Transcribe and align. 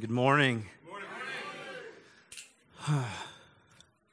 Good 0.00 0.10
morning. 0.10 0.64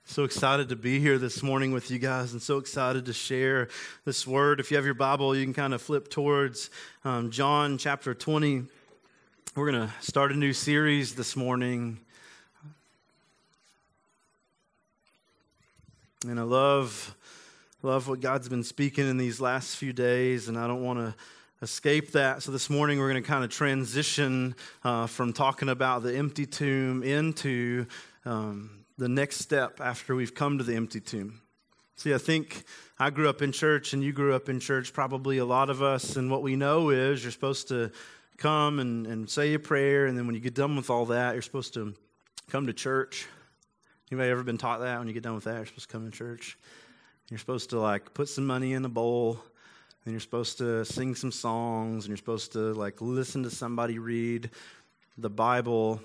so 0.03 0.25
excited 0.25 0.67
to 0.67 0.75
be 0.75 0.99
here 0.99 1.17
this 1.17 1.41
morning 1.41 1.71
with 1.71 1.89
you 1.89 1.97
guys 1.97 2.33
and 2.33 2.41
so 2.41 2.57
excited 2.57 3.05
to 3.05 3.13
share 3.13 3.69
this 4.03 4.27
word. 4.27 4.59
If 4.59 4.69
you 4.69 4.75
have 4.75 4.83
your 4.83 4.95
Bible, 4.95 5.33
you 5.33 5.45
can 5.45 5.53
kind 5.53 5.73
of 5.73 5.81
flip 5.81 6.09
towards 6.09 6.71
um, 7.05 7.31
John 7.31 7.77
chapter 7.77 8.13
20. 8.13 8.65
We're 9.55 9.71
going 9.71 9.87
to 9.87 9.93
start 10.01 10.33
a 10.33 10.35
new 10.35 10.51
series 10.51 11.15
this 11.15 11.37
morning. 11.37 11.99
And 16.27 16.37
I 16.37 16.43
love, 16.43 17.15
love 17.81 18.09
what 18.09 18.19
God's 18.19 18.49
been 18.49 18.65
speaking 18.65 19.09
in 19.09 19.15
these 19.15 19.39
last 19.39 19.77
few 19.77 19.93
days, 19.93 20.49
and 20.49 20.59
I 20.59 20.67
don't 20.67 20.83
want 20.83 20.99
to 20.99 21.15
escape 21.61 22.11
that. 22.11 22.43
So 22.43 22.51
this 22.51 22.69
morning 22.69 22.99
we're 22.99 23.09
going 23.09 23.23
to 23.23 23.27
kind 23.27 23.43
of 23.43 23.49
transition 23.49 24.55
uh, 24.83 25.07
from 25.07 25.33
talking 25.33 25.69
about 25.69 26.03
the 26.03 26.15
empty 26.15 26.45
tomb 26.45 27.01
into 27.01 27.87
um, 28.25 28.85
the 28.97 29.09
next 29.09 29.37
step 29.37 29.81
after 29.81 30.15
we've 30.15 30.35
come 30.35 30.59
to 30.59 30.63
the 30.63 30.75
empty 30.75 30.99
tomb. 30.99 31.41
See, 31.95 32.13
I 32.13 32.19
think 32.19 32.63
I 32.99 33.09
grew 33.09 33.27
up 33.27 33.41
in 33.41 33.51
church 33.51 33.93
and 33.93 34.03
you 34.03 34.13
grew 34.13 34.35
up 34.35 34.49
in 34.49 34.59
church, 34.59 34.93
probably 34.93 35.39
a 35.39 35.45
lot 35.45 35.71
of 35.71 35.81
us, 35.81 36.15
and 36.15 36.29
what 36.29 36.43
we 36.43 36.55
know 36.55 36.91
is 36.91 37.23
you're 37.23 37.31
supposed 37.31 37.69
to 37.69 37.91
come 38.37 38.77
and, 38.77 39.07
and 39.07 39.27
say 39.27 39.55
a 39.55 39.59
prayer, 39.59 40.05
and 40.05 40.15
then 40.15 40.27
when 40.27 40.35
you 40.35 40.41
get 40.41 40.53
done 40.53 40.75
with 40.75 40.91
all 40.91 41.07
that, 41.07 41.33
you're 41.33 41.41
supposed 41.41 41.73
to 41.73 41.95
come 42.51 42.67
to 42.67 42.73
church. 42.73 43.25
Anybody 44.11 44.29
ever 44.29 44.43
been 44.43 44.59
taught 44.59 44.81
that? 44.81 44.99
When 44.99 45.07
you 45.07 45.13
get 45.13 45.23
done 45.23 45.33
with 45.33 45.45
that, 45.45 45.55
you're 45.55 45.65
supposed 45.65 45.89
to 45.89 45.91
come 45.91 46.05
to 46.05 46.15
church. 46.15 46.55
You're 47.29 47.39
supposed 47.39 47.71
to 47.71 47.79
like 47.79 48.13
put 48.13 48.29
some 48.29 48.45
money 48.45 48.73
in 48.73 48.85
a 48.85 48.89
bowl 48.89 49.39
and 50.07 50.13
you're 50.13 50.21
supposed 50.21 50.57
to 50.57 50.85
sing 50.85 51.15
some 51.15 51.33
songs 51.33 52.05
and 52.05 52.11
you're 52.11 52.17
supposed 52.17 52.53
to 52.53 52.71
like 52.75 53.01
listen 53.01 53.43
to 53.43 53.49
somebody 53.49 53.99
read 53.99 54.49
the 55.17 55.29
Bible. 55.29 55.99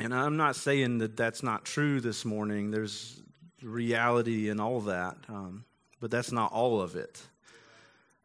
And 0.00 0.12
I'm 0.12 0.36
not 0.36 0.56
saying 0.56 0.98
that 0.98 1.16
that's 1.16 1.40
not 1.40 1.64
true 1.64 2.00
this 2.00 2.24
morning. 2.24 2.72
There's 2.72 3.22
reality 3.62 4.48
in 4.48 4.58
all 4.58 4.80
that, 4.80 5.16
um, 5.28 5.64
but 6.00 6.10
that's 6.10 6.32
not 6.32 6.50
all 6.50 6.80
of 6.80 6.96
it. 6.96 7.22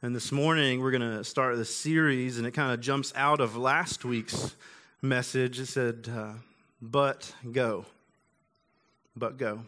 And 0.01 0.15
this 0.15 0.31
morning 0.31 0.81
we're 0.81 0.89
going 0.89 1.17
to 1.17 1.23
start 1.23 1.55
this 1.55 1.75
series, 1.75 2.39
and 2.39 2.47
it 2.47 2.55
kind 2.55 2.73
of 2.73 2.79
jumps 2.79 3.13
out 3.15 3.41
of 3.41 3.55
last 3.55 4.03
week's 4.05 4.55
message. 5.03 5.59
It 5.59 5.67
said, 5.67 6.09
uh, 6.11 6.31
"But 6.81 7.31
go, 7.51 7.85
but 9.15 9.37
go." 9.37 9.65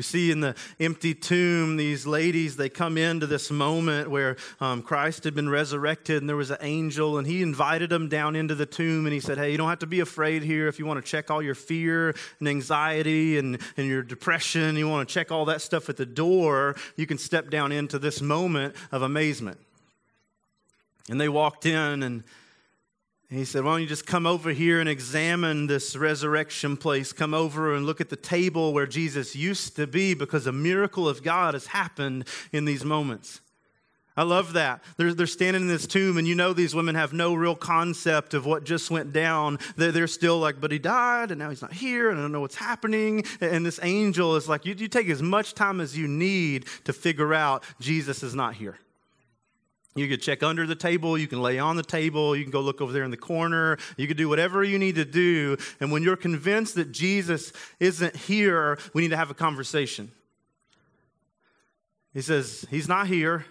We 0.00 0.04
see 0.04 0.30
in 0.30 0.40
the 0.40 0.54
empty 0.80 1.14
tomb 1.14 1.76
these 1.76 2.06
ladies, 2.06 2.56
they 2.56 2.70
come 2.70 2.96
into 2.96 3.26
this 3.26 3.50
moment 3.50 4.10
where 4.10 4.38
um, 4.58 4.80
Christ 4.80 5.24
had 5.24 5.34
been 5.34 5.50
resurrected 5.50 6.22
and 6.22 6.26
there 6.26 6.38
was 6.38 6.50
an 6.50 6.56
angel 6.62 7.18
and 7.18 7.26
he 7.26 7.42
invited 7.42 7.90
them 7.90 8.08
down 8.08 8.34
into 8.34 8.54
the 8.54 8.64
tomb 8.64 9.04
and 9.04 9.12
he 9.12 9.20
said, 9.20 9.36
Hey, 9.36 9.52
you 9.52 9.58
don't 9.58 9.68
have 9.68 9.80
to 9.80 9.86
be 9.86 10.00
afraid 10.00 10.42
here. 10.42 10.68
If 10.68 10.78
you 10.78 10.86
want 10.86 11.04
to 11.04 11.06
check 11.06 11.30
all 11.30 11.42
your 11.42 11.54
fear 11.54 12.14
and 12.38 12.48
anxiety 12.48 13.36
and, 13.36 13.60
and 13.76 13.86
your 13.86 14.02
depression, 14.02 14.74
you 14.76 14.88
want 14.88 15.06
to 15.06 15.12
check 15.12 15.30
all 15.30 15.44
that 15.44 15.60
stuff 15.60 15.90
at 15.90 15.98
the 15.98 16.06
door, 16.06 16.76
you 16.96 17.06
can 17.06 17.18
step 17.18 17.50
down 17.50 17.70
into 17.70 17.98
this 17.98 18.22
moment 18.22 18.74
of 18.92 19.02
amazement. 19.02 19.60
And 21.10 21.20
they 21.20 21.28
walked 21.28 21.66
in 21.66 22.02
and 22.02 22.24
and 23.30 23.38
he 23.38 23.44
said, 23.44 23.62
Why 23.62 23.72
don't 23.72 23.82
you 23.82 23.86
just 23.86 24.06
come 24.06 24.26
over 24.26 24.50
here 24.50 24.80
and 24.80 24.88
examine 24.88 25.68
this 25.68 25.94
resurrection 25.94 26.76
place? 26.76 27.12
Come 27.12 27.32
over 27.32 27.74
and 27.74 27.86
look 27.86 28.00
at 28.00 28.08
the 28.08 28.16
table 28.16 28.72
where 28.72 28.88
Jesus 28.88 29.36
used 29.36 29.76
to 29.76 29.86
be 29.86 30.14
because 30.14 30.48
a 30.48 30.52
miracle 30.52 31.08
of 31.08 31.22
God 31.22 31.54
has 31.54 31.66
happened 31.66 32.26
in 32.52 32.64
these 32.64 32.84
moments. 32.84 33.40
I 34.16 34.24
love 34.24 34.54
that. 34.54 34.82
They're, 34.96 35.14
they're 35.14 35.28
standing 35.28 35.62
in 35.62 35.68
this 35.68 35.86
tomb, 35.86 36.18
and 36.18 36.26
you 36.26 36.34
know 36.34 36.52
these 36.52 36.74
women 36.74 36.96
have 36.96 37.12
no 37.12 37.32
real 37.32 37.54
concept 37.54 38.34
of 38.34 38.44
what 38.44 38.64
just 38.64 38.90
went 38.90 39.12
down. 39.12 39.60
They're, 39.76 39.92
they're 39.92 40.08
still 40.08 40.40
like, 40.40 40.60
but 40.60 40.72
he 40.72 40.80
died, 40.80 41.30
and 41.30 41.38
now 41.38 41.48
he's 41.50 41.62
not 41.62 41.72
here, 41.72 42.10
and 42.10 42.18
I 42.18 42.22
don't 42.22 42.32
know 42.32 42.40
what's 42.40 42.56
happening. 42.56 43.24
And 43.40 43.64
this 43.64 43.78
angel 43.82 44.34
is 44.34 44.48
like, 44.48 44.66
you, 44.66 44.74
you 44.76 44.88
take 44.88 45.08
as 45.08 45.22
much 45.22 45.54
time 45.54 45.80
as 45.80 45.96
you 45.96 46.08
need 46.08 46.66
to 46.84 46.92
figure 46.92 47.32
out 47.32 47.62
Jesus 47.78 48.24
is 48.24 48.34
not 48.34 48.54
here. 48.54 48.76
You 49.96 50.08
could 50.08 50.22
check 50.22 50.42
under 50.42 50.66
the 50.66 50.76
table, 50.76 51.18
you 51.18 51.26
can 51.26 51.42
lay 51.42 51.58
on 51.58 51.76
the 51.76 51.82
table, 51.82 52.36
you 52.36 52.44
can 52.44 52.52
go 52.52 52.60
look 52.60 52.80
over 52.80 52.92
there 52.92 53.02
in 53.02 53.10
the 53.10 53.16
corner, 53.16 53.76
you 53.96 54.06
can 54.06 54.16
do 54.16 54.28
whatever 54.28 54.62
you 54.62 54.78
need 54.78 54.94
to 54.94 55.04
do. 55.04 55.56
And 55.80 55.90
when 55.90 56.02
you're 56.02 56.16
convinced 56.16 56.76
that 56.76 56.92
Jesus 56.92 57.52
isn't 57.80 58.14
here, 58.14 58.78
we 58.94 59.02
need 59.02 59.08
to 59.08 59.16
have 59.16 59.30
a 59.30 59.34
conversation. 59.34 60.12
He 62.14 62.20
says, 62.20 62.66
He's 62.70 62.88
not 62.88 63.08
here, 63.08 63.46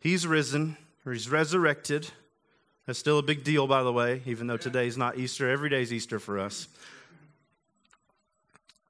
He's 0.00 0.26
risen, 0.26 0.76
or 1.06 1.12
He's 1.12 1.30
resurrected. 1.30 2.10
That's 2.86 2.98
still 2.98 3.18
a 3.18 3.22
big 3.22 3.44
deal, 3.44 3.66
by 3.66 3.82
the 3.82 3.92
way, 3.92 4.20
even 4.26 4.46
though 4.46 4.58
today's 4.58 4.98
not 4.98 5.16
Easter. 5.16 5.48
Every 5.48 5.70
day's 5.70 5.92
Easter 5.92 6.18
for 6.18 6.38
us. 6.38 6.68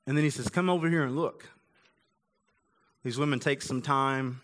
And 0.07 0.17
then 0.17 0.25
he 0.25 0.31
says, 0.31 0.49
Come 0.49 0.69
over 0.69 0.89
here 0.89 1.05
and 1.05 1.17
look. 1.17 1.49
These 3.05 3.19
women 3.19 3.39
take 3.39 3.63
some 3.63 3.83
time 3.83 4.41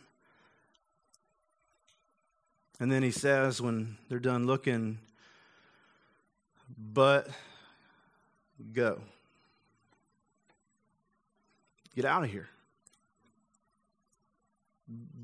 and 2.81 2.91
then 2.91 3.03
he 3.03 3.11
says, 3.11 3.61
when 3.61 3.99
they're 4.09 4.19
done 4.19 4.47
looking, 4.47 4.99
but 6.77 7.29
go. 8.73 9.01
Get 11.95 12.07
out 12.07 12.25
of 12.25 12.31
here. 12.31 12.49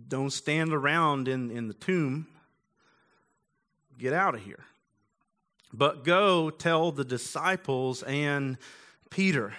Don't 0.08 0.30
stand 0.30 0.74
around 0.74 1.28
in, 1.28 1.50
in 1.50 1.66
the 1.66 1.74
tomb. 1.74 2.26
Get 3.98 4.12
out 4.12 4.34
of 4.34 4.42
here. 4.42 4.64
But 5.72 6.04
go 6.04 6.50
tell 6.50 6.92
the 6.92 7.04
disciples 7.04 8.02
and 8.02 8.58
Peter. 9.10 9.54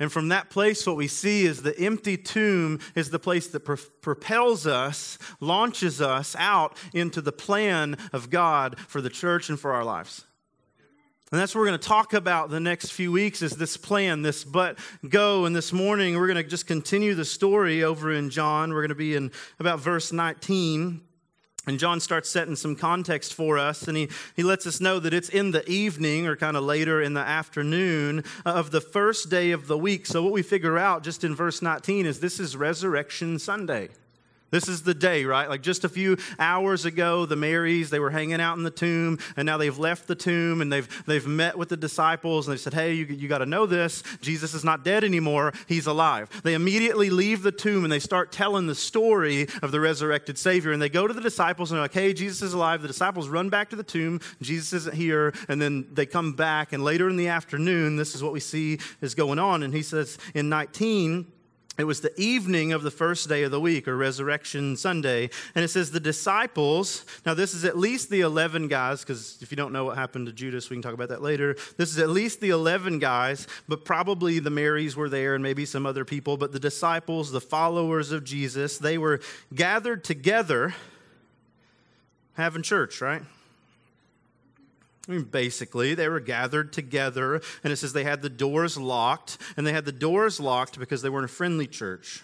And 0.00 0.12
from 0.12 0.28
that 0.28 0.48
place, 0.48 0.86
what 0.86 0.96
we 0.96 1.08
see 1.08 1.44
is 1.44 1.62
the 1.62 1.78
empty 1.78 2.16
tomb 2.16 2.78
is 2.94 3.10
the 3.10 3.18
place 3.18 3.48
that 3.48 3.60
propels 3.60 4.66
us, 4.66 5.18
launches 5.40 6.00
us 6.00 6.36
out 6.38 6.76
into 6.94 7.20
the 7.20 7.32
plan 7.32 7.96
of 8.12 8.30
God 8.30 8.78
for 8.78 9.00
the 9.00 9.10
church 9.10 9.48
and 9.48 9.58
for 9.58 9.72
our 9.72 9.84
lives. 9.84 10.24
And 11.30 11.38
that's 11.38 11.54
what 11.54 11.60
we're 11.60 11.66
going 11.66 11.80
to 11.80 11.88
talk 11.88 12.14
about 12.14 12.48
the 12.48 12.60
next 12.60 12.90
few 12.92 13.12
weeks 13.12 13.42
is 13.42 13.52
this 13.52 13.76
plan, 13.76 14.22
this 14.22 14.44
but 14.44 14.78
go. 15.06 15.44
And 15.44 15.54
this 15.54 15.74
morning, 15.74 16.16
we're 16.16 16.26
going 16.26 16.42
to 16.42 16.48
just 16.48 16.66
continue 16.66 17.14
the 17.14 17.24
story 17.24 17.84
over 17.84 18.10
in 18.12 18.30
John. 18.30 18.72
We're 18.72 18.80
going 18.80 18.88
to 18.90 18.94
be 18.94 19.14
in 19.14 19.32
about 19.58 19.80
verse 19.80 20.10
19. 20.10 21.02
And 21.68 21.78
John 21.78 22.00
starts 22.00 22.30
setting 22.30 22.56
some 22.56 22.74
context 22.74 23.34
for 23.34 23.58
us, 23.58 23.88
and 23.88 23.96
he, 23.96 24.08
he 24.34 24.42
lets 24.42 24.66
us 24.66 24.80
know 24.80 24.98
that 25.00 25.12
it's 25.12 25.28
in 25.28 25.50
the 25.50 25.68
evening 25.68 26.26
or 26.26 26.34
kind 26.34 26.56
of 26.56 26.64
later 26.64 27.02
in 27.02 27.12
the 27.12 27.20
afternoon 27.20 28.24
uh, 28.46 28.54
of 28.54 28.70
the 28.70 28.80
first 28.80 29.28
day 29.28 29.50
of 29.50 29.66
the 29.66 29.76
week. 29.76 30.06
So, 30.06 30.22
what 30.22 30.32
we 30.32 30.42
figure 30.42 30.78
out 30.78 31.04
just 31.04 31.24
in 31.24 31.34
verse 31.34 31.60
19 31.60 32.06
is 32.06 32.20
this 32.20 32.40
is 32.40 32.56
Resurrection 32.56 33.38
Sunday. 33.38 33.90
This 34.50 34.66
is 34.68 34.82
the 34.82 34.94
day, 34.94 35.24
right? 35.24 35.48
Like 35.48 35.62
just 35.62 35.84
a 35.84 35.88
few 35.88 36.16
hours 36.38 36.86
ago, 36.86 37.26
the 37.26 37.36
Marys, 37.36 37.90
they 37.90 38.00
were 38.00 38.10
hanging 38.10 38.40
out 38.40 38.56
in 38.56 38.62
the 38.62 38.70
tomb, 38.70 39.18
and 39.36 39.44
now 39.44 39.58
they've 39.58 39.78
left 39.78 40.06
the 40.06 40.14
tomb 40.14 40.62
and 40.62 40.72
they've, 40.72 40.88
they've 41.06 41.26
met 41.26 41.58
with 41.58 41.68
the 41.68 41.76
disciples 41.76 42.48
and 42.48 42.56
they 42.56 42.60
said, 42.60 42.72
Hey, 42.72 42.94
you, 42.94 43.04
you 43.04 43.28
got 43.28 43.38
to 43.38 43.46
know 43.46 43.66
this. 43.66 44.02
Jesus 44.22 44.54
is 44.54 44.64
not 44.64 44.84
dead 44.84 45.04
anymore, 45.04 45.52
he's 45.66 45.86
alive. 45.86 46.30
They 46.42 46.54
immediately 46.54 47.10
leave 47.10 47.42
the 47.42 47.52
tomb 47.52 47.84
and 47.84 47.92
they 47.92 47.98
start 47.98 48.32
telling 48.32 48.66
the 48.66 48.74
story 48.74 49.48
of 49.62 49.70
the 49.70 49.80
resurrected 49.80 50.38
Savior. 50.38 50.72
And 50.72 50.80
they 50.80 50.88
go 50.88 51.06
to 51.06 51.14
the 51.14 51.20
disciples 51.20 51.70
and 51.70 51.76
they're 51.76 51.84
like, 51.84 51.92
Hey, 51.92 52.14
Jesus 52.14 52.40
is 52.40 52.54
alive. 52.54 52.80
The 52.80 52.88
disciples 52.88 53.28
run 53.28 53.50
back 53.50 53.68
to 53.70 53.76
the 53.76 53.82
tomb, 53.82 54.20
Jesus 54.40 54.72
isn't 54.72 54.94
here. 54.94 55.34
And 55.48 55.60
then 55.60 55.86
they 55.92 56.06
come 56.06 56.32
back, 56.32 56.72
and 56.72 56.82
later 56.82 57.10
in 57.10 57.16
the 57.16 57.28
afternoon, 57.28 57.96
this 57.96 58.14
is 58.14 58.22
what 58.22 58.32
we 58.32 58.40
see 58.40 58.78
is 59.02 59.14
going 59.14 59.38
on. 59.38 59.62
And 59.62 59.74
he 59.74 59.82
says 59.82 60.16
in 60.34 60.48
19, 60.48 61.26
it 61.78 61.84
was 61.84 62.00
the 62.00 62.12
evening 62.20 62.72
of 62.72 62.82
the 62.82 62.90
first 62.90 63.28
day 63.28 63.44
of 63.44 63.52
the 63.52 63.60
week, 63.60 63.86
or 63.86 63.96
Resurrection 63.96 64.76
Sunday. 64.76 65.30
And 65.54 65.64
it 65.64 65.68
says 65.68 65.92
the 65.92 66.00
disciples, 66.00 67.06
now 67.24 67.34
this 67.34 67.54
is 67.54 67.64
at 67.64 67.78
least 67.78 68.10
the 68.10 68.20
11 68.20 68.66
guys, 68.66 69.00
because 69.00 69.38
if 69.40 69.52
you 69.52 69.56
don't 69.56 69.72
know 69.72 69.84
what 69.84 69.96
happened 69.96 70.26
to 70.26 70.32
Judas, 70.32 70.68
we 70.70 70.76
can 70.76 70.82
talk 70.82 70.92
about 70.92 71.08
that 71.10 71.22
later. 71.22 71.56
This 71.76 71.90
is 71.90 71.98
at 71.98 72.08
least 72.08 72.40
the 72.40 72.50
11 72.50 72.98
guys, 72.98 73.46
but 73.68 73.84
probably 73.84 74.40
the 74.40 74.50
Marys 74.50 74.96
were 74.96 75.08
there 75.08 75.36
and 75.36 75.42
maybe 75.42 75.64
some 75.64 75.86
other 75.86 76.04
people. 76.04 76.36
But 76.36 76.50
the 76.50 76.58
disciples, 76.58 77.30
the 77.30 77.40
followers 77.40 78.10
of 78.10 78.24
Jesus, 78.24 78.78
they 78.78 78.98
were 78.98 79.20
gathered 79.54 80.02
together 80.02 80.74
having 82.34 82.62
church, 82.62 83.00
right? 83.00 83.22
I 85.08 85.12
mean, 85.12 85.22
basically, 85.22 85.94
they 85.94 86.08
were 86.08 86.20
gathered 86.20 86.72
together, 86.72 87.40
and 87.64 87.72
it 87.72 87.76
says 87.76 87.94
they 87.94 88.04
had 88.04 88.20
the 88.20 88.28
doors 88.28 88.76
locked, 88.76 89.38
and 89.56 89.66
they 89.66 89.72
had 89.72 89.86
the 89.86 89.92
doors 89.92 90.38
locked 90.38 90.78
because 90.78 91.00
they 91.00 91.08
weren't 91.08 91.24
a 91.24 91.28
friendly 91.28 91.66
church. 91.66 92.22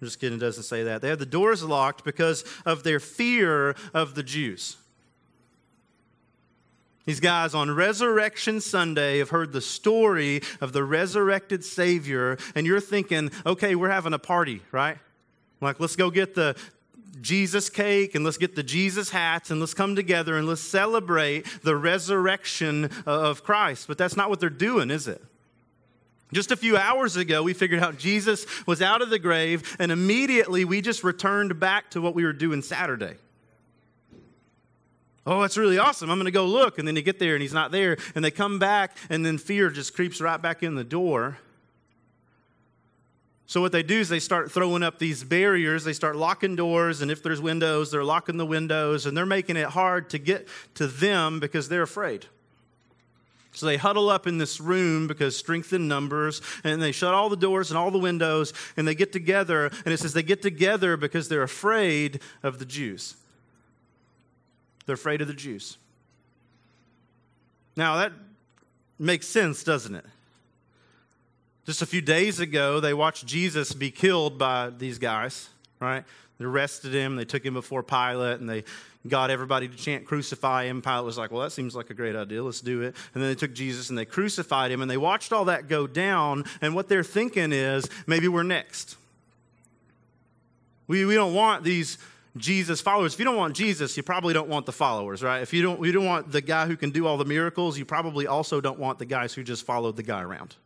I'm 0.00 0.08
just 0.08 0.18
kidding, 0.18 0.38
it 0.38 0.40
doesn't 0.40 0.64
say 0.64 0.82
that. 0.82 1.02
They 1.02 1.08
had 1.08 1.20
the 1.20 1.26
doors 1.26 1.62
locked 1.62 2.04
because 2.04 2.44
of 2.66 2.82
their 2.82 2.98
fear 2.98 3.76
of 3.94 4.16
the 4.16 4.24
Jews. 4.24 4.76
These 7.04 7.20
guys 7.20 7.54
on 7.54 7.70
Resurrection 7.70 8.60
Sunday 8.60 9.18
have 9.18 9.28
heard 9.28 9.52
the 9.52 9.60
story 9.60 10.40
of 10.60 10.72
the 10.72 10.82
resurrected 10.82 11.64
Savior, 11.64 12.38
and 12.56 12.66
you're 12.66 12.80
thinking, 12.80 13.30
okay, 13.46 13.76
we're 13.76 13.90
having 13.90 14.14
a 14.14 14.18
party, 14.18 14.62
right? 14.72 14.98
Like, 15.60 15.80
let's 15.80 15.96
go 15.96 16.10
get 16.10 16.34
the 16.34 16.56
Jesus 17.20 17.70
cake 17.70 18.14
and 18.14 18.24
let's 18.24 18.38
get 18.38 18.56
the 18.56 18.62
Jesus 18.62 19.10
hats 19.10 19.50
and 19.50 19.60
let's 19.60 19.74
come 19.74 19.96
together 19.96 20.36
and 20.36 20.46
let's 20.46 20.60
celebrate 20.60 21.46
the 21.62 21.76
resurrection 21.76 22.90
of 23.06 23.44
Christ. 23.44 23.86
But 23.88 23.98
that's 23.98 24.16
not 24.16 24.30
what 24.30 24.40
they're 24.40 24.50
doing, 24.50 24.90
is 24.90 25.08
it? 25.08 25.22
Just 26.32 26.50
a 26.50 26.56
few 26.56 26.76
hours 26.76 27.16
ago, 27.16 27.42
we 27.42 27.52
figured 27.52 27.80
out 27.80 27.96
Jesus 27.96 28.46
was 28.66 28.82
out 28.82 29.02
of 29.02 29.10
the 29.10 29.20
grave, 29.20 29.76
and 29.78 29.92
immediately 29.92 30.64
we 30.64 30.80
just 30.80 31.04
returned 31.04 31.60
back 31.60 31.90
to 31.90 32.00
what 32.00 32.14
we 32.14 32.24
were 32.24 32.32
doing 32.32 32.60
Saturday. 32.60 33.14
Oh, 35.26 35.40
that's 35.40 35.56
really 35.56 35.78
awesome. 35.78 36.10
I'm 36.10 36.18
going 36.18 36.26
to 36.26 36.30
go 36.30 36.44
look. 36.44 36.78
And 36.78 36.86
then 36.86 36.96
you 36.96 37.02
get 37.02 37.18
there 37.18 37.34
and 37.34 37.40
he's 37.40 37.54
not 37.54 37.70
there. 37.70 37.96
And 38.14 38.24
they 38.24 38.30
come 38.30 38.58
back, 38.58 38.96
and 39.08 39.24
then 39.24 39.38
fear 39.38 39.70
just 39.70 39.94
creeps 39.94 40.20
right 40.20 40.40
back 40.40 40.62
in 40.62 40.74
the 40.74 40.84
door. 40.84 41.38
So, 43.46 43.60
what 43.60 43.72
they 43.72 43.82
do 43.82 44.00
is 44.00 44.08
they 44.08 44.20
start 44.20 44.50
throwing 44.50 44.82
up 44.82 44.98
these 44.98 45.22
barriers. 45.22 45.84
They 45.84 45.92
start 45.92 46.16
locking 46.16 46.56
doors, 46.56 47.02
and 47.02 47.10
if 47.10 47.22
there's 47.22 47.40
windows, 47.40 47.90
they're 47.90 48.04
locking 48.04 48.38
the 48.38 48.46
windows, 48.46 49.04
and 49.04 49.16
they're 49.16 49.26
making 49.26 49.56
it 49.56 49.68
hard 49.68 50.10
to 50.10 50.18
get 50.18 50.48
to 50.74 50.86
them 50.86 51.40
because 51.40 51.68
they're 51.68 51.82
afraid. 51.82 52.26
So 53.52 53.66
they 53.66 53.76
huddle 53.76 54.08
up 54.08 54.26
in 54.26 54.38
this 54.38 54.60
room 54.60 55.06
because 55.06 55.36
strength 55.36 55.72
in 55.72 55.86
numbers, 55.86 56.40
and 56.64 56.82
they 56.82 56.90
shut 56.90 57.14
all 57.14 57.28
the 57.28 57.36
doors 57.36 57.70
and 57.70 57.78
all 57.78 57.90
the 57.90 57.98
windows, 57.98 58.52
and 58.76 58.88
they 58.88 58.94
get 58.94 59.12
together. 59.12 59.70
And 59.84 59.94
it 59.94 60.00
says 60.00 60.12
they 60.12 60.24
get 60.24 60.42
together 60.42 60.96
because 60.96 61.28
they're 61.28 61.42
afraid 61.42 62.20
of 62.42 62.58
the 62.58 62.64
Jews. 62.64 63.14
They're 64.86 64.94
afraid 64.94 65.20
of 65.20 65.28
the 65.28 65.34
Jews. 65.34 65.78
Now, 67.76 67.96
that 67.96 68.12
makes 68.98 69.28
sense, 69.28 69.62
doesn't 69.62 69.94
it? 69.94 70.04
Just 71.66 71.80
a 71.80 71.86
few 71.86 72.02
days 72.02 72.40
ago, 72.40 72.78
they 72.78 72.92
watched 72.92 73.26
Jesus 73.26 73.72
be 73.72 73.90
killed 73.90 74.38
by 74.38 74.70
these 74.70 74.98
guys, 74.98 75.48
right? 75.80 76.04
They 76.38 76.44
arrested 76.44 76.92
him, 76.92 77.16
they 77.16 77.24
took 77.24 77.44
him 77.44 77.54
before 77.54 77.82
Pilate, 77.82 78.40
and 78.40 78.48
they 78.48 78.64
got 79.06 79.30
everybody 79.30 79.68
to 79.68 79.76
chant, 79.76 80.04
crucify 80.04 80.64
him. 80.64 80.82
Pilate 80.82 81.04
was 81.04 81.16
like, 81.16 81.30
well, 81.30 81.42
that 81.42 81.52
seems 81.52 81.74
like 81.74 81.90
a 81.90 81.94
great 81.94 82.16
idea. 82.16 82.42
Let's 82.42 82.60
do 82.60 82.82
it. 82.82 82.94
And 83.14 83.22
then 83.22 83.30
they 83.30 83.34
took 83.34 83.54
Jesus 83.54 83.88
and 83.88 83.98
they 83.98 84.04
crucified 84.04 84.70
him, 84.70 84.82
and 84.82 84.90
they 84.90 84.96
watched 84.96 85.32
all 85.32 85.46
that 85.46 85.68
go 85.68 85.86
down. 85.86 86.44
And 86.60 86.74
what 86.74 86.88
they're 86.88 87.04
thinking 87.04 87.52
is, 87.52 87.88
maybe 88.06 88.28
we're 88.28 88.42
next. 88.42 88.96
We, 90.86 91.06
we 91.06 91.14
don't 91.14 91.34
want 91.34 91.64
these 91.64 91.96
Jesus 92.36 92.82
followers. 92.82 93.14
If 93.14 93.20
you 93.20 93.24
don't 93.24 93.36
want 93.36 93.56
Jesus, 93.56 93.96
you 93.96 94.02
probably 94.02 94.34
don't 94.34 94.48
want 94.48 94.66
the 94.66 94.72
followers, 94.72 95.22
right? 95.22 95.40
If 95.40 95.54
you 95.54 95.62
don't, 95.62 95.82
you 95.82 95.92
don't 95.92 96.04
want 96.04 96.30
the 96.30 96.42
guy 96.42 96.66
who 96.66 96.76
can 96.76 96.90
do 96.90 97.06
all 97.06 97.16
the 97.16 97.24
miracles, 97.24 97.78
you 97.78 97.86
probably 97.86 98.26
also 98.26 98.60
don't 98.60 98.78
want 98.78 98.98
the 98.98 99.06
guys 99.06 99.32
who 99.32 99.42
just 99.42 99.64
followed 99.64 99.96
the 99.96 100.02
guy 100.02 100.20
around. 100.20 100.56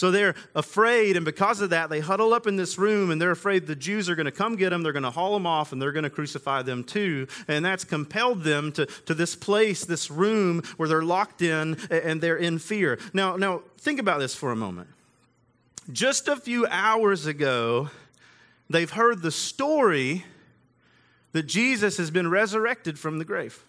So 0.00 0.10
they're 0.10 0.34
afraid, 0.54 1.16
and 1.16 1.26
because 1.26 1.60
of 1.60 1.68
that, 1.70 1.90
they 1.90 2.00
huddle 2.00 2.32
up 2.32 2.46
in 2.46 2.56
this 2.56 2.78
room 2.78 3.10
and 3.10 3.20
they're 3.20 3.32
afraid 3.32 3.66
the 3.66 3.76
Jews 3.76 4.08
are 4.08 4.14
going 4.14 4.24
to 4.24 4.32
come 4.32 4.56
get 4.56 4.70
them, 4.70 4.82
they're 4.82 4.94
going 4.94 5.02
to 5.02 5.10
haul 5.10 5.34
them 5.34 5.46
off, 5.46 5.72
and 5.72 5.82
they're 5.82 5.92
going 5.92 6.04
to 6.04 6.08
crucify 6.08 6.62
them 6.62 6.84
too. 6.84 7.28
And 7.48 7.62
that's 7.62 7.84
compelled 7.84 8.42
them 8.42 8.72
to, 8.72 8.86
to 8.86 9.12
this 9.12 9.36
place, 9.36 9.84
this 9.84 10.10
room 10.10 10.62
where 10.78 10.88
they're 10.88 11.02
locked 11.02 11.42
in 11.42 11.76
and 11.90 12.18
they're 12.18 12.38
in 12.38 12.58
fear. 12.58 12.98
Now, 13.12 13.36
now, 13.36 13.60
think 13.76 14.00
about 14.00 14.20
this 14.20 14.34
for 14.34 14.52
a 14.52 14.56
moment. 14.56 14.88
Just 15.92 16.28
a 16.28 16.36
few 16.36 16.66
hours 16.68 17.26
ago, 17.26 17.90
they've 18.70 18.90
heard 18.90 19.20
the 19.20 19.30
story 19.30 20.24
that 21.32 21.42
Jesus 21.42 21.98
has 21.98 22.10
been 22.10 22.30
resurrected 22.30 22.98
from 22.98 23.18
the 23.18 23.26
grave. 23.26 23.62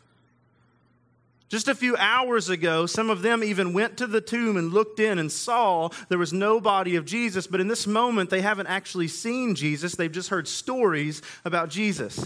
Just 1.52 1.68
a 1.68 1.76
few 1.76 1.98
hours 1.98 2.48
ago, 2.48 2.86
some 2.86 3.10
of 3.10 3.24
them 3.24 3.44
even 3.44 3.74
went 3.74 3.98
to 3.98 4.08
the 4.08 4.22
tomb 4.22 4.56
and 4.56 4.72
looked 4.72 5.02
in 5.02 5.20
and 5.20 5.30
saw 5.30 5.90
there 6.08 6.18
was 6.18 6.32
no 6.32 6.62
body 6.62 6.96
of 6.96 7.04
Jesus. 7.04 7.46
But 7.46 7.60
in 7.60 7.68
this 7.68 7.86
moment, 7.86 8.30
they 8.30 8.40
haven't 8.40 8.68
actually 8.68 9.10
seen 9.10 9.54
Jesus. 9.54 9.96
They've 9.96 10.10
just 10.10 10.30
heard 10.30 10.48
stories 10.48 11.22
about 11.44 11.68
Jesus. 11.68 12.26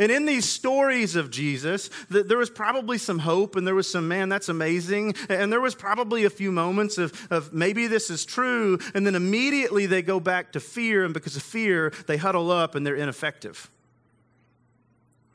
And 0.00 0.10
in 0.10 0.26
these 0.26 0.48
stories 0.48 1.14
of 1.14 1.30
Jesus, 1.30 1.90
there 2.10 2.38
was 2.38 2.50
probably 2.50 2.98
some 2.98 3.20
hope 3.20 3.54
and 3.54 3.64
there 3.64 3.76
was 3.76 3.88
some, 3.88 4.08
man, 4.08 4.28
that's 4.28 4.48
amazing. 4.48 5.14
And 5.28 5.52
there 5.52 5.60
was 5.60 5.76
probably 5.76 6.24
a 6.24 6.30
few 6.30 6.50
moments 6.50 6.98
of, 6.98 7.28
of 7.30 7.52
maybe 7.52 7.86
this 7.86 8.10
is 8.10 8.24
true. 8.24 8.80
And 8.96 9.06
then 9.06 9.14
immediately 9.14 9.86
they 9.86 10.02
go 10.02 10.18
back 10.18 10.50
to 10.54 10.60
fear. 10.60 11.04
And 11.04 11.14
because 11.14 11.36
of 11.36 11.44
fear, 11.44 11.92
they 12.08 12.16
huddle 12.16 12.50
up 12.50 12.74
and 12.74 12.84
they're 12.84 12.96
ineffective. 12.96 13.70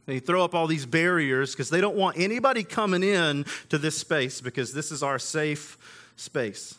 They 0.07 0.19
throw 0.19 0.44
up 0.44 0.56
all 0.56 0.68
these 0.68 0.86
barriers 0.86 1.51
because 1.51 1.69
they 1.69 1.81
don't 1.81 1.98
want 1.98 2.18
anybody 2.18 2.63
coming 2.63 3.04
in 3.04 3.45
to 3.69 3.77
this 3.77 3.98
space 3.98 4.39
because 4.39 4.74
this 4.74 4.89
is 4.89 5.04
our 5.04 5.19
safe 5.19 5.77
space. 6.15 6.75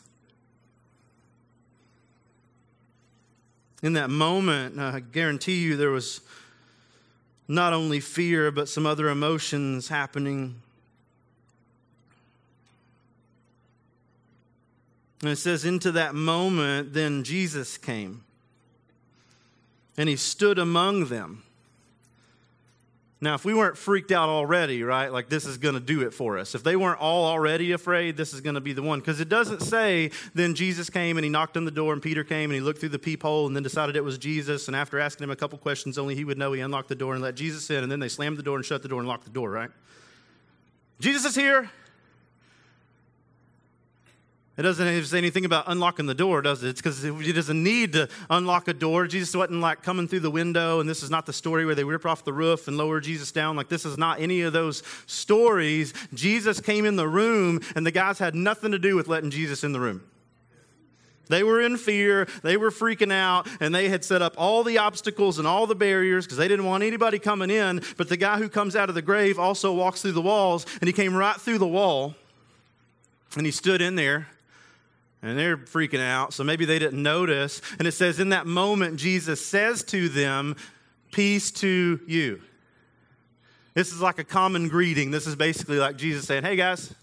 In 3.83 3.93
that 3.93 4.09
moment, 4.09 4.79
I 4.79 5.01
guarantee 5.01 5.63
you 5.63 5.77
there 5.77 5.91
was 5.91 6.23
not 7.47 7.75
only 7.75 8.01
fear, 8.01 8.51
but 8.51 8.67
some 8.67 8.87
other 8.87 9.09
emotions 9.09 9.89
happening. 9.89 10.63
And 15.21 15.31
it 15.31 15.37
says, 15.37 15.67
into 15.67 15.93
that 15.93 16.15
moment, 16.15 16.95
then 16.95 17.25
Jesus 17.25 17.77
came 17.77 18.25
and 19.99 20.09
he 20.09 20.17
stood 20.17 20.59
among 20.59 21.07
them. 21.07 21.43
Now, 23.21 23.35
if 23.35 23.45
we 23.45 23.53
weren't 23.53 23.77
freaked 23.77 24.13
out 24.13 24.29
already, 24.29 24.85
right, 24.85 25.13
like 25.13 25.29
this 25.29 25.45
is 25.45 25.59
going 25.59 25.75
to 25.75 25.81
do 25.81 26.03
it 26.03 26.15
for 26.15 26.39
us. 26.39 26.55
If 26.55 26.63
they 26.63 26.77
weren't 26.77 27.01
all 27.01 27.25
already 27.25 27.73
afraid, 27.73 28.17
this 28.17 28.33
is 28.33 28.41
going 28.41 28.55
to 28.55 28.61
be 28.61 28.73
the 28.73 28.83
one. 28.83 29.01
Because 29.01 29.21
it 29.21 29.29
doesn't 29.29 29.61
say, 29.61 30.13
then 30.35 30.55
Jesus 30.55 30.89
came 30.89 31.17
and 31.17 31.25
he 31.25 31.31
knocked 31.31 31.57
on 31.57 31.65
the 31.65 31.73
door, 31.73 31.93
and 31.93 32.01
Peter 32.01 32.23
came 32.23 32.51
and 32.51 32.55
he 32.55 32.61
looked 32.61 32.79
through 32.79 32.91
the 32.91 32.99
peephole 32.99 33.49
and 33.49 33.57
then 33.57 33.65
decided 33.65 33.97
it 33.97 34.05
was 34.05 34.19
Jesus. 34.19 34.69
And 34.69 34.77
after 34.77 35.01
asking 35.01 35.25
him 35.25 35.31
a 35.31 35.37
couple 35.37 35.59
questions, 35.59 35.99
only 35.99 36.15
he 36.15 36.25
would 36.25 36.39
know, 36.39 36.53
he 36.53 36.61
unlocked 36.61 36.89
the 36.89 36.95
door 36.95 37.15
and 37.15 37.23
let 37.23 37.35
Jesus 37.35 37.69
in. 37.71 37.83
And 37.83 37.91
then 37.91 37.99
they 37.99 38.09
slammed 38.09 38.37
the 38.37 38.43
door 38.45 38.55
and 38.55 38.65
shut 38.65 38.83
the 38.83 38.89
door 38.89 39.01
and 39.01 39.09
locked 39.09 39.25
the 39.25 39.31
door, 39.31 39.51
right? 39.51 39.71
Jesus 41.01 41.25
is 41.25 41.35
here. 41.35 41.71
It 44.59 44.63
doesn't 44.63 45.05
say 45.05 45.19
anything 45.19 45.45
about 45.45 45.67
unlocking 45.69 46.07
the 46.07 46.17
door, 46.17 46.43
does 46.43 46.65
it? 46.65 46.71
It's 46.71 46.83
because 46.83 47.01
he 47.01 47.33
doesn't 47.33 47.63
need 47.63 47.93
to 47.93 48.09
unlock 48.29 48.67
a 48.67 48.75
door. 48.75 49.07
Jesus 49.07 49.33
wasn't 49.37 49.61
like 49.61 49.85
coming 49.85 50.09
through 50.09 50.19
the 50.19 50.33
window, 50.33 50.81
and 50.81 50.91
this 50.91 51.05
is 51.05 51.11
not 51.11 51.27
the 51.27 51.33
story 51.33 51.65
where 51.65 51.77
they 51.77 51.85
rip 51.85 52.05
off 52.05 52.25
the 52.25 52.33
roof 52.33 52.67
and 52.67 52.77
lower 52.77 52.99
Jesus 52.99 53.31
down. 53.31 53.55
Like, 53.55 53.69
this 53.69 53.85
is 53.85 53.97
not 53.97 54.21
any 54.21 54.41
of 54.41 54.53
those 54.53 54.83
stories. 55.07 55.95
Jesus 56.13 56.61
came 56.61 56.87
in 56.87 56.97
the 56.97 57.07
room, 57.07 57.61
and 57.77 57.87
the 57.87 57.93
guys 57.93 58.19
had 58.19 58.35
nothing 58.35 58.73
to 58.73 58.81
do 58.81 58.97
with 58.97 59.07
letting 59.07 59.31
Jesus 59.31 59.63
in 59.63 59.71
the 59.71 59.79
room. 59.79 60.03
They 61.29 61.45
were 61.45 61.61
in 61.61 61.77
fear, 61.77 62.27
they 62.43 62.57
were 62.57 62.73
freaking 62.73 63.13
out, 63.13 63.47
and 63.61 63.73
they 63.73 63.89
had 63.89 64.05
set 64.05 64.23
up 64.23 64.35
all 64.37 64.65
the 64.65 64.79
obstacles 64.79 65.39
and 65.39 65.47
all 65.47 65.69
the 65.69 65.77
barriers 65.77 66.27
because 66.27 66.39
they 66.39 66.49
didn't 66.49 66.65
want 66.65 66.83
anybody 66.83 67.21
coming 67.21 67.51
in. 67.51 67.81
But 67.97 68.09
the 68.09 68.17
guy 68.17 68.39
who 68.39 68.49
comes 68.49 68.75
out 68.75 68.89
of 68.89 68.97
the 68.97 69.03
grave 69.03 69.39
also 69.39 69.73
walks 69.73 70.03
through 70.03 70.13
the 70.13 70.21
walls, 70.21 70.67
and 70.81 70.89
he 70.89 70.93
came 70.93 71.15
right 71.15 71.37
through 71.37 71.59
the 71.59 71.69
wall, 71.69 72.17
and 73.37 73.47
he 73.47 73.53
stood 73.53 73.81
in 73.81 73.95
there 73.95 74.27
and 75.23 75.39
they're 75.39 75.57
freaking 75.57 76.01
out, 76.01 76.33
so 76.33 76.45
maybe 76.45 76.65
they 76.65 76.79
didn't 76.79 77.03
notice. 77.03 77.61
And 77.79 77.89
it 77.89 77.93
says, 77.93 78.21
In 78.21 78.29
that 78.29 78.47
moment, 78.47 78.99
Jesus 78.99 79.45
says 79.45 79.83
to 79.85 80.09
them, 80.09 80.57
Peace 81.11 81.51
to 81.53 82.01
you. 82.07 82.41
This 83.75 83.93
is 83.93 84.01
like 84.01 84.19
a 84.19 84.25
common 84.25 84.69
greeting. 84.69 85.11
This 85.11 85.27
is 85.27 85.37
basically 85.37 85.79
like 85.79 85.97
Jesus 85.97 86.27
saying, 86.27 86.45
Hey 86.45 86.57
guys. 86.57 86.95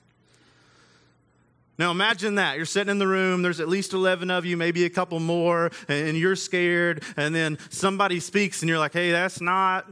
Now 1.77 1.91
imagine 1.91 2.35
that. 2.35 2.55
You're 2.55 2.65
sitting 2.65 2.89
in 2.91 2.99
the 2.99 3.07
room, 3.07 3.41
there's 3.41 3.59
at 3.59 3.67
least 3.67 3.91
11 3.91 4.31
of 4.31 4.45
you, 4.45 4.55
maybe 4.55 4.85
a 4.85 4.89
couple 4.89 5.19
more, 5.19 5.71
and 5.89 6.17
you're 6.17 6.37
scared. 6.37 7.03
And 7.17 7.35
then 7.35 7.57
somebody 7.69 8.21
speaks, 8.21 8.61
and 8.61 8.69
you're 8.69 8.79
like, 8.79 8.93
Hey, 8.93 9.11
that's 9.11 9.41
not, 9.41 9.85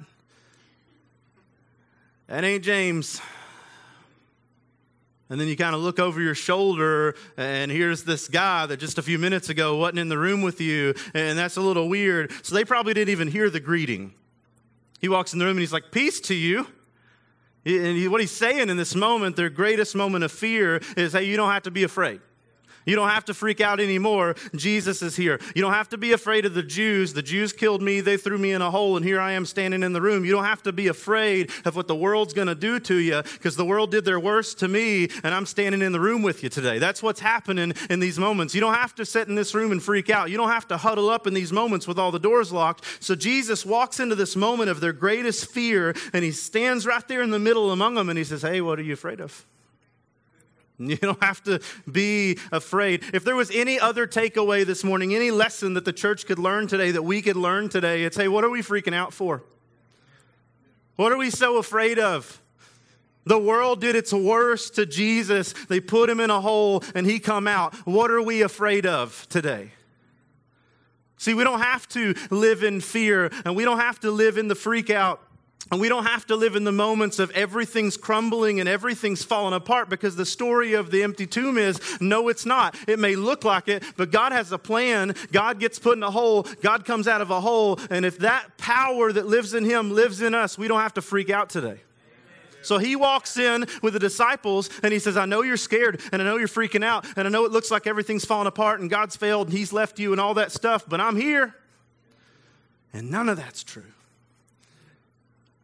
that 2.28 2.46
ain't 2.46 2.64
James. 2.64 3.20
And 5.34 5.42
then 5.42 5.48
you 5.48 5.58
kind 5.58 5.74
of 5.74 5.82
look 5.82 5.98
over 5.98 6.22
your 6.22 6.36
shoulder, 6.36 7.16
and 7.38 7.72
here's 7.72 8.04
this 8.04 8.28
guy 8.28 8.68
that 8.68 8.78
just 8.78 9.00
a 9.00 9.02
few 9.02 9.18
minutes 9.18 9.50
ago 9.50 9.78
wasn't 9.78 9.98
in 9.98 10.08
the 10.08 10.18
room 10.20 10.44
with 10.44 10.62
you, 10.62 10.94
and 11.16 11.40
that's 11.40 11.58
a 11.58 11.62
little 11.62 11.90
weird. 11.90 12.32
So 12.44 12.54
they 12.54 12.64
probably 12.64 12.94
didn't 12.94 13.10
even 13.10 13.30
hear 13.30 13.50
the 13.50 13.60
greeting. 13.60 14.14
He 15.02 15.10
walks 15.10 15.34
in 15.34 15.40
the 15.40 15.46
room 15.46 15.54
and 15.54 15.62
he's 15.62 15.74
like, 15.74 15.92
Peace 15.92 16.20
to 16.20 16.36
you. 16.36 16.68
And 17.66 18.12
what 18.12 18.22
he's 18.22 18.30
saying 18.30 18.70
in 18.70 18.78
this 18.78 18.94
moment, 18.94 19.36
their 19.36 19.50
greatest 19.50 19.96
moment 19.96 20.24
of 20.24 20.32
fear, 20.32 20.80
is 20.96 21.14
hey, 21.14 21.24
you 21.24 21.36
don't 21.36 21.50
have 21.50 21.64
to 21.64 21.72
be 21.72 21.82
afraid. 21.82 22.22
You 22.86 22.96
don't 22.96 23.10
have 23.10 23.26
to 23.26 23.34
freak 23.34 23.62
out 23.62 23.80
anymore. 23.80 24.36
Jesus 24.56 25.02
is 25.02 25.16
here. 25.16 25.40
You 25.56 25.62
don't 25.62 25.74
have 25.74 25.90
to 25.90 25.98
be 25.98 26.12
afraid 26.12 26.46
of 26.46 26.54
the 26.54 26.64
Jews. 26.64 27.14
The 27.14 27.22
Jews 27.22 27.54
killed 27.54 27.82
me, 27.82 28.02
they 28.02 28.18
threw 28.18 28.38
me 28.38 28.52
in 28.52 28.62
a 28.62 28.72
hole, 28.72 28.98
and 28.98 29.06
here 29.06 29.20
I 29.20 29.34
am 29.34 29.46
standing 29.46 29.84
in 29.84 29.94
the 29.94 30.02
room. 30.02 30.26
You 30.26 30.32
don't 30.32 30.46
have 30.46 30.64
to 30.64 30.74
be 30.74 30.88
afraid 30.88 31.52
of 31.66 31.76
what 31.76 31.88
the 31.88 31.96
world's 31.96 32.34
going 32.34 32.48
to 32.48 32.56
do 32.56 32.80
to 32.82 32.96
you 32.96 33.22
because 33.24 33.56
the 33.56 33.66
world 33.66 33.92
did 33.92 34.06
their 34.06 34.20
worst 34.20 34.60
to 34.60 34.68
me, 34.68 35.10
and 35.24 35.34
I'm 35.34 35.46
standing 35.46 35.82
in 35.82 35.92
the 35.92 36.00
room 36.00 36.22
with 36.22 36.44
you 36.44 36.50
today. 36.50 36.80
That's 36.80 37.02
what's 37.02 37.20
happening 37.20 37.74
in 37.90 38.00
these 38.00 38.20
moments. 38.20 38.54
You 38.54 38.62
don't 38.62 38.74
have 38.74 38.96
to 38.96 39.06
sit 39.06 39.28
in 39.28 39.36
this 39.36 39.54
room 39.54 39.72
and 39.72 39.82
freak 39.82 40.10
out. 40.10 40.30
You 40.30 40.38
don't 40.38 40.50
have 40.50 40.68
to 40.70 40.78
huddle 40.78 41.10
up 41.10 41.28
in 41.28 41.34
these 41.34 41.52
moments 41.52 41.88
with 41.88 42.00
all 42.00 42.12
the 42.12 42.20
doors 42.20 42.52
locked. 42.52 42.86
So 43.00 43.16
Jesus 43.16 43.66
walks 43.66 44.00
into 44.00 44.16
this 44.16 44.36
moment 44.36 44.70
of 44.70 44.80
their 44.80 44.94
greatest 44.94 45.50
fear, 45.50 45.96
and 46.14 46.24
he 46.24 46.32
stands 46.32 46.86
right 46.86 47.08
there 47.08 47.22
in 47.22 47.32
the 47.32 47.40
middle 47.40 47.72
among 47.72 47.96
them, 47.96 48.10
and 48.10 48.18
he 48.18 48.24
says, 48.24 48.42
Hey, 48.42 48.62
what 48.62 48.80
are 48.80 48.84
you 48.84 48.94
afraid 48.94 49.20
of? 49.20 49.46
You 50.94 50.98
don't 50.98 51.24
have 51.24 51.44
to 51.44 51.60
be 51.92 52.38
afraid. 52.52 53.04
If 53.14 53.24
there 53.24 53.36
was 53.36 53.50
any 53.52 53.80
other 53.80 54.06
takeaway 54.06 54.66
this 54.66 54.84
morning, 54.84 55.16
any 55.16 55.32
lesson 55.32 55.74
that 55.74 55.86
the 55.86 55.94
church 55.94 56.26
could 56.26 56.40
learn 56.40 56.68
today, 56.68 56.92
that 56.92 57.04
we 57.04 57.22
could 57.22 57.36
learn 57.36 57.70
today, 57.70 58.04
it's 58.04 58.18
hey, 58.18 58.28
what 58.28 58.44
are 58.44 58.50
we 58.50 58.62
freaking 58.62 58.94
out 58.94 59.14
for? 59.14 59.44
What 60.96 61.12
are 61.12 61.18
we 61.18 61.30
so 61.30 61.58
afraid 61.58 61.98
of? 61.98 62.42
The 63.26 63.40
world 63.40 63.82
did 63.82 63.96
its 63.96 64.14
worst 64.14 64.76
to 64.76 64.86
Jesus. 64.86 65.54
They 65.54 65.80
put 65.80 66.10
him 66.10 66.20
in 66.20 66.30
a 66.30 66.42
hole 66.42 66.84
and 66.94 67.08
he 67.08 67.20
come 67.20 67.48
out. 67.48 67.74
What 67.88 68.12
are 68.12 68.22
we 68.22 68.42
afraid 68.42 68.86
of 68.86 69.26
today? 69.30 69.72
See, 71.18 71.34
we 71.34 71.46
don't 71.46 71.62
have 71.62 71.88
to 71.90 72.16
live 72.30 72.64
in 72.64 72.82
fear 72.82 73.32
and 73.46 73.56
we 73.56 73.64
don't 73.64 73.80
have 73.80 74.00
to 74.02 74.12
live 74.12 74.38
in 74.38 74.50
the 74.50 74.56
freak 74.56 74.90
out. 74.90 75.22
And 75.72 75.80
we 75.80 75.90
don't 75.90 76.06
have 76.06 76.26
to 76.28 76.36
live 76.36 76.56
in 76.56 76.66
the 76.66 76.72
moments 76.72 77.20
of 77.20 77.32
everything's 77.32 77.96
crumbling 77.96 78.60
and 78.60 78.68
everything's 78.68 79.24
falling 79.24 79.54
apart 79.54 79.90
because 79.90 80.16
the 80.16 80.26
story 80.26 80.74
of 80.74 80.92
the 80.92 81.04
empty 81.04 81.26
tomb 81.26 81.58
is 81.58 81.80
no, 82.02 82.28
it's 82.28 82.46
not. 82.46 82.76
It 82.88 83.00
may 83.00 83.16
look 83.16 83.44
like 83.44 83.68
it, 83.68 83.84
but 83.96 84.12
God 84.12 84.34
has 84.34 84.52
a 84.52 84.58
plan. 84.58 85.16
God 85.32 85.60
gets 85.60 85.80
put 85.80 85.98
in 85.98 86.04
a 86.04 86.12
hole, 86.12 86.44
God 86.62 86.86
comes 86.86 87.08
out 87.08 87.22
of 87.22 87.32
a 87.32 87.40
hole. 87.40 87.80
And 87.90 88.06
if 88.06 88.20
that 88.20 88.58
power 88.58 89.12
that 89.12 89.26
lives 89.26 89.54
in 89.54 89.64
Him 89.64 89.92
lives 89.92 90.22
in 90.22 90.36
us, 90.36 90.58
we 90.58 90.68
don't 90.68 90.82
have 90.82 90.94
to 90.96 91.02
freak 91.02 91.30
out 91.30 91.50
today. 91.50 91.80
So 92.62 92.78
he 92.78 92.96
walks 92.96 93.38
in 93.38 93.66
with 93.82 93.94
the 93.94 94.00
disciples 94.00 94.70
and 94.82 94.94
he 94.94 95.00
says, 95.00 95.18
I 95.18 95.26
know 95.26 95.42
you're 95.42 95.58
scared 95.58 96.02
and 96.12 96.22
I 96.22 96.26
know 96.26 96.38
you're 96.38 96.48
freaking 96.48 96.84
out 96.84 97.06
and 97.18 97.28
I 97.28 97.30
know 97.30 97.46
it 97.46 97.52
looks 97.52 97.70
like 97.70 97.88
everything's 97.88 98.26
falling 98.26 98.48
apart 98.48 98.80
and 98.80 98.90
God's 98.90 99.18
failed 99.18 99.50
and 99.50 99.58
he's 99.58 99.74
left 99.74 100.00
you 100.00 100.14
and 100.14 100.22
all 100.22 100.36
that 100.36 100.52
stuff, 100.52 100.86
but 100.88 101.02
I'm 101.02 101.18
here. 101.18 101.56
And 102.94 103.12
none 103.12 103.28
of 103.28 103.38
that's 103.38 103.64
true. 103.64 103.84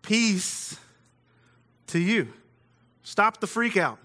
Peace 0.01 0.77
to 1.87 1.99
you. 1.99 2.27
Stop 3.03 3.39
the 3.39 3.47
freak 3.47 3.77
out. 3.77 3.97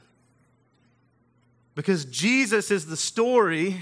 Because 1.75 2.05
Jesus 2.05 2.71
is 2.71 2.87
the 2.87 2.97
story 2.97 3.81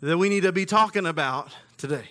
that 0.00 0.16
we 0.18 0.28
need 0.28 0.42
to 0.42 0.52
be 0.52 0.64
talking 0.64 1.06
about 1.06 1.52
today. 1.76 2.10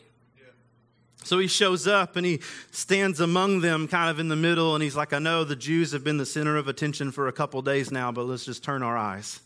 So 1.23 1.37
he 1.39 1.47
shows 1.47 1.87
up 1.87 2.15
and 2.15 2.25
he 2.25 2.41
stands 2.71 3.19
among 3.19 3.61
them 3.61 3.87
kind 3.87 4.09
of 4.09 4.19
in 4.19 4.27
the 4.27 4.35
middle, 4.35 4.73
and 4.73 4.83
he's 4.83 4.95
like, 4.95 5.13
I 5.13 5.19
know 5.19 5.43
the 5.43 5.55
Jews 5.55 5.91
have 5.91 6.03
been 6.03 6.17
the 6.17 6.25
center 6.25 6.57
of 6.57 6.67
attention 6.67 7.11
for 7.11 7.27
a 7.27 7.31
couple 7.31 7.61
days 7.61 7.91
now, 7.91 8.11
but 8.11 8.23
let's 8.23 8.43
just 8.43 8.63
turn 8.63 8.81
our 8.81 8.97
eyes 8.97 9.39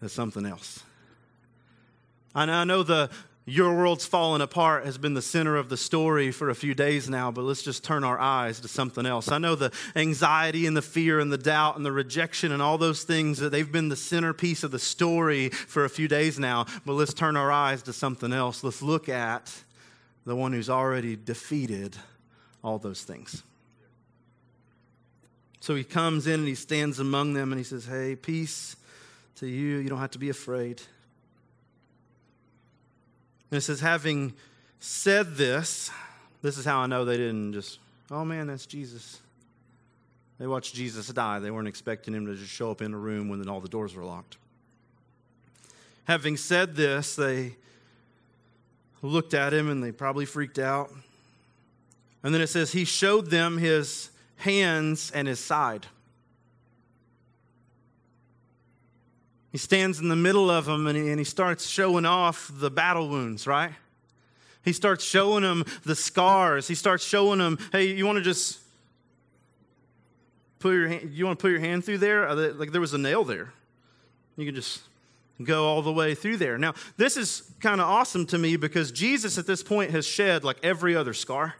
to 0.00 0.08
something 0.08 0.44
else. 0.44 0.82
I 2.34 2.44
know, 2.44 2.52
I 2.52 2.64
know 2.64 2.82
the 2.82 3.10
your 3.46 3.74
world's 3.74 4.06
fallen 4.06 4.40
apart 4.40 4.86
has 4.86 4.96
been 4.96 5.12
the 5.12 5.20
center 5.20 5.56
of 5.56 5.68
the 5.68 5.76
story 5.76 6.30
for 6.30 6.48
a 6.48 6.54
few 6.54 6.74
days 6.74 7.10
now, 7.10 7.30
but 7.30 7.42
let's 7.42 7.62
just 7.62 7.84
turn 7.84 8.02
our 8.02 8.18
eyes 8.18 8.60
to 8.60 8.68
something 8.68 9.04
else. 9.04 9.30
I 9.30 9.36
know 9.36 9.54
the 9.54 9.70
anxiety 9.94 10.66
and 10.66 10.74
the 10.74 10.82
fear 10.82 11.20
and 11.20 11.30
the 11.30 11.36
doubt 11.36 11.76
and 11.76 11.84
the 11.84 11.92
rejection 11.92 12.52
and 12.52 12.62
all 12.62 12.78
those 12.78 13.04
things 13.04 13.38
that 13.40 13.50
they've 13.50 13.70
been 13.70 13.90
the 13.90 13.96
centerpiece 13.96 14.62
of 14.62 14.70
the 14.70 14.78
story 14.78 15.50
for 15.50 15.84
a 15.84 15.90
few 15.90 16.08
days 16.08 16.38
now, 16.38 16.64
but 16.86 16.94
let's 16.94 17.12
turn 17.12 17.36
our 17.36 17.52
eyes 17.52 17.82
to 17.82 17.92
something 17.92 18.32
else. 18.32 18.64
Let's 18.64 18.80
look 18.80 19.10
at 19.10 19.52
the 20.24 20.34
one 20.34 20.54
who's 20.54 20.70
already 20.70 21.14
defeated 21.14 21.96
all 22.62 22.78
those 22.78 23.02
things. 23.02 23.42
So 25.60 25.74
he 25.74 25.84
comes 25.84 26.26
in 26.26 26.40
and 26.40 26.48
he 26.48 26.54
stands 26.54 26.98
among 26.98 27.34
them 27.34 27.52
and 27.52 27.58
he 27.58 27.64
says, 27.64 27.84
Hey, 27.84 28.16
peace 28.16 28.76
to 29.36 29.46
you. 29.46 29.78
You 29.78 29.88
don't 29.88 29.98
have 29.98 30.12
to 30.12 30.18
be 30.18 30.30
afraid. 30.30 30.80
And 33.50 33.58
it 33.58 33.60
says, 33.60 33.80
having 33.80 34.32
said 34.80 35.36
this, 35.36 35.90
this 36.42 36.58
is 36.58 36.64
how 36.64 36.80
I 36.80 36.86
know 36.86 37.04
they 37.04 37.16
didn't 37.16 37.52
just, 37.52 37.78
oh 38.10 38.24
man, 38.24 38.46
that's 38.46 38.66
Jesus. 38.66 39.20
They 40.38 40.46
watched 40.46 40.74
Jesus 40.74 41.06
die. 41.08 41.38
They 41.38 41.50
weren't 41.50 41.68
expecting 41.68 42.14
him 42.14 42.26
to 42.26 42.34
just 42.34 42.50
show 42.50 42.70
up 42.70 42.82
in 42.82 42.92
a 42.92 42.98
room 42.98 43.28
when 43.28 43.48
all 43.48 43.60
the 43.60 43.68
doors 43.68 43.94
were 43.94 44.04
locked. 44.04 44.36
Having 46.04 46.36
said 46.36 46.74
this, 46.74 47.16
they 47.16 47.56
looked 49.00 49.34
at 49.34 49.54
him 49.54 49.70
and 49.70 49.82
they 49.82 49.92
probably 49.92 50.26
freaked 50.26 50.58
out. 50.58 50.90
And 52.22 52.34
then 52.34 52.40
it 52.40 52.48
says, 52.48 52.72
He 52.72 52.84
showed 52.84 53.30
them 53.30 53.58
his 53.58 54.10
hands 54.36 55.10
and 55.12 55.28
his 55.28 55.40
side. 55.40 55.86
He 59.54 59.58
stands 59.58 60.00
in 60.00 60.08
the 60.08 60.16
middle 60.16 60.50
of 60.50 60.64
them 60.64 60.88
and 60.88 60.98
he, 60.98 61.10
and 61.10 61.20
he 61.20 61.24
starts 61.24 61.64
showing 61.68 62.04
off 62.04 62.50
the 62.52 62.72
battle 62.72 63.08
wounds, 63.08 63.46
right? 63.46 63.70
He 64.64 64.72
starts 64.72 65.04
showing 65.04 65.44
them 65.44 65.64
the 65.84 65.94
scars. 65.94 66.66
He 66.66 66.74
starts 66.74 67.04
showing 67.04 67.38
them, 67.38 67.60
hey, 67.70 67.84
you 67.84 68.04
want 68.04 68.18
to 68.18 68.24
just 68.24 68.58
put 70.58 70.70
your 70.70 70.88
hand, 70.88 71.10
you 71.12 71.24
want 71.24 71.38
to 71.38 71.40
put 71.40 71.52
your 71.52 71.60
hand 71.60 71.84
through 71.84 71.98
there? 71.98 72.34
Like 72.34 72.72
there 72.72 72.80
was 72.80 72.94
a 72.94 72.98
nail 72.98 73.22
there. 73.22 73.52
You 74.36 74.44
can 74.44 74.56
just 74.56 74.82
go 75.40 75.66
all 75.66 75.82
the 75.82 75.92
way 75.92 76.16
through 76.16 76.38
there. 76.38 76.58
Now, 76.58 76.74
this 76.96 77.16
is 77.16 77.48
kind 77.60 77.80
of 77.80 77.86
awesome 77.86 78.26
to 78.26 78.38
me 78.38 78.56
because 78.56 78.90
Jesus 78.90 79.38
at 79.38 79.46
this 79.46 79.62
point 79.62 79.92
has 79.92 80.04
shed 80.04 80.42
like 80.42 80.56
every 80.64 80.96
other 80.96 81.14
scar. 81.14 81.54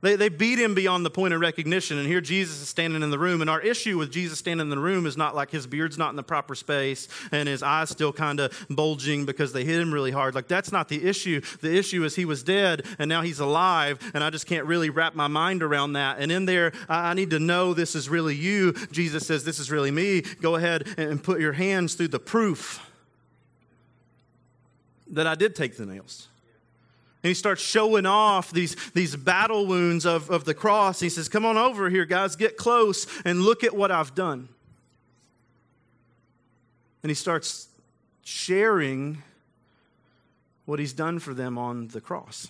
They, 0.00 0.14
they 0.14 0.28
beat 0.28 0.60
him 0.60 0.74
beyond 0.74 1.04
the 1.04 1.10
point 1.10 1.34
of 1.34 1.40
recognition. 1.40 1.98
And 1.98 2.06
here 2.06 2.20
Jesus 2.20 2.62
is 2.62 2.68
standing 2.68 3.02
in 3.02 3.10
the 3.10 3.18
room. 3.18 3.40
And 3.40 3.50
our 3.50 3.60
issue 3.60 3.98
with 3.98 4.12
Jesus 4.12 4.38
standing 4.38 4.64
in 4.64 4.70
the 4.70 4.78
room 4.78 5.06
is 5.06 5.16
not 5.16 5.34
like 5.34 5.50
his 5.50 5.66
beard's 5.66 5.98
not 5.98 6.10
in 6.10 6.16
the 6.16 6.22
proper 6.22 6.54
space 6.54 7.08
and 7.32 7.48
his 7.48 7.64
eyes 7.64 7.90
still 7.90 8.12
kind 8.12 8.38
of 8.38 8.66
bulging 8.70 9.26
because 9.26 9.52
they 9.52 9.64
hit 9.64 9.80
him 9.80 9.92
really 9.92 10.12
hard. 10.12 10.36
Like, 10.36 10.46
that's 10.46 10.70
not 10.70 10.88
the 10.88 11.04
issue. 11.04 11.40
The 11.60 11.76
issue 11.76 12.04
is 12.04 12.14
he 12.14 12.24
was 12.24 12.44
dead 12.44 12.86
and 13.00 13.08
now 13.08 13.22
he's 13.22 13.40
alive. 13.40 13.98
And 14.14 14.22
I 14.22 14.30
just 14.30 14.46
can't 14.46 14.66
really 14.66 14.88
wrap 14.88 15.16
my 15.16 15.26
mind 15.26 15.64
around 15.64 15.94
that. 15.94 16.18
And 16.20 16.30
in 16.30 16.46
there, 16.46 16.72
I, 16.88 17.10
I 17.10 17.14
need 17.14 17.30
to 17.30 17.40
know 17.40 17.74
this 17.74 17.96
is 17.96 18.08
really 18.08 18.36
you. 18.36 18.74
Jesus 18.92 19.26
says, 19.26 19.42
This 19.42 19.58
is 19.58 19.68
really 19.68 19.90
me. 19.90 20.20
Go 20.20 20.54
ahead 20.54 20.86
and 20.96 21.22
put 21.22 21.40
your 21.40 21.54
hands 21.54 21.94
through 21.94 22.08
the 22.08 22.20
proof 22.20 22.88
that 25.10 25.26
I 25.26 25.34
did 25.34 25.56
take 25.56 25.76
the 25.76 25.86
nails. 25.86 26.28
And 27.22 27.28
he 27.28 27.34
starts 27.34 27.60
showing 27.60 28.06
off 28.06 28.52
these, 28.52 28.76
these 28.92 29.16
battle 29.16 29.66
wounds 29.66 30.06
of, 30.06 30.30
of 30.30 30.44
the 30.44 30.54
cross. 30.54 31.00
He 31.00 31.08
says, 31.08 31.28
Come 31.28 31.44
on 31.44 31.56
over 31.56 31.90
here, 31.90 32.04
guys, 32.04 32.36
get 32.36 32.56
close 32.56 33.06
and 33.24 33.42
look 33.42 33.64
at 33.64 33.74
what 33.74 33.90
I've 33.90 34.14
done. 34.14 34.48
And 37.02 37.10
he 37.10 37.14
starts 37.14 37.68
sharing 38.22 39.22
what 40.64 40.78
he's 40.78 40.92
done 40.92 41.18
for 41.18 41.34
them 41.34 41.58
on 41.58 41.88
the 41.88 42.00
cross. 42.00 42.48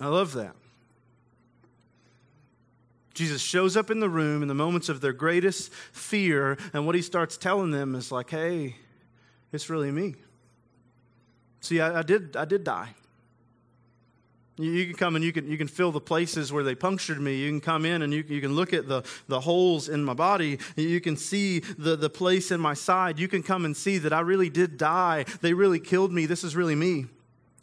I 0.00 0.08
love 0.08 0.32
that. 0.34 0.54
Jesus 3.14 3.40
shows 3.40 3.76
up 3.76 3.90
in 3.90 4.00
the 4.00 4.10
room 4.10 4.42
in 4.42 4.48
the 4.48 4.54
moments 4.54 4.88
of 4.88 5.00
their 5.00 5.12
greatest 5.12 5.72
fear, 5.72 6.58
and 6.74 6.84
what 6.84 6.94
he 6.94 7.00
starts 7.00 7.38
telling 7.38 7.70
them 7.70 7.94
is 7.94 8.12
like, 8.12 8.28
hey, 8.28 8.76
it's 9.52 9.70
really 9.70 9.90
me. 9.90 10.16
See, 11.60 11.80
I, 11.80 12.00
I, 12.00 12.02
did, 12.02 12.36
I 12.36 12.44
did 12.44 12.64
die. 12.64 12.94
You, 14.58 14.70
you, 14.70 14.86
can 14.86 14.94
come 14.94 15.16
and 15.16 15.24
you 15.24 15.32
can, 15.32 15.50
you 15.50 15.58
can 15.58 15.68
feel 15.68 15.92
the 15.92 16.00
places 16.00 16.52
where 16.52 16.64
they 16.64 16.74
punctured 16.74 17.20
me. 17.20 17.36
You 17.36 17.50
can 17.50 17.60
come 17.60 17.84
in 17.84 18.02
and 18.02 18.12
you, 18.12 18.24
you 18.26 18.40
can 18.40 18.54
look 18.54 18.72
at 18.72 18.88
the, 18.88 19.02
the 19.28 19.40
holes 19.40 19.88
in 19.88 20.04
my 20.04 20.14
body. 20.14 20.58
You 20.76 21.00
can 21.00 21.16
see 21.16 21.60
the, 21.60 21.96
the 21.96 22.10
place 22.10 22.50
in 22.50 22.60
my 22.60 22.74
side. 22.74 23.18
You 23.18 23.28
can 23.28 23.42
come 23.42 23.64
and 23.64 23.76
see 23.76 23.98
that 23.98 24.12
I 24.12 24.20
really 24.20 24.48
did 24.48 24.78
die. 24.78 25.24
They 25.40 25.52
really 25.52 25.80
killed 25.80 26.12
me. 26.12 26.26
This 26.26 26.44
is 26.44 26.56
really 26.56 26.74
me 26.74 27.06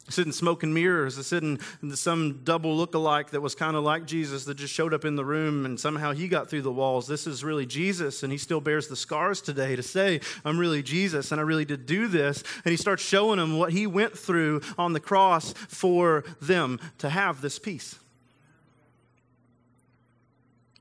sitting 0.08 0.32
smoking 0.32 0.74
mirrors, 0.74 1.26
sitting 1.26 1.58
some 1.94 2.40
double 2.44 2.76
look-alike 2.76 3.30
that 3.30 3.40
was 3.40 3.54
kind 3.54 3.74
of 3.74 3.84
like 3.84 4.04
Jesus 4.04 4.44
that 4.44 4.56
just 4.56 4.74
showed 4.74 4.92
up 4.92 5.04
in 5.04 5.16
the 5.16 5.24
room 5.24 5.64
and 5.64 5.80
somehow 5.80 6.12
he 6.12 6.28
got 6.28 6.50
through 6.50 6.62
the 6.62 6.70
walls. 6.70 7.06
This 7.06 7.26
is 7.26 7.42
really 7.42 7.64
Jesus, 7.64 8.22
and 8.22 8.30
he 8.30 8.38
still 8.38 8.60
bears 8.60 8.88
the 8.88 8.96
scars 8.96 9.40
today 9.40 9.76
to 9.76 9.82
say, 9.82 10.20
I'm 10.44 10.58
really 10.58 10.82
Jesus, 10.82 11.32
and 11.32 11.40
I 11.40 11.44
really 11.44 11.64
did 11.64 11.86
do 11.86 12.06
this. 12.06 12.44
And 12.64 12.70
he 12.70 12.76
starts 12.76 13.02
showing 13.02 13.38
them 13.38 13.56
what 13.56 13.72
he 13.72 13.86
went 13.86 14.18
through 14.18 14.60
on 14.76 14.92
the 14.92 15.00
cross 15.00 15.52
for 15.68 16.24
them 16.40 16.80
to 16.98 17.08
have 17.08 17.40
this 17.40 17.58
peace. 17.58 17.98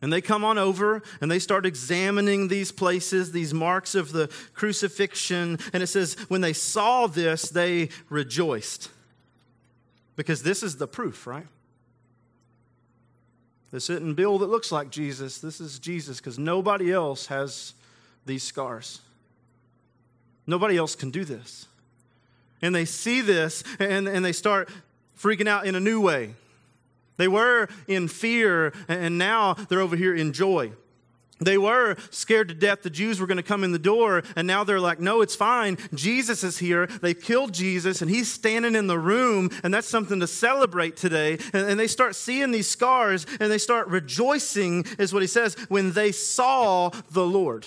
And 0.02 0.12
they 0.12 0.20
come 0.20 0.44
on 0.44 0.58
over 0.58 1.02
and 1.22 1.32
they 1.32 1.40
start 1.40 1.66
examining 1.66 2.50
these 2.50 2.74
places, 2.74 3.32
these 3.32 3.54
marks 3.54 3.96
of 3.96 4.12
the 4.12 4.30
crucifixion. 4.54 5.60
And 5.72 5.82
it 5.82 5.88
says, 5.88 6.18
when 6.28 6.42
they 6.42 6.52
saw 6.52 7.08
this, 7.08 7.48
they 7.48 7.88
rejoiced. 8.10 8.90
Because 10.16 10.44
this 10.44 10.64
is 10.64 10.78
the 10.78 10.88
proof, 10.88 11.26
right? 11.26 11.48
This 13.72 13.90
isn't 13.90 14.14
Bill 14.14 14.38
that 14.38 14.50
looks 14.50 14.72
like 14.72 14.92
Jesus. 14.92 15.40
This 15.40 15.60
is 15.60 15.80
Jesus 15.80 16.18
because 16.18 16.38
nobody 16.38 16.94
else 16.94 17.26
has 17.28 17.74
these 18.26 18.44
scars. 18.44 19.02
Nobody 20.46 20.78
else 20.78 20.96
can 20.96 21.10
do 21.10 21.26
this. 21.26 21.68
And 22.62 22.76
they 22.76 22.86
see 22.86 23.22
this 23.22 23.64
and, 23.80 24.08
and 24.08 24.24
they 24.24 24.32
start 24.32 24.70
freaking 25.20 25.48
out 25.48 25.66
in 25.66 25.74
a 25.74 25.80
new 25.80 26.00
way. 26.00 26.36
They 27.18 27.28
were 27.28 27.68
in 27.88 28.08
fear 28.08 28.74
and 28.88 29.18
now 29.18 29.54
they're 29.54 29.82
over 29.82 29.96
here 29.96 30.16
in 30.16 30.34
joy. 30.34 30.72
They 31.40 31.58
were 31.58 31.98
scared 32.12 32.48
to 32.50 32.54
death 32.54 32.84
the 32.84 32.90
Jews 32.90 33.20
were 33.20 33.28
going 33.28 33.38
to 33.38 33.44
come 33.44 33.64
in 33.64 33.72
the 33.72 33.80
door, 33.80 34.24
and 34.36 34.46
now 34.46 34.64
they're 34.64 34.80
like, 34.80 35.00
no, 35.00 35.22
it's 35.22 35.36
fine. 35.36 35.78
Jesus 35.94 36.44
is 36.44 36.60
here. 36.60 36.88
They 36.88 37.14
killed 37.14 37.54
Jesus, 37.54 38.02
and 38.02 38.10
he's 38.10 38.32
standing 38.32 38.76
in 38.76 38.88
the 38.88 39.00
room, 39.00 39.50
and 39.64 39.74
that's 39.74 39.88
something 39.88 40.20
to 40.20 40.28
celebrate 40.28 40.96
today. 40.96 41.40
And, 41.54 41.68
and, 41.68 41.80
they 41.80 41.88
start 41.88 42.16
seeing 42.16 42.52
these 42.52 42.70
scars, 42.70 43.26
and 43.40 43.52
they 43.52 43.58
start 43.58 43.88
rejoicing, 43.88 44.86
is 45.00 45.12
what 45.12 45.24
he 45.24 45.28
says, 45.28 45.56
when 45.70 45.94
they 45.94 46.12
saw 46.12 46.90
the 47.12 47.26
Lord. 47.26 47.66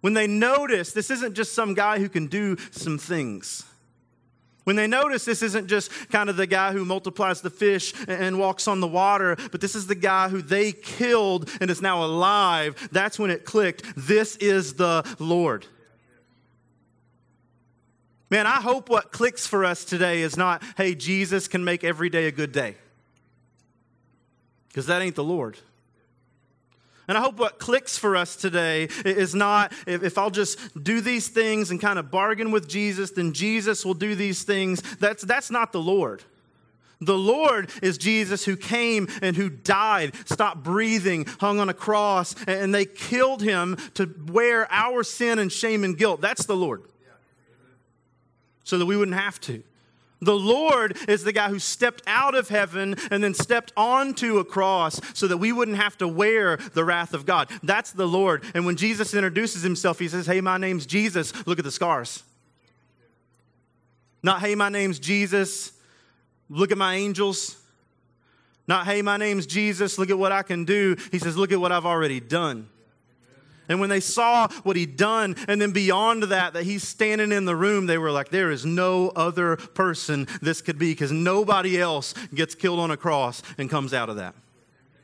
When 0.00 0.14
they 0.14 0.26
notice 0.26 0.92
this 0.92 1.10
isn't 1.10 1.34
just 1.34 1.54
some 1.54 1.74
guy 1.74 1.98
who 1.98 2.08
can 2.08 2.26
do 2.26 2.56
some 2.70 2.98
things. 2.98 3.64
When 4.66 4.74
they 4.74 4.88
notice 4.88 5.24
this 5.24 5.42
isn't 5.42 5.68
just 5.68 5.92
kind 6.10 6.28
of 6.28 6.36
the 6.36 6.48
guy 6.48 6.72
who 6.72 6.84
multiplies 6.84 7.40
the 7.40 7.50
fish 7.50 7.94
and 8.08 8.36
walks 8.36 8.66
on 8.66 8.80
the 8.80 8.88
water, 8.88 9.36
but 9.52 9.60
this 9.60 9.76
is 9.76 9.86
the 9.86 9.94
guy 9.94 10.28
who 10.28 10.42
they 10.42 10.72
killed 10.72 11.48
and 11.60 11.70
is 11.70 11.80
now 11.80 12.02
alive, 12.02 12.88
that's 12.90 13.16
when 13.16 13.30
it 13.30 13.44
clicked. 13.44 13.84
This 13.96 14.34
is 14.34 14.74
the 14.74 15.06
Lord. 15.20 15.66
Man, 18.28 18.48
I 18.48 18.60
hope 18.60 18.88
what 18.88 19.12
clicks 19.12 19.46
for 19.46 19.64
us 19.64 19.84
today 19.84 20.22
is 20.22 20.36
not, 20.36 20.64
hey, 20.76 20.96
Jesus 20.96 21.46
can 21.46 21.62
make 21.62 21.84
every 21.84 22.10
day 22.10 22.26
a 22.26 22.32
good 22.32 22.50
day. 22.50 22.74
Because 24.66 24.86
that 24.86 25.00
ain't 25.00 25.14
the 25.14 25.22
Lord. 25.22 25.58
And 27.08 27.16
I 27.16 27.20
hope 27.20 27.38
what 27.38 27.58
clicks 27.58 27.96
for 27.96 28.16
us 28.16 28.36
today 28.36 28.88
is 29.04 29.34
not 29.34 29.72
if, 29.86 30.18
I'll 30.18 30.30
just 30.30 30.82
do 30.82 31.00
these 31.00 31.28
things 31.28 31.70
and 31.70 31.80
kind 31.80 31.98
of 31.98 32.10
bargain 32.10 32.50
with 32.50 32.68
Jesus, 32.68 33.12
then 33.12 33.32
Jesus 33.32 33.84
will 33.84 33.94
do 33.94 34.14
these 34.14 34.42
things. 34.42 34.82
That's, 34.96 35.22
that's 35.22 35.50
not 35.50 35.72
the 35.72 35.80
Lord. 35.80 36.24
The 37.00 37.16
Lord 37.16 37.70
is 37.82 37.98
Jesus 37.98 38.44
who 38.44 38.56
came 38.56 39.08
and 39.20 39.36
who 39.36 39.50
died, 39.50 40.14
stopped 40.26 40.62
breathing, 40.62 41.26
hung 41.40 41.60
on 41.60 41.68
a 41.68 41.74
cross, 41.74 42.34
and 42.46 42.74
they 42.74 42.86
killed 42.86 43.42
him 43.42 43.76
to 43.94 44.12
wear 44.28 44.66
our 44.72 45.02
sin 45.02 45.38
and 45.38 45.52
shame 45.52 45.84
and 45.84 45.96
guilt. 45.96 46.20
That's 46.20 46.46
the 46.46 46.56
Lord. 46.56 46.82
So 48.64 48.78
that 48.78 48.86
we 48.86 48.96
wouldn't 48.96 49.16
have 49.16 49.40
to. 49.42 49.62
The 50.20 50.36
Lord 50.36 50.96
is 51.08 51.24
the 51.24 51.32
guy 51.32 51.50
who 51.50 51.58
stepped 51.58 52.02
out 52.06 52.34
of 52.34 52.48
heaven 52.48 52.96
and 53.10 53.22
then 53.22 53.34
stepped 53.34 53.72
onto 53.76 54.38
a 54.38 54.44
cross 54.44 55.00
so 55.12 55.26
that 55.28 55.36
we 55.36 55.52
wouldn't 55.52 55.76
have 55.76 55.98
to 55.98 56.08
wear 56.08 56.56
the 56.56 56.84
wrath 56.84 57.12
of 57.12 57.26
God. 57.26 57.50
That's 57.62 57.92
the 57.92 58.08
Lord. 58.08 58.42
And 58.54 58.64
when 58.64 58.76
Jesus 58.76 59.12
introduces 59.12 59.62
himself, 59.62 59.98
he 59.98 60.08
says, 60.08 60.26
Hey, 60.26 60.40
my 60.40 60.56
name's 60.56 60.86
Jesus. 60.86 61.46
Look 61.46 61.58
at 61.58 61.64
the 61.64 61.70
scars. 61.70 62.22
Not, 64.22 64.40
Hey, 64.40 64.54
my 64.54 64.70
name's 64.70 64.98
Jesus. 64.98 65.72
Look 66.48 66.72
at 66.72 66.78
my 66.78 66.94
angels. 66.94 67.56
Not, 68.66 68.86
Hey, 68.86 69.02
my 69.02 69.18
name's 69.18 69.46
Jesus. 69.46 69.98
Look 69.98 70.08
at 70.08 70.18
what 70.18 70.32
I 70.32 70.42
can 70.42 70.64
do. 70.64 70.96
He 71.10 71.18
says, 71.18 71.36
Look 71.36 71.52
at 71.52 71.60
what 71.60 71.72
I've 71.72 71.86
already 71.86 72.20
done. 72.20 72.70
And 73.68 73.80
when 73.80 73.90
they 73.90 74.00
saw 74.00 74.48
what 74.62 74.76
he'd 74.76 74.96
done, 74.96 75.36
and 75.48 75.60
then 75.60 75.72
beyond 75.72 76.24
that, 76.24 76.52
that 76.52 76.64
he's 76.64 76.86
standing 76.86 77.32
in 77.32 77.44
the 77.44 77.56
room, 77.56 77.86
they 77.86 77.98
were 77.98 78.10
like, 78.10 78.28
there 78.30 78.50
is 78.50 78.64
no 78.64 79.08
other 79.10 79.56
person 79.56 80.28
this 80.40 80.62
could 80.62 80.78
be 80.78 80.92
because 80.92 81.12
nobody 81.12 81.80
else 81.80 82.14
gets 82.34 82.54
killed 82.54 82.78
on 82.78 82.90
a 82.90 82.96
cross 82.96 83.42
and 83.58 83.68
comes 83.68 83.92
out 83.92 84.08
of 84.08 84.16
that. 84.16 84.34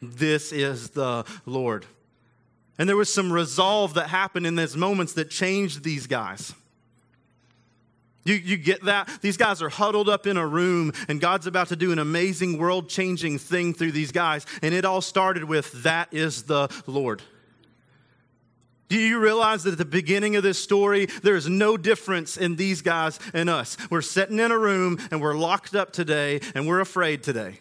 This 0.01 0.53
is 0.53 0.91
the 0.91 1.25
Lord. 1.47 1.87
And 2.79 2.89
there 2.89 2.97
was 2.97 3.13
some 3.13 3.33
resolve 3.33 3.95
that 3.95 4.09
happened 4.09 4.47
in 4.47 4.55
those 4.57 4.77
moments 4.77 5.13
that 5.15 5.31
changed 5.31 5.85
these 5.85 6.07
guys. 6.07 6.55
You, 8.25 8.35
you 8.35 8.57
get 8.57 8.85
that? 8.85 9.09
These 9.21 9.37
guys 9.37 9.63
are 9.63 9.69
huddled 9.69 10.09
up 10.09 10.27
in 10.27 10.37
a 10.37 10.47
room, 10.47 10.93
and 11.09 11.21
God's 11.21 11.47
about 11.47 11.69
to 11.69 11.77
do 11.77 11.93
an 11.93 11.99
amazing 11.99 12.59
world 12.59 12.89
changing 12.89 13.39
thing 13.39 13.75
through 13.75 13.93
these 13.93 14.13
guys. 14.13 14.47
And 14.63 14.75
it 14.75 14.85
all 14.85 15.01
started 15.01 15.45
with, 15.45 15.83
That 15.83 16.09
is 16.13 16.45
the 16.45 16.69
Lord. 16.87 17.23
Do 18.93 18.99
you 18.99 19.21
realize 19.21 19.63
that 19.63 19.73
at 19.73 19.79
the 19.79 19.87
beginning 19.87 20.37
of 20.37 20.43
this 20.43 20.59
story, 20.59 21.07
there 21.23 21.35
is 21.35 21.49
no 21.49 21.79
difference 21.79 22.37
in 22.37 22.57
these 22.57 22.83
guys 22.83 23.19
and 23.33 23.49
us? 23.49 23.79
We're 23.89 24.03
sitting 24.03 24.39
in 24.39 24.51
a 24.51 24.59
room 24.59 24.99
and 25.11 25.19
we're 25.19 25.35
locked 25.35 25.75
up 25.75 25.95
today 25.95 26.43
and 26.55 26.69
we're 26.69 26.81
afraid 26.81 27.23
today. 27.23 27.61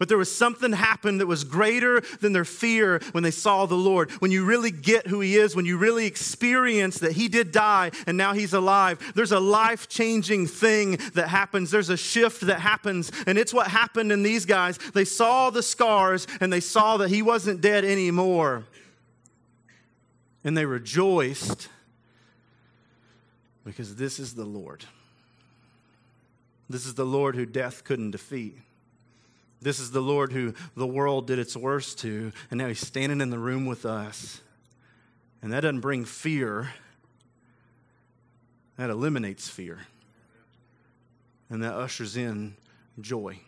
But 0.00 0.08
there 0.08 0.18
was 0.18 0.36
something 0.36 0.72
happened 0.72 1.20
that 1.20 1.28
was 1.28 1.44
greater 1.44 2.00
than 2.20 2.32
their 2.32 2.44
fear 2.44 3.00
when 3.12 3.22
they 3.22 3.30
saw 3.30 3.66
the 3.66 3.76
Lord. 3.76 4.10
When 4.20 4.32
you 4.32 4.44
really 4.44 4.72
get 4.72 5.06
who 5.06 5.20
He 5.20 5.36
is, 5.36 5.54
when 5.54 5.64
you 5.64 5.78
really 5.78 6.06
experience 6.06 6.98
that 6.98 7.12
He 7.12 7.28
did 7.28 7.52
die 7.52 7.92
and 8.08 8.16
now 8.16 8.32
He's 8.32 8.54
alive, 8.54 9.12
there's 9.14 9.30
a 9.30 9.38
life 9.38 9.88
changing 9.88 10.48
thing 10.48 10.98
that 11.14 11.28
happens. 11.28 11.70
There's 11.70 11.88
a 11.88 11.96
shift 11.96 12.40
that 12.48 12.58
happens. 12.58 13.12
And 13.28 13.38
it's 13.38 13.54
what 13.54 13.68
happened 13.68 14.10
in 14.10 14.24
these 14.24 14.44
guys. 14.44 14.76
They 14.92 15.04
saw 15.04 15.50
the 15.50 15.62
scars 15.62 16.26
and 16.40 16.52
they 16.52 16.58
saw 16.58 16.96
that 16.96 17.10
He 17.10 17.22
wasn't 17.22 17.60
dead 17.60 17.84
anymore 17.84 18.64
and 20.44 20.56
they 20.56 20.66
rejoiced 20.66 21.68
because 23.64 23.96
this 23.96 24.18
is 24.18 24.34
the 24.34 24.44
Lord. 24.44 24.84
This 26.68 26.86
is 26.86 26.94
the 26.94 27.04
Lord 27.04 27.36
who 27.36 27.46
death 27.46 27.84
couldn't 27.84 28.12
defeat. 28.12 28.58
This 29.60 29.78
is 29.78 29.92
the 29.92 30.00
Lord 30.00 30.32
who 30.32 30.54
the 30.76 30.86
world 30.86 31.28
did 31.28 31.38
its 31.38 31.56
worst 31.56 31.98
to, 32.00 32.32
and 32.50 32.58
now 32.58 32.66
he's 32.66 32.84
standing 32.84 33.20
in 33.20 33.30
the 33.30 33.38
room 33.38 33.66
with 33.66 33.86
us. 33.86 34.40
And 35.40 35.52
that 35.52 35.60
doesn't 35.60 35.80
bring 35.80 36.04
fear, 36.04 36.72
that 38.76 38.90
eliminates 38.90 39.48
fear. 39.48 39.86
And 41.48 41.62
that 41.62 41.74
ushers 41.74 42.16
in 42.16 42.56
joy. 43.00 43.38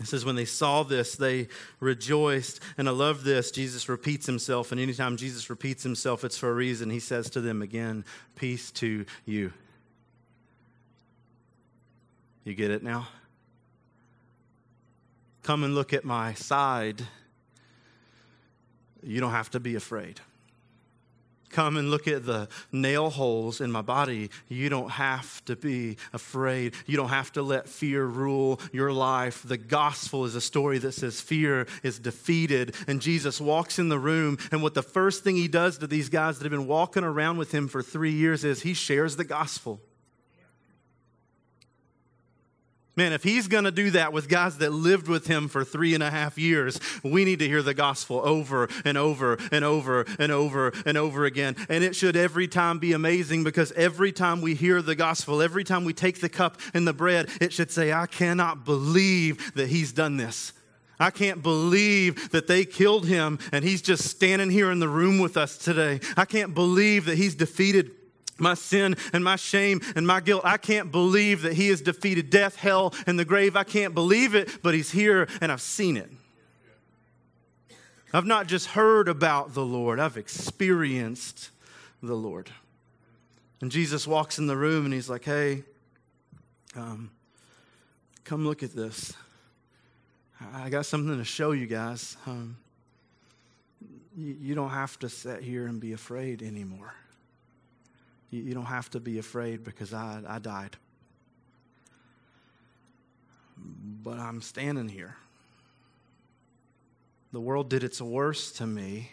It 0.00 0.06
says, 0.06 0.24
when 0.24 0.34
they 0.34 0.46
saw 0.46 0.82
this, 0.82 1.14
they 1.14 1.48
rejoiced. 1.78 2.60
And 2.78 2.88
I 2.88 2.92
love 2.92 3.22
this. 3.22 3.50
Jesus 3.50 3.86
repeats 3.86 4.24
himself. 4.24 4.72
And 4.72 4.80
anytime 4.80 5.18
Jesus 5.18 5.50
repeats 5.50 5.82
himself, 5.82 6.24
it's 6.24 6.38
for 6.38 6.48
a 6.48 6.54
reason. 6.54 6.88
He 6.88 7.00
says 7.00 7.28
to 7.30 7.42
them 7.42 7.60
again, 7.60 8.06
Peace 8.34 8.70
to 8.72 9.04
you. 9.26 9.52
You 12.44 12.54
get 12.54 12.70
it 12.70 12.82
now? 12.82 13.08
Come 15.42 15.64
and 15.64 15.74
look 15.74 15.92
at 15.92 16.04
my 16.04 16.32
side. 16.32 17.02
You 19.02 19.20
don't 19.20 19.32
have 19.32 19.50
to 19.50 19.60
be 19.60 19.74
afraid 19.74 20.20
come 21.50 21.76
and 21.76 21.90
look 21.90 22.08
at 22.08 22.24
the 22.24 22.48
nail 22.72 23.10
holes 23.10 23.60
in 23.60 23.70
my 23.70 23.82
body, 23.82 24.30
you 24.48 24.68
don't 24.68 24.90
have 24.90 25.44
to 25.46 25.56
be 25.56 25.96
afraid. 26.12 26.74
You 26.86 26.96
don't 26.96 27.08
have 27.08 27.32
to 27.32 27.42
let 27.42 27.68
fear 27.68 28.04
rule 28.04 28.60
your 28.72 28.92
life. 28.92 29.42
The 29.46 29.58
gospel 29.58 30.24
is 30.24 30.34
a 30.34 30.40
story 30.40 30.78
that 30.78 30.92
says 30.92 31.20
fear 31.20 31.66
is 31.82 31.98
defeated. 31.98 32.74
And 32.86 33.00
Jesus 33.00 33.40
walks 33.40 33.78
in 33.78 33.88
the 33.88 33.98
room, 33.98 34.38
and 34.52 34.62
what 34.62 34.74
the 34.74 34.82
first 34.82 35.24
thing 35.24 35.36
he 35.36 35.48
does 35.48 35.78
to 35.78 35.86
these 35.86 36.08
guys 36.08 36.38
that 36.38 36.44
have 36.44 36.50
been 36.50 36.66
walking 36.66 37.04
around 37.04 37.36
with 37.36 37.52
him 37.52 37.68
for 37.68 37.82
three 37.82 38.12
years 38.12 38.44
is 38.44 38.62
he 38.62 38.74
shares 38.74 39.16
the 39.16 39.24
gospel. 39.24 39.80
Man, 42.96 43.12
if 43.12 43.22
he's 43.22 43.46
going 43.46 43.64
to 43.64 43.70
do 43.70 43.90
that 43.92 44.12
with 44.12 44.28
guys 44.28 44.58
that 44.58 44.70
lived 44.70 45.06
with 45.06 45.26
him 45.26 45.48
for 45.48 45.64
three 45.64 45.94
and 45.94 46.02
a 46.02 46.10
half 46.10 46.36
years, 46.36 46.80
we 47.04 47.24
need 47.24 47.38
to 47.38 47.46
hear 47.46 47.62
the 47.62 47.72
gospel 47.72 48.20
over 48.24 48.68
and 48.84 48.98
over 48.98 49.38
and 49.52 49.64
over 49.64 50.04
and 50.18 50.32
over 50.32 50.72
and 50.84 50.98
over 50.98 51.24
again. 51.24 51.54
And 51.68 51.84
it 51.84 51.94
should 51.94 52.16
every 52.16 52.48
time 52.48 52.80
be 52.80 52.92
amazing 52.92 53.44
because 53.44 53.70
every 53.72 54.10
time 54.10 54.40
we 54.40 54.54
hear 54.54 54.82
the 54.82 54.96
gospel, 54.96 55.40
every 55.40 55.62
time 55.62 55.84
we 55.84 55.92
take 55.92 56.20
the 56.20 56.28
cup 56.28 56.60
and 56.74 56.86
the 56.86 56.92
bread, 56.92 57.30
it 57.40 57.52
should 57.52 57.70
say, 57.70 57.92
I 57.92 58.06
cannot 58.06 58.64
believe 58.64 59.54
that 59.54 59.68
he's 59.68 59.92
done 59.92 60.16
this. 60.16 60.52
I 60.98 61.10
can't 61.10 61.42
believe 61.42 62.30
that 62.32 62.46
they 62.46 62.64
killed 62.66 63.06
him 63.06 63.38
and 63.52 63.64
he's 63.64 63.80
just 63.80 64.04
standing 64.04 64.50
here 64.50 64.70
in 64.70 64.80
the 64.80 64.88
room 64.88 65.18
with 65.18 65.36
us 65.36 65.56
today. 65.56 66.00
I 66.16 66.26
can't 66.26 66.54
believe 66.54 67.06
that 67.06 67.16
he's 67.16 67.34
defeated 67.34 67.92
my 68.40 68.54
sin 68.54 68.96
and 69.12 69.22
my 69.22 69.36
shame 69.36 69.80
and 69.94 70.06
my 70.06 70.20
guilt. 70.20 70.42
I 70.44 70.56
can't 70.56 70.90
believe 70.90 71.42
that 71.42 71.54
He 71.54 71.68
has 71.68 71.80
defeated 71.80 72.30
death, 72.30 72.56
hell, 72.56 72.94
and 73.06 73.18
the 73.18 73.24
grave. 73.24 73.56
I 73.56 73.64
can't 73.64 73.94
believe 73.94 74.34
it, 74.34 74.62
but 74.62 74.74
He's 74.74 74.90
here 74.90 75.28
and 75.40 75.52
I've 75.52 75.60
seen 75.60 75.96
it. 75.96 76.10
I've 78.12 78.26
not 78.26 78.48
just 78.48 78.68
heard 78.68 79.08
about 79.08 79.54
the 79.54 79.64
Lord, 79.64 80.00
I've 80.00 80.16
experienced 80.16 81.50
the 82.02 82.14
Lord. 82.14 82.50
And 83.60 83.70
Jesus 83.70 84.06
walks 84.06 84.38
in 84.38 84.46
the 84.46 84.56
room 84.56 84.84
and 84.84 84.94
He's 84.94 85.08
like, 85.08 85.24
hey, 85.24 85.64
um, 86.76 87.10
come 88.24 88.46
look 88.46 88.62
at 88.62 88.74
this. 88.74 89.12
I 90.54 90.70
got 90.70 90.86
something 90.86 91.18
to 91.18 91.24
show 91.24 91.52
you 91.52 91.66
guys. 91.66 92.16
Um, 92.26 92.56
you, 94.16 94.36
you 94.40 94.54
don't 94.54 94.70
have 94.70 94.98
to 95.00 95.08
sit 95.08 95.42
here 95.42 95.66
and 95.66 95.80
be 95.80 95.92
afraid 95.92 96.42
anymore. 96.42 96.94
You, 98.30 98.42
you 98.42 98.54
don't 98.54 98.64
have 98.64 98.90
to 98.90 99.00
be 99.00 99.18
afraid 99.18 99.64
because 99.64 99.92
I, 99.92 100.22
I 100.26 100.38
died. 100.38 100.76
But 103.56 104.18
I'm 104.18 104.40
standing 104.40 104.88
here. 104.88 105.16
The 107.32 107.40
world 107.40 107.68
did 107.68 107.84
its 107.84 108.00
worst 108.00 108.56
to 108.56 108.66
me, 108.66 109.10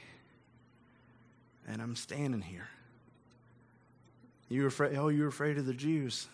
and 1.67 1.81
I'm 1.81 1.95
standing 1.95 2.41
here. 2.41 2.67
You 4.49 4.61
were 4.61 4.67
afraid, 4.67 4.95
oh, 4.97 5.09
you're 5.09 5.27
afraid 5.27 5.57
of 5.57 5.65
the 5.65 5.73
Jews. 5.73 6.27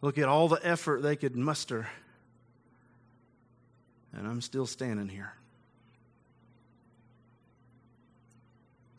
Look 0.00 0.18
at 0.18 0.28
all 0.28 0.48
the 0.48 0.60
effort 0.62 1.02
they 1.02 1.16
could 1.16 1.34
muster. 1.34 1.88
And 4.12 4.26
I'm 4.26 4.40
still 4.40 4.66
standing 4.66 5.08
here. 5.08 5.32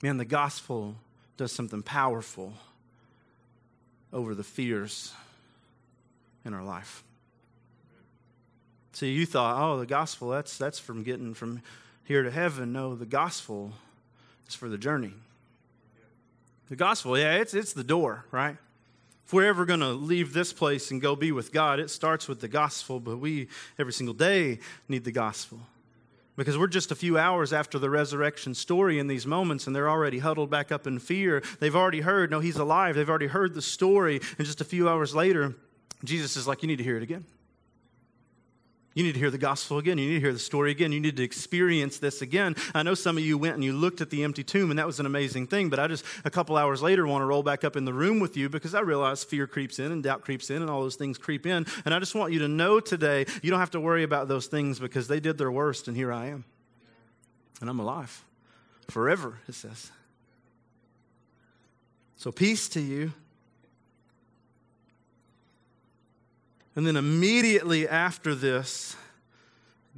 Man, 0.03 0.17
the 0.17 0.25
gospel 0.25 0.95
does 1.37 1.51
something 1.51 1.81
powerful 1.81 2.53
over 4.13 4.33
the 4.33 4.43
fears 4.43 5.13
in 6.45 6.53
our 6.53 6.63
life. 6.63 7.03
See, 8.93 9.11
you 9.11 9.25
thought, 9.25 9.61
oh, 9.61 9.77
the 9.77 9.85
gospel, 9.85 10.29
that's, 10.29 10.57
that's 10.57 10.79
from 10.79 11.03
getting 11.03 11.33
from 11.33 11.61
here 12.05 12.23
to 12.23 12.31
heaven. 12.31 12.71
No, 12.71 12.95
the 12.95 13.05
gospel 13.05 13.73
is 14.47 14.55
for 14.55 14.69
the 14.69 14.77
journey. 14.77 15.11
The 16.69 16.77
gospel, 16.77 17.17
yeah, 17.17 17.33
it's, 17.33 17.53
it's 17.53 17.73
the 17.73 17.83
door, 17.83 18.25
right? 18.31 18.55
If 19.25 19.33
we're 19.33 19.47
ever 19.47 19.65
going 19.65 19.81
to 19.81 19.89
leave 19.89 20.33
this 20.33 20.53
place 20.53 20.91
and 20.91 21.01
go 21.01 21.15
be 21.15 21.31
with 21.31 21.51
God, 21.51 21.79
it 21.79 21.89
starts 21.89 22.27
with 22.27 22.39
the 22.39 22.47
gospel, 22.47 22.99
but 22.99 23.17
we, 23.17 23.49
every 23.77 23.91
single 23.91 24.13
day, 24.13 24.59
need 24.87 25.03
the 25.03 25.11
gospel. 25.11 25.59
Because 26.35 26.57
we're 26.57 26.67
just 26.67 26.91
a 26.91 26.95
few 26.95 27.17
hours 27.17 27.53
after 27.53 27.79
the 27.79 27.89
resurrection 27.89 28.53
story 28.53 28.99
in 28.99 29.07
these 29.07 29.25
moments, 29.25 29.67
and 29.67 29.75
they're 29.75 29.89
already 29.89 30.19
huddled 30.19 30.49
back 30.49 30.71
up 30.71 30.85
in 30.85 30.99
fear. 30.99 31.41
They've 31.59 31.75
already 31.75 32.01
heard, 32.01 32.29
no, 32.29 32.41
he's 32.41 32.57
alive. 32.57 32.95
They've 32.95 33.09
already 33.09 33.27
heard 33.27 33.53
the 33.53 33.61
story. 33.61 34.19
And 34.37 34.45
just 34.45 34.59
a 34.59 34.65
few 34.65 34.89
hours 34.89 35.15
later, 35.15 35.55
Jesus 36.03 36.35
is 36.35 36.47
like, 36.47 36.61
you 36.61 36.67
need 36.67 36.77
to 36.77 36.83
hear 36.83 36.97
it 36.97 37.03
again. 37.03 37.25
You 38.95 39.03
need 39.03 39.11
to 39.11 39.19
hear 39.19 39.29
the 39.29 39.37
gospel 39.37 39.77
again. 39.77 39.97
You 39.97 40.07
need 40.07 40.15
to 40.15 40.19
hear 40.21 40.31
the 40.31 40.39
story 40.39 40.71
again. 40.71 40.93
You 40.93 41.01
need 41.01 41.17
to 41.17 41.23
experience 41.23 41.97
this 41.99 42.21
again. 42.21 42.55
I 42.73 42.81
know 42.81 42.93
some 42.93 43.17
of 43.17 43.25
you 43.25 43.37
went 43.37 43.55
and 43.55 43.63
you 43.63 43.73
looked 43.73 43.99
at 43.99 44.09
the 44.09 44.23
empty 44.23 44.41
tomb, 44.41 44.69
and 44.69 44.79
that 44.79 44.87
was 44.87 45.01
an 45.01 45.05
amazing 45.05 45.47
thing, 45.47 45.69
but 45.69 45.79
I 45.79 45.87
just, 45.87 46.05
a 46.23 46.29
couple 46.29 46.55
hours 46.55 46.81
later, 46.81 47.05
want 47.05 47.21
to 47.21 47.25
roll 47.25 47.43
back 47.43 47.65
up 47.65 47.75
in 47.75 47.83
the 47.83 47.93
room 47.93 48.21
with 48.21 48.37
you 48.37 48.47
because 48.47 48.73
I 48.73 48.79
realize 48.79 49.21
fear 49.25 49.47
creeps 49.47 49.79
in 49.79 49.91
and 49.91 50.01
doubt 50.01 50.21
creeps 50.21 50.49
in 50.49 50.61
and 50.61 50.71
all 50.71 50.81
those 50.81 50.95
things 50.95 51.17
creep 51.17 51.45
in. 51.45 51.65
And 51.83 51.93
I 51.93 51.99
just 51.99 52.15
want 52.15 52.31
you 52.31 52.39
to 52.39 52.47
know 52.47 52.79
today, 52.79 53.25
you 53.43 53.51
don't 53.51 53.59
have 53.59 53.71
to 53.71 53.81
worry 53.81 54.03
about 54.03 54.29
those 54.29 54.47
things 54.47 54.79
because 54.79 55.09
they 55.09 55.19
did 55.19 55.37
their 55.37 55.51
worst, 55.51 55.89
and 55.89 55.97
here 55.97 56.13
I 56.13 56.27
am. 56.27 56.45
And 57.59 57.69
I'm 57.69 57.81
alive 57.81 58.23
forever, 58.89 59.39
it 59.49 59.55
says. 59.55 59.91
So, 62.15 62.31
peace 62.31 62.69
to 62.69 62.79
you. 62.79 63.11
And 66.75 66.85
then 66.85 66.97
immediately 66.97 67.87
after 67.87 68.35
this 68.35 68.95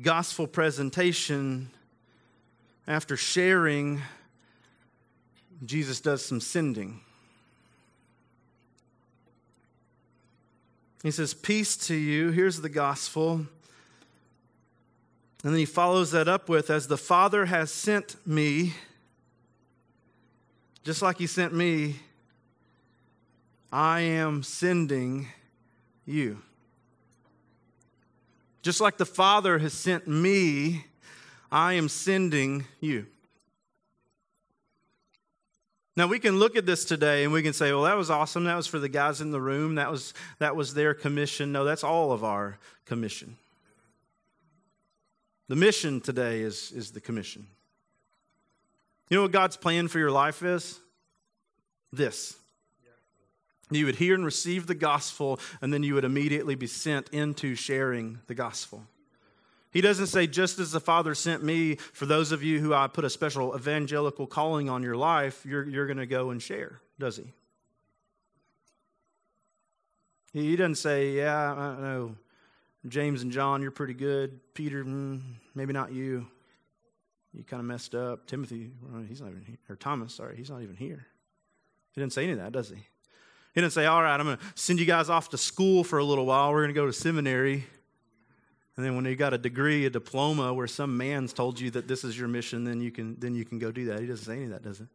gospel 0.01 0.45
presentation, 0.45 1.71
after 2.87 3.17
sharing, 3.17 4.01
Jesus 5.65 5.99
does 5.99 6.23
some 6.23 6.39
sending. 6.39 7.01
He 11.01 11.11
says, 11.11 11.33
Peace 11.33 11.75
to 11.87 11.95
you. 11.95 12.29
Here's 12.31 12.61
the 12.61 12.69
gospel. 12.69 13.45
And 15.43 15.53
then 15.53 15.59
he 15.59 15.65
follows 15.65 16.11
that 16.11 16.27
up 16.27 16.49
with, 16.49 16.69
As 16.69 16.87
the 16.87 16.97
Father 16.97 17.45
has 17.45 17.71
sent 17.71 18.15
me, 18.25 18.73
just 20.83 21.01
like 21.01 21.17
he 21.17 21.27
sent 21.27 21.53
me, 21.53 21.97
I 23.71 24.01
am 24.01 24.43
sending 24.43 25.27
you. 26.05 26.41
Just 28.67 28.81
like 28.81 28.97
the 28.97 29.05
Father 29.05 29.59
has 29.59 29.71
sent 29.71 30.09
me, 30.09 30.83
I 31.49 31.75
am 31.75 31.87
sending 31.87 32.65
you. 32.81 33.05
Now 35.95 36.07
we 36.07 36.19
can 36.19 36.37
look 36.37 36.57
at 36.57 36.65
this 36.65 36.83
today 36.83 37.23
and 37.23 37.31
we 37.31 37.41
can 37.41 37.53
say, 37.53 37.71
well, 37.71 37.83
that 37.83 37.95
was 37.95 38.09
awesome. 38.09 38.43
That 38.43 38.57
was 38.57 38.67
for 38.67 38.77
the 38.77 38.89
guys 38.89 39.21
in 39.21 39.31
the 39.31 39.39
room. 39.39 39.75
That 39.75 39.89
was, 39.89 40.13
that 40.39 40.57
was 40.57 40.73
their 40.73 40.93
commission. 40.93 41.53
No, 41.53 41.63
that's 41.63 41.85
all 41.85 42.11
of 42.11 42.25
our 42.25 42.57
commission. 42.83 43.37
The 45.47 45.55
mission 45.55 46.01
today 46.01 46.41
is, 46.41 46.73
is 46.73 46.91
the 46.91 46.99
commission. 46.99 47.47
You 49.09 49.15
know 49.15 49.23
what 49.23 49.31
God's 49.31 49.55
plan 49.55 49.87
for 49.87 49.99
your 49.99 50.11
life 50.11 50.43
is? 50.43 50.77
This 51.93 52.35
you 53.69 53.85
would 53.85 53.95
hear 53.95 54.15
and 54.15 54.23
receive 54.23 54.67
the 54.67 54.75
gospel, 54.75 55.39
and 55.61 55.73
then 55.73 55.83
you 55.83 55.93
would 55.95 56.05
immediately 56.05 56.55
be 56.55 56.67
sent 56.67 57.09
into 57.09 57.55
sharing 57.55 58.19
the 58.27 58.35
gospel. 58.35 58.83
He 59.71 59.81
doesn't 59.81 60.07
say, 60.07 60.27
just 60.27 60.59
as 60.59 60.71
the 60.71 60.79
Father 60.79 61.13
sent 61.13 61.43
me, 61.43 61.75
for 61.75 62.05
those 62.05 62.31
of 62.31 62.41
you 62.41 62.59
who 62.59 62.73
I 62.73 62.87
put 62.87 63.03
a 63.03 63.09
special 63.09 63.55
evangelical 63.55 64.25
calling 64.25 64.69
on 64.69 64.81
your 64.81 64.95
life, 64.95 65.45
you're, 65.45 65.67
you're 65.67 65.85
going 65.85 65.97
to 65.97 66.07
go 66.07 66.29
and 66.29 66.41
share, 66.41 66.79
does 66.97 67.17
he? 67.17 67.25
He 70.33 70.55
doesn't 70.55 70.75
say, 70.75 71.11
yeah, 71.11 71.53
I 71.53 71.81
know, 71.81 72.15
James 72.87 73.21
and 73.21 73.31
John, 73.31 73.61
you're 73.61 73.71
pretty 73.71 73.93
good. 73.93 74.39
Peter, 74.53 74.85
mm, 74.85 75.21
maybe 75.53 75.73
not 75.73 75.91
you. 75.91 76.27
You 77.33 77.43
kind 77.43 77.59
of 77.59 77.65
messed 77.65 77.93
up. 77.93 78.25
Timothy, 78.27 78.71
he's 79.07 79.21
not 79.21 79.29
even 79.29 79.43
here. 79.45 79.57
Or 79.69 79.75
Thomas, 79.75 80.13
sorry, 80.13 80.37
he's 80.37 80.49
not 80.49 80.61
even 80.61 80.75
here. 80.75 81.05
He 81.91 82.01
didn't 82.01 82.13
say 82.13 82.23
any 82.23 82.33
of 82.33 82.39
that, 82.39 82.51
does 82.51 82.69
he? 82.69 82.77
He 83.57 83.61
didn't 83.61 83.73
say, 83.73 83.87
All 83.87 84.03
right, 84.03 84.19
I'm 84.19 84.25
going 84.27 84.37
to 84.37 84.43
send 84.53 84.79
you 84.79 84.85
guys 84.85 85.09
off 85.09 85.29
to 85.29 85.37
school 85.39 85.83
for 85.83 85.97
a 85.97 86.03
little 86.03 86.27
while. 86.27 86.51
We're 86.51 86.61
going 86.61 86.75
to 86.75 86.79
go 86.79 86.85
to 86.85 86.93
seminary. 86.93 87.65
And 88.75 88.85
then 88.85 88.95
when 88.95 89.05
you 89.05 89.15
got 89.15 89.33
a 89.33 89.37
degree, 89.39 89.83
a 89.87 89.89
diploma, 89.89 90.53
where 90.53 90.67
some 90.67 90.95
man's 90.95 91.33
told 91.33 91.59
you 91.59 91.71
that 91.71 91.87
this 91.87 92.03
is 92.03 92.19
your 92.19 92.27
mission, 92.27 92.65
then 92.65 92.81
you 92.81 92.91
can, 92.91 93.15
then 93.19 93.33
you 93.33 93.45
can 93.45 93.57
go 93.57 93.71
do 93.71 93.85
that. 93.85 93.99
He 93.99 94.05
doesn't 94.05 94.25
say 94.25 94.33
any 94.33 94.43
of 94.43 94.51
that, 94.51 94.61
does 94.61 94.79
it? 94.79 94.87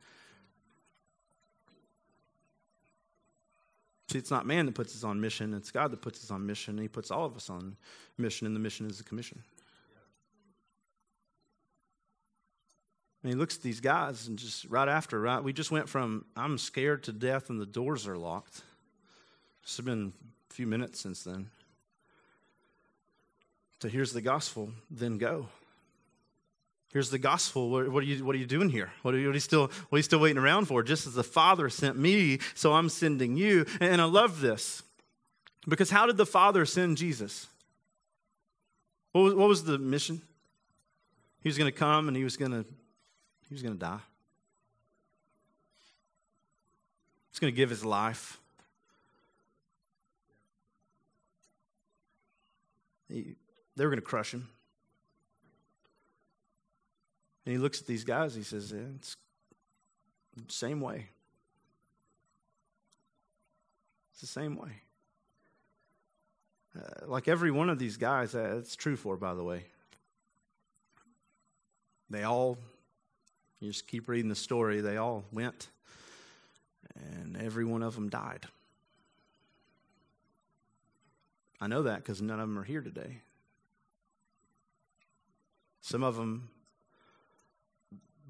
See, 4.13 4.19
it's 4.19 4.31
not 4.31 4.47
man 4.47 4.67
that 4.67 4.77
puts 4.77 4.95
us 4.95 5.03
on 5.03 5.21
mission, 5.21 5.55
it's 5.55 5.73
God 5.73 5.91
that 5.91 6.01
puts 6.01 6.23
us 6.23 6.31
on 6.31 6.47
mission. 6.47 6.79
He 6.79 6.87
puts 6.87 7.11
all 7.11 7.25
of 7.25 7.35
us 7.35 7.51
on 7.51 7.77
mission, 8.17 8.47
and 8.47 8.55
the 8.55 8.61
mission 8.61 8.87
is 8.87 8.99
the 8.99 9.03
commission. 9.03 9.43
And 13.23 13.33
he 13.33 13.39
looks 13.39 13.57
at 13.57 13.63
these 13.63 13.81
guys 13.81 14.27
and 14.27 14.39
just 14.39 14.65
right 14.65 14.89
after, 14.89 15.21
right? 15.21 15.43
We 15.43 15.53
just 15.53 15.71
went 15.71 15.89
from 15.89 16.25
I'm 16.37 16.59
scared 16.59 17.05
to 17.05 17.13
death 17.13 17.51
and 17.51 17.61
the 17.61 17.67
doors 17.67 18.09
are 18.09 18.17
locked. 18.17 18.63
It's 19.63 19.79
been 19.81 20.13
a 20.51 20.55
few 20.55 20.67
minutes 20.67 21.01
since 21.01 21.23
then. 21.23 21.49
To 23.81 23.89
here's 23.89 24.13
the 24.13 24.21
gospel, 24.21 24.73
then 24.91 25.19
go. 25.19 25.47
Here's 26.93 27.11
the 27.11 27.19
gospel. 27.19 27.71
What, 27.71 27.89
are 27.89 28.03
you 28.03 28.25
What 28.25 28.35
are 28.35 28.39
you 28.39 28.47
doing 28.47 28.69
here? 28.69 28.91
What 29.03 29.15
are 29.15 29.19
you, 29.19 29.29
what 29.29 29.33
are 29.33 29.35
you 29.35 29.41
still 29.41 29.69
What 29.89 29.97
are 29.97 29.99
you 29.99 30.03
still 30.03 30.21
waiting 30.21 30.39
around 30.43 30.67
for? 30.67 30.83
Just 30.83 31.07
as 31.07 31.15
the 31.15 31.25
Father 31.25 31.69
sent 31.69 31.97
me, 31.97 32.39
so 32.55 32.73
I'm 32.73 32.89
sending 32.89 33.37
you. 33.37 33.67
And, 33.81 33.93
and 33.93 34.01
I 34.01 34.05
love 34.05 34.41
this 34.41 34.83
because 35.69 35.91
how 35.91 36.07
did 36.07 36.17
the 36.17 36.27
Father 36.27 36.67
send 36.67 36.97
Jesus? 36.97 37.47
What 39.13 39.23
was, 39.23 39.35
what 39.35 39.49
was 39.49 39.65
the 39.65 39.79
mission? 39.79 40.23
He 41.41 41.49
was 41.49 41.57
going 41.57 41.71
to 41.71 41.77
come 41.77 42.09
and 42.09 42.17
he 42.17 42.25
was 42.25 42.37
going 42.37 42.53
to 42.53 42.65
he 43.53 43.55
was 43.55 43.63
going 43.63 43.75
to 43.75 43.79
die. 43.79 44.01
He's 47.31 47.39
going 47.39 47.53
to 47.53 47.57
give 47.57 47.69
his 47.69 47.85
life. 47.85 48.41
He, 53.11 53.35
they 53.77 53.85
were 53.85 53.91
going 53.91 54.01
to 54.01 54.07
crush 54.07 54.33
him. 54.33 54.49
And 57.45 57.53
he 57.53 57.59
looks 57.59 57.79
at 57.79 57.87
these 57.87 58.05
guys, 58.05 58.35
he 58.35 58.43
says, 58.43 58.73
yeah, 58.73 58.81
It's 58.97 59.17
the 60.35 60.43
same 60.49 60.81
way. 60.81 61.09
It's 64.13 64.23
the 64.23 64.27
same 64.29 64.57
way. 64.57 64.81
Uh, 66.75 67.07
like 67.07 67.29
every 67.29 67.51
one 67.51 67.69
of 67.69 67.79
these 67.79 67.99
guys, 67.99 68.35
uh, 68.35 68.57
it's 68.57 68.77
true 68.77 68.97
for, 68.97 69.19
by 69.19 69.35
the 69.35 69.45
way. 69.45 69.67
They 72.09 72.23
all 72.23 72.57
you 73.63 73.71
just 73.71 73.87
keep 73.87 74.09
reading 74.09 74.29
the 74.29 74.35
story. 74.35 74.81
They 74.81 74.97
all 74.97 75.23
went, 75.31 75.69
and 76.97 77.37
every 77.37 77.65
one 77.65 77.85
of 77.85 77.95
them 77.95 78.09
died. 78.09 78.47
I 81.61 81.69
know 81.69 81.85
that 81.85 81.99
because 81.99 82.21
none 82.21 82.41
of 82.41 82.49
them 82.49 82.59
are 82.59 82.65
here 82.65 82.81
today. 82.81 83.21
Some 85.81 86.03
of 86.03 86.17
them 86.17 86.51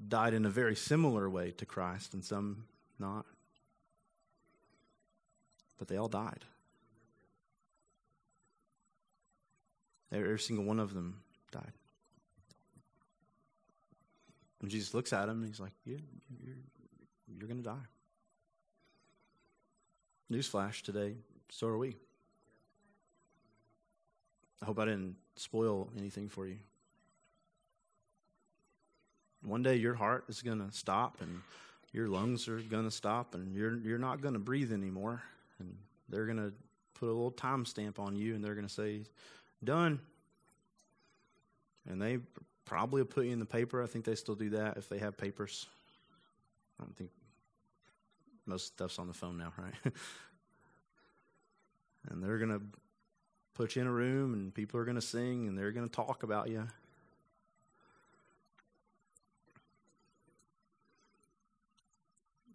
died 0.07 0.35
in 0.35 0.45
a 0.45 0.49
very 0.49 0.75
similar 0.75 1.27
way 1.27 1.49
to 1.57 1.65
Christ, 1.65 2.13
and 2.13 2.23
some 2.23 2.65
not. 2.99 3.25
But 5.79 5.87
they 5.87 5.97
all 5.97 6.09
died. 6.09 6.45
Every 10.11 10.39
single 10.39 10.65
one 10.65 10.79
of 10.79 10.93
them 10.93 11.23
died. 11.51 11.71
And 14.63 14.71
Jesus 14.71 14.93
looks 14.93 15.11
at 15.11 15.27
him 15.27 15.43
and 15.43 15.45
he's 15.45 15.59
like, 15.59 15.73
Yeah, 15.85 15.97
you're, 16.41 16.55
you're 17.37 17.47
going 17.49 17.61
to 17.61 17.69
die. 17.69 17.85
Newsflash 20.31 20.81
today, 20.81 21.15
so 21.49 21.67
are 21.67 21.77
we. 21.77 21.97
I 24.61 24.65
hope 24.65 24.79
I 24.79 24.85
didn't 24.85 25.17
spoil 25.35 25.89
anything 25.97 26.29
for 26.29 26.47
you. 26.47 26.55
One 29.43 29.63
day 29.63 29.75
your 29.75 29.95
heart 29.95 30.23
is 30.29 30.41
going 30.41 30.65
to 30.65 30.73
stop 30.73 31.17
and 31.19 31.41
your 31.91 32.07
lungs 32.07 32.47
are 32.47 32.61
going 32.61 32.85
to 32.85 32.91
stop 32.91 33.35
and 33.35 33.53
you're, 33.53 33.75
you're 33.79 33.97
not 33.97 34.21
going 34.21 34.33
to 34.33 34.39
breathe 34.39 34.71
anymore. 34.71 35.21
And 35.59 35.75
they're 36.07 36.25
going 36.25 36.37
to 36.37 36.53
put 36.93 37.07
a 37.07 37.11
little 37.11 37.31
time 37.31 37.65
stamp 37.65 37.99
on 37.99 38.15
you 38.15 38.33
and 38.33 38.41
they're 38.41 38.55
going 38.55 38.67
to 38.67 38.73
say, 38.73 39.01
Done. 39.61 39.99
And 41.89 42.01
they 42.01 42.19
probably 42.65 43.01
will 43.01 43.07
put 43.07 43.25
you 43.25 43.31
in 43.31 43.39
the 43.39 43.45
paper. 43.45 43.81
I 43.81 43.87
think 43.87 44.05
they 44.05 44.15
still 44.15 44.35
do 44.35 44.51
that 44.51 44.77
if 44.77 44.89
they 44.89 44.99
have 44.99 45.17
papers. 45.17 45.67
I 46.79 46.83
don't 46.83 46.95
think 46.95 47.11
most 48.45 48.67
stuff's 48.67 48.99
on 48.99 49.07
the 49.07 49.13
phone 49.13 49.37
now, 49.37 49.53
right? 49.57 49.73
and 52.09 52.23
they're 52.23 52.37
going 52.37 52.51
to 52.51 52.61
put 53.53 53.75
you 53.75 53.81
in 53.81 53.87
a 53.87 53.91
room 53.91 54.33
and 54.33 54.53
people 54.53 54.79
are 54.79 54.85
going 54.85 54.95
to 54.95 55.01
sing 55.01 55.47
and 55.47 55.57
they're 55.57 55.71
going 55.71 55.87
to 55.87 55.95
talk 55.95 56.23
about 56.23 56.49
you. 56.49 56.67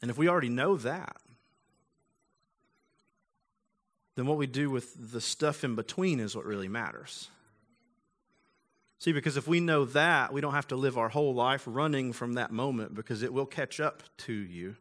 And 0.00 0.10
if 0.10 0.18
we 0.18 0.28
already 0.28 0.48
know 0.48 0.76
that, 0.76 1.16
then 4.14 4.26
what 4.26 4.36
we 4.36 4.46
do 4.46 4.70
with 4.70 5.12
the 5.12 5.20
stuff 5.20 5.64
in 5.64 5.74
between 5.74 6.20
is 6.20 6.34
what 6.34 6.44
really 6.44 6.68
matters. 6.68 7.28
See, 9.00 9.12
because 9.12 9.36
if 9.36 9.46
we 9.46 9.60
know 9.60 9.84
that, 9.84 10.32
we 10.32 10.40
don't 10.40 10.54
have 10.54 10.66
to 10.68 10.76
live 10.76 10.98
our 10.98 11.08
whole 11.08 11.32
life 11.32 11.62
running 11.66 12.12
from 12.12 12.32
that 12.34 12.50
moment 12.50 12.94
because 12.94 13.22
it 13.22 13.32
will 13.32 13.46
catch 13.46 13.78
up 13.78 14.02
to 14.18 14.32
you. 14.32 14.76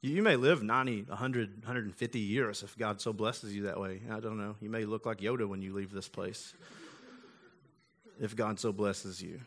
You 0.00 0.22
may 0.22 0.36
live 0.36 0.62
90, 0.62 1.02
100, 1.02 1.56
150 1.58 2.18
years 2.18 2.62
if 2.62 2.78
God 2.78 3.00
so 3.00 3.12
blesses 3.12 3.54
you 3.54 3.64
that 3.64 3.78
way. 3.78 4.00
I 4.10 4.20
don't 4.20 4.38
know. 4.38 4.56
You 4.60 4.70
may 4.70 4.84
look 4.84 5.04
like 5.04 5.18
Yoda 5.18 5.46
when 5.46 5.60
you 5.60 5.74
leave 5.74 5.92
this 5.92 6.08
place 6.08 6.54
if 8.20 8.34
God 8.34 8.58
so 8.58 8.72
blesses 8.72 9.20
you. 9.20 9.40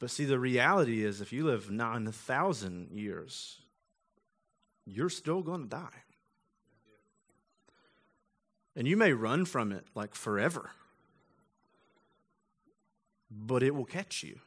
But 0.00 0.10
see, 0.10 0.24
the 0.24 0.38
reality 0.38 1.04
is 1.04 1.20
if 1.20 1.32
you 1.32 1.44
live 1.44 1.70
9,000 1.70 2.90
years, 2.90 3.58
you're 4.86 5.10
still 5.10 5.42
going 5.42 5.62
to 5.64 5.68
die. 5.68 6.02
And 8.76 8.86
you 8.86 8.96
may 8.96 9.12
run 9.12 9.44
from 9.44 9.72
it 9.72 9.84
like 9.94 10.14
forever, 10.14 10.70
but 13.30 13.62
it 13.62 13.74
will 13.74 13.84
catch 13.84 14.22
you. 14.22 14.38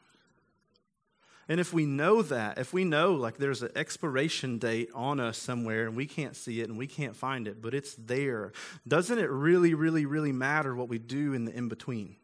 And 1.48 1.60
if 1.60 1.74
we 1.74 1.84
know 1.84 2.22
that, 2.22 2.56
if 2.56 2.72
we 2.72 2.84
know 2.84 3.12
like 3.14 3.36
there's 3.36 3.62
an 3.62 3.70
expiration 3.76 4.58
date 4.58 4.88
on 4.94 5.20
us 5.20 5.36
somewhere 5.36 5.86
and 5.86 5.94
we 5.94 6.06
can't 6.06 6.34
see 6.34 6.60
it 6.60 6.70
and 6.70 6.78
we 6.78 6.86
can't 6.86 7.14
find 7.14 7.46
it, 7.46 7.60
but 7.60 7.74
it's 7.74 7.94
there, 7.96 8.52
doesn't 8.88 9.18
it 9.18 9.28
really, 9.30 9.74
really, 9.74 10.06
really 10.06 10.32
matter 10.32 10.74
what 10.74 10.88
we 10.88 10.98
do 10.98 11.34
in 11.34 11.44
the 11.44 11.52
in 11.54 11.68
between? 11.68 12.16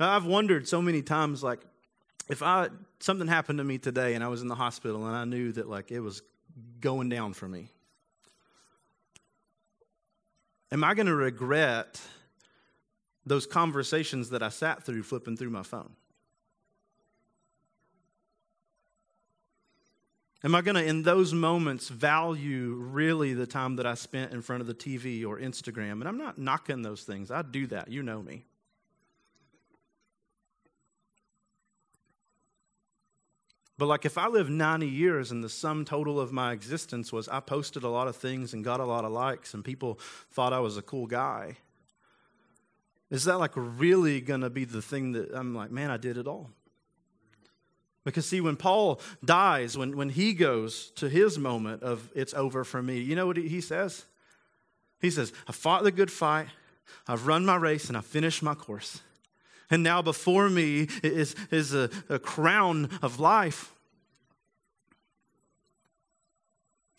I've 0.00 0.26
wondered 0.26 0.68
so 0.68 0.82
many 0.82 1.02
times, 1.02 1.42
like, 1.42 1.60
if 2.28 2.42
I 2.42 2.68
something 2.98 3.28
happened 3.28 3.58
to 3.58 3.64
me 3.64 3.78
today 3.78 4.14
and 4.14 4.24
I 4.24 4.28
was 4.28 4.42
in 4.42 4.48
the 4.48 4.54
hospital 4.54 5.06
and 5.06 5.14
I 5.14 5.24
knew 5.24 5.52
that 5.52 5.68
like 5.68 5.90
it 5.90 6.00
was 6.00 6.22
going 6.80 7.08
down 7.08 7.34
for 7.34 7.48
me, 7.48 7.70
am 10.72 10.84
I 10.84 10.94
going 10.94 11.06
to 11.06 11.14
regret 11.14 12.00
those 13.24 13.46
conversations 13.46 14.30
that 14.30 14.42
I 14.42 14.48
sat 14.48 14.84
through 14.84 15.02
flipping 15.02 15.36
through 15.36 15.50
my 15.50 15.62
phone? 15.62 15.92
Am 20.44 20.54
I 20.54 20.60
going 20.60 20.76
to, 20.76 20.84
in 20.84 21.02
those 21.02 21.32
moments, 21.32 21.88
value 21.88 22.74
really 22.74 23.34
the 23.34 23.46
time 23.46 23.76
that 23.76 23.86
I 23.86 23.94
spent 23.94 24.32
in 24.32 24.42
front 24.42 24.60
of 24.60 24.68
the 24.68 24.74
TV 24.74 25.26
or 25.26 25.40
Instagram? 25.40 25.92
And 25.92 26.04
I'm 26.04 26.18
not 26.18 26.38
knocking 26.38 26.82
those 26.82 27.02
things. 27.02 27.30
I 27.30 27.42
do 27.42 27.66
that. 27.68 27.88
You 27.88 28.04
know 28.04 28.22
me. 28.22 28.44
But 33.78 33.86
like 33.86 34.04
if 34.04 34.16
I 34.16 34.28
lived 34.28 34.50
90 34.50 34.88
years 34.88 35.30
and 35.30 35.44
the 35.44 35.48
sum 35.48 35.84
total 35.84 36.18
of 36.18 36.32
my 36.32 36.52
existence 36.52 37.12
was 37.12 37.28
I 37.28 37.40
posted 37.40 37.82
a 37.82 37.88
lot 37.88 38.08
of 38.08 38.16
things 38.16 38.54
and 38.54 38.64
got 38.64 38.80
a 38.80 38.84
lot 38.84 39.04
of 39.04 39.12
likes 39.12 39.52
and 39.52 39.64
people 39.64 39.98
thought 40.30 40.52
I 40.52 40.60
was 40.60 40.76
a 40.76 40.82
cool 40.82 41.06
guy, 41.06 41.56
is 43.10 43.24
that 43.24 43.38
like 43.38 43.52
really 43.54 44.20
going 44.20 44.40
to 44.40 44.50
be 44.50 44.64
the 44.64 44.82
thing 44.82 45.12
that 45.12 45.30
I'm 45.32 45.54
like, 45.54 45.70
man, 45.70 45.90
I 45.90 45.96
did 45.96 46.16
it 46.16 46.26
all? 46.26 46.50
Because, 48.06 48.24
see, 48.24 48.40
when 48.40 48.54
Paul 48.54 49.00
dies, 49.24 49.76
when, 49.76 49.96
when 49.96 50.10
he 50.10 50.32
goes 50.32 50.92
to 50.92 51.08
his 51.08 51.38
moment 51.38 51.82
of 51.82 52.08
it's 52.14 52.34
over 52.34 52.62
for 52.62 52.80
me, 52.80 53.00
you 53.00 53.16
know 53.16 53.26
what 53.26 53.36
he 53.36 53.60
says? 53.60 54.04
He 55.00 55.10
says, 55.10 55.32
I 55.48 55.52
fought 55.52 55.82
the 55.82 55.90
good 55.90 56.10
fight, 56.10 56.46
I've 57.08 57.26
run 57.26 57.44
my 57.44 57.56
race, 57.56 57.88
and 57.88 57.96
I've 57.96 58.06
finished 58.06 58.44
my 58.44 58.54
course. 58.54 59.00
And 59.70 59.82
now 59.82 60.02
before 60.02 60.48
me 60.48 60.88
is, 61.02 61.34
is 61.50 61.74
a, 61.74 61.90
a 62.08 62.18
crown 62.18 62.88
of 63.02 63.18
life. 63.18 63.72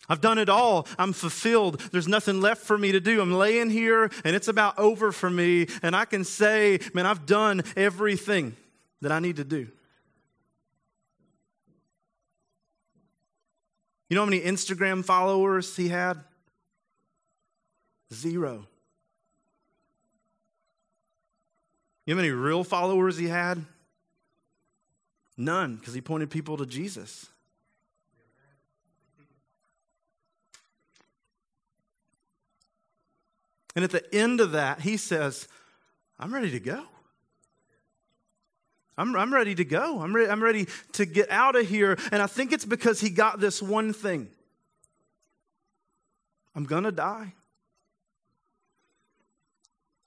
I've 0.08 0.20
done 0.20 0.38
it 0.38 0.48
all. 0.48 0.86
I'm 0.98 1.12
fulfilled. 1.12 1.80
There's 1.92 2.08
nothing 2.08 2.40
left 2.40 2.62
for 2.62 2.78
me 2.78 2.92
to 2.92 3.00
do. 3.00 3.20
I'm 3.20 3.32
laying 3.32 3.68
here 3.68 4.10
and 4.24 4.34
it's 4.34 4.48
about 4.48 4.78
over 4.78 5.12
for 5.12 5.28
me. 5.28 5.66
And 5.82 5.94
I 5.94 6.06
can 6.06 6.24
say, 6.24 6.80
man, 6.94 7.04
I've 7.04 7.26
done 7.26 7.62
everything 7.76 8.56
that 9.02 9.12
I 9.12 9.18
need 9.18 9.36
to 9.36 9.44
do. 9.44 9.68
You 14.08 14.14
know 14.14 14.22
how 14.22 14.30
many 14.30 14.40
Instagram 14.40 15.04
followers 15.04 15.76
he 15.76 15.88
had? 15.88 16.24
Zero. 18.12 18.66
You 22.08 22.14
how 22.14 22.22
many 22.22 22.30
real 22.30 22.64
followers 22.64 23.18
he 23.18 23.28
had? 23.28 23.66
None, 25.36 25.76
because 25.76 25.92
he 25.92 26.00
pointed 26.00 26.30
people 26.30 26.56
to 26.56 26.64
Jesus. 26.64 27.26
And 33.76 33.84
at 33.84 33.90
the 33.90 34.02
end 34.14 34.40
of 34.40 34.52
that, 34.52 34.80
he 34.80 34.96
says, 34.96 35.48
I'm 36.18 36.32
ready 36.32 36.50
to 36.52 36.60
go. 36.60 36.82
I'm, 38.96 39.14
I'm 39.14 39.30
ready 39.30 39.54
to 39.56 39.64
go. 39.66 40.00
I'm, 40.00 40.16
re- 40.16 40.30
I'm 40.30 40.42
ready 40.42 40.66
to 40.92 41.04
get 41.04 41.30
out 41.30 41.56
of 41.56 41.68
here. 41.68 41.98
And 42.10 42.22
I 42.22 42.26
think 42.26 42.54
it's 42.54 42.64
because 42.64 43.02
he 43.02 43.10
got 43.10 43.38
this 43.38 43.60
one 43.60 43.92
thing 43.92 44.28
I'm 46.54 46.64
going 46.64 46.84
to 46.84 46.92
die. 46.92 47.34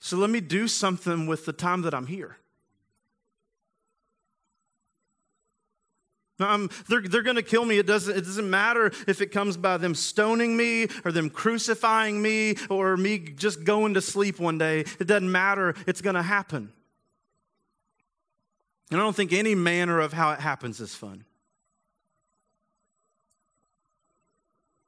So 0.03 0.17
let 0.17 0.31
me 0.31 0.41
do 0.41 0.67
something 0.67 1.27
with 1.27 1.45
the 1.45 1.53
time 1.53 1.83
that 1.83 1.93
I'm 1.93 2.07
here. 2.07 2.37
They're 6.39 7.01
they're 7.01 7.21
going 7.21 7.35
to 7.35 7.43
kill 7.43 7.65
me. 7.65 7.77
It 7.77 7.85
doesn't, 7.85 8.17
it 8.17 8.21
doesn't 8.21 8.49
matter 8.49 8.87
if 9.07 9.21
it 9.21 9.27
comes 9.27 9.57
by 9.57 9.77
them 9.77 9.93
stoning 9.93 10.57
me 10.57 10.87
or 11.05 11.11
them 11.11 11.29
crucifying 11.29 12.19
me 12.19 12.55
or 12.67 12.97
me 12.97 13.19
just 13.19 13.63
going 13.63 13.93
to 13.93 14.01
sleep 14.01 14.39
one 14.39 14.57
day. 14.57 14.79
It 14.99 15.05
doesn't 15.05 15.31
matter. 15.31 15.75
It's 15.85 16.01
going 16.01 16.15
to 16.15 16.23
happen. 16.23 16.73
And 18.89 18.99
I 18.99 19.03
don't 19.03 19.15
think 19.15 19.33
any 19.33 19.53
manner 19.53 19.99
of 19.99 20.13
how 20.13 20.31
it 20.31 20.39
happens 20.39 20.81
is 20.81 20.95
fun. 20.95 21.25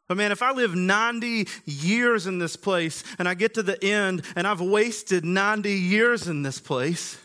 But 0.07 0.17
man, 0.17 0.31
if 0.31 0.41
I 0.41 0.51
live 0.51 0.75
90 0.75 1.47
years 1.65 2.27
in 2.27 2.37
this 2.37 2.55
place 2.55 3.03
and 3.17 3.27
I 3.27 3.33
get 3.33 3.53
to 3.53 3.63
the 3.63 3.81
end 3.83 4.23
and 4.35 4.45
I've 4.45 4.61
wasted 4.61 5.23
90 5.23 5.71
years 5.71 6.27
in 6.27 6.43
this 6.43 6.59
place, 6.59 7.17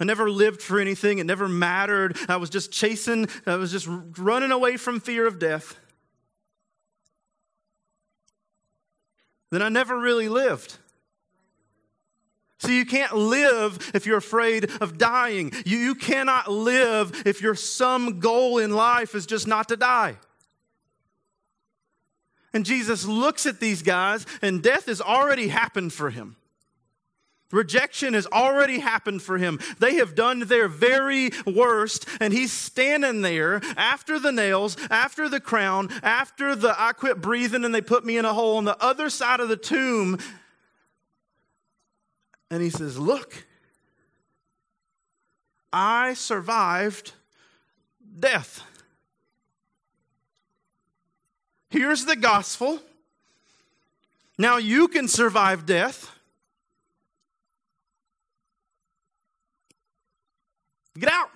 I 0.00 0.04
never 0.04 0.30
lived 0.30 0.62
for 0.62 0.80
anything. 0.80 1.18
It 1.18 1.26
never 1.26 1.46
mattered. 1.48 2.16
I 2.28 2.36
was 2.36 2.50
just 2.50 2.72
chasing, 2.72 3.28
I 3.46 3.56
was 3.56 3.70
just 3.70 3.86
running 4.18 4.50
away 4.50 4.76
from 4.76 4.98
fear 4.98 5.26
of 5.26 5.38
death. 5.38 5.76
Then 9.50 9.62
I 9.62 9.68
never 9.68 9.98
really 9.98 10.28
lived. 10.28 10.78
So 12.58 12.68
you 12.68 12.84
can't 12.84 13.14
live 13.14 13.90
if 13.94 14.06
you're 14.06 14.18
afraid 14.18 14.70
of 14.82 14.98
dying. 14.98 15.52
You, 15.64 15.78
you 15.78 15.94
cannot 15.94 16.50
live 16.50 17.22
if 17.26 17.40
your 17.40 17.54
some 17.54 18.20
goal 18.20 18.58
in 18.58 18.70
life 18.70 19.14
is 19.14 19.26
just 19.26 19.46
not 19.46 19.68
to 19.68 19.76
die. 19.76 20.16
And 22.52 22.64
Jesus 22.64 23.06
looks 23.06 23.46
at 23.46 23.60
these 23.60 23.82
guys, 23.82 24.26
and 24.42 24.62
death 24.62 24.86
has 24.86 25.00
already 25.00 25.48
happened 25.48 25.92
for 25.92 26.10
him. 26.10 26.36
Rejection 27.52 28.14
has 28.14 28.26
already 28.26 28.78
happened 28.78 29.22
for 29.22 29.36
him. 29.38 29.58
They 29.78 29.96
have 29.96 30.14
done 30.14 30.40
their 30.40 30.68
very 30.68 31.30
worst, 31.44 32.06
and 32.20 32.32
he's 32.32 32.52
standing 32.52 33.22
there 33.22 33.60
after 33.76 34.18
the 34.18 34.30
nails, 34.30 34.76
after 34.88 35.28
the 35.28 35.40
crown, 35.40 35.88
after 36.02 36.54
the 36.54 36.80
I 36.80 36.92
quit 36.92 37.20
breathing 37.20 37.64
and 37.64 37.74
they 37.74 37.80
put 37.80 38.04
me 38.04 38.16
in 38.18 38.24
a 38.24 38.32
hole 38.32 38.56
on 38.56 38.64
the 38.64 38.80
other 38.82 39.10
side 39.10 39.40
of 39.40 39.48
the 39.48 39.56
tomb. 39.56 40.18
And 42.50 42.62
he 42.62 42.70
says, 42.70 42.98
Look, 42.98 43.46
I 45.72 46.14
survived 46.14 47.12
death. 48.18 48.62
Here's 51.70 52.04
the 52.04 52.16
gospel. 52.16 52.80
Now 54.36 54.56
you 54.56 54.88
can 54.88 55.06
survive 55.08 55.66
death. 55.66 56.10
Get 60.98 61.10
out. 61.10 61.30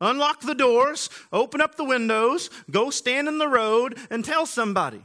Unlock 0.00 0.40
the 0.40 0.54
doors, 0.54 1.10
open 1.30 1.60
up 1.60 1.74
the 1.74 1.84
windows, 1.84 2.48
go 2.70 2.88
stand 2.88 3.28
in 3.28 3.36
the 3.36 3.48
road 3.48 3.98
and 4.08 4.24
tell 4.24 4.46
somebody. 4.46 5.02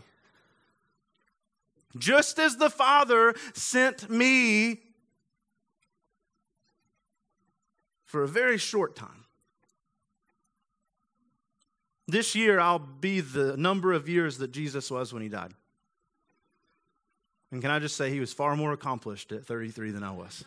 just 1.97 2.39
as 2.39 2.57
the 2.57 2.69
Father 2.69 3.35
sent 3.53 4.09
me 4.09 4.81
for 8.03 8.23
a 8.23 8.27
very 8.27 8.57
short 8.57 8.95
time. 8.95 9.24
This 12.07 12.35
year, 12.35 12.59
I'll 12.59 12.79
be 12.79 13.19
the 13.19 13.57
number 13.57 13.93
of 13.93 14.07
years 14.07 14.37
that 14.37 14.51
Jesus 14.51 14.91
was 14.91 15.11
when 15.11 15.23
he 15.23 15.29
died. 15.29 15.53
And 17.51 17.61
can 17.61 17.71
I 17.71 17.79
just 17.79 17.95
say, 17.95 18.09
he 18.09 18.19
was 18.19 18.33
far 18.33 18.55
more 18.55 18.73
accomplished 18.73 19.31
at 19.31 19.45
33 19.45 19.91
than 19.91 20.03
I 20.03 20.11
was. 20.11 20.43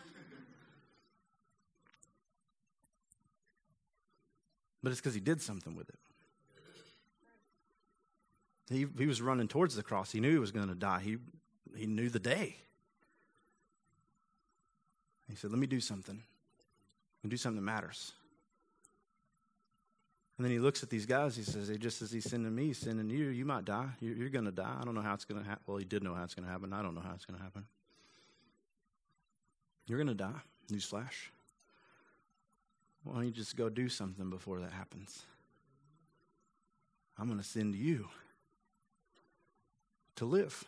But 4.81 4.91
it's 4.91 5.01
because 5.01 5.13
he 5.13 5.19
did 5.19 5.41
something 5.41 5.75
with 5.75 5.89
it. 5.89 5.99
He, 8.69 8.85
he 8.97 9.07
was 9.07 9.21
running 9.21 9.47
towards 9.47 9.75
the 9.75 9.83
cross. 9.83 10.11
He 10.11 10.19
knew 10.19 10.31
he 10.31 10.39
was 10.39 10.51
going 10.51 10.67
to 10.67 10.75
die. 10.75 11.01
He, 11.03 11.17
he 11.75 11.87
knew 11.87 12.09
the 12.09 12.19
day. 12.19 12.55
He 15.27 15.35
said, 15.35 15.49
Let 15.49 15.59
me 15.59 15.67
do 15.67 15.79
something. 15.79 16.21
And 17.23 17.29
do 17.29 17.35
something 17.35 17.57
that 17.57 17.71
matters. 17.71 18.13
And 20.39 20.45
then 20.45 20.53
he 20.53 20.59
looks 20.59 20.83
at 20.83 20.89
these 20.89 21.05
guys. 21.05 21.35
He 21.35 21.43
says, 21.43 21.67
hey, 21.67 21.77
just 21.77 22.01
as 22.01 22.13
he's 22.13 22.23
sending 22.23 22.55
me, 22.55 22.67
he's 22.67 22.77
sending 22.77 23.09
you. 23.09 23.25
You 23.25 23.43
might 23.43 23.65
die. 23.65 23.89
You're, 23.99 24.15
you're 24.15 24.29
going 24.29 24.45
to 24.45 24.53
die. 24.53 24.73
I 24.79 24.85
don't 24.85 24.95
know 24.95 25.01
how 25.01 25.13
it's 25.13 25.25
going 25.25 25.43
to 25.43 25.45
happen. 25.45 25.63
Well, 25.67 25.75
he 25.75 25.83
did 25.83 26.01
know 26.01 26.13
how 26.13 26.23
it's 26.23 26.33
going 26.33 26.45
to 26.45 26.49
happen. 26.51 26.71
I 26.71 26.81
don't 26.81 26.95
know 26.95 27.01
how 27.01 27.11
it's 27.13 27.25
going 27.25 27.37
to 27.37 27.43
happen. 27.43 27.65
You're 29.85 29.97
going 29.97 30.07
to 30.07 30.13
die. 30.13 30.39
Newsflash. 30.71 31.27
Why 33.03 33.15
don't 33.15 33.25
you 33.25 33.31
just 33.31 33.57
go 33.57 33.67
do 33.67 33.89
something 33.89 34.29
before 34.29 34.61
that 34.61 34.71
happens? 34.71 35.23
I'm 37.17 37.25
going 37.27 37.39
to 37.39 37.43
send 37.43 37.75
you 37.75 38.07
to 40.15 40.23
live. 40.23 40.63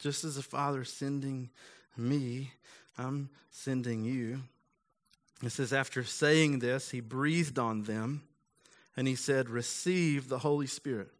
Just 0.00 0.24
as 0.24 0.34
the 0.34 0.42
Father 0.42 0.82
sending 0.82 1.50
me, 1.96 2.50
I'm 2.98 3.30
sending 3.52 4.04
you. 4.04 4.42
It 5.42 5.50
says, 5.50 5.72
after 5.72 6.04
saying 6.04 6.60
this, 6.60 6.90
he 6.90 7.00
breathed 7.00 7.58
on 7.58 7.82
them 7.82 8.22
and 8.96 9.08
he 9.08 9.14
said, 9.14 9.50
Receive 9.50 10.28
the 10.28 10.38
Holy 10.38 10.66
Spirit. 10.66 11.10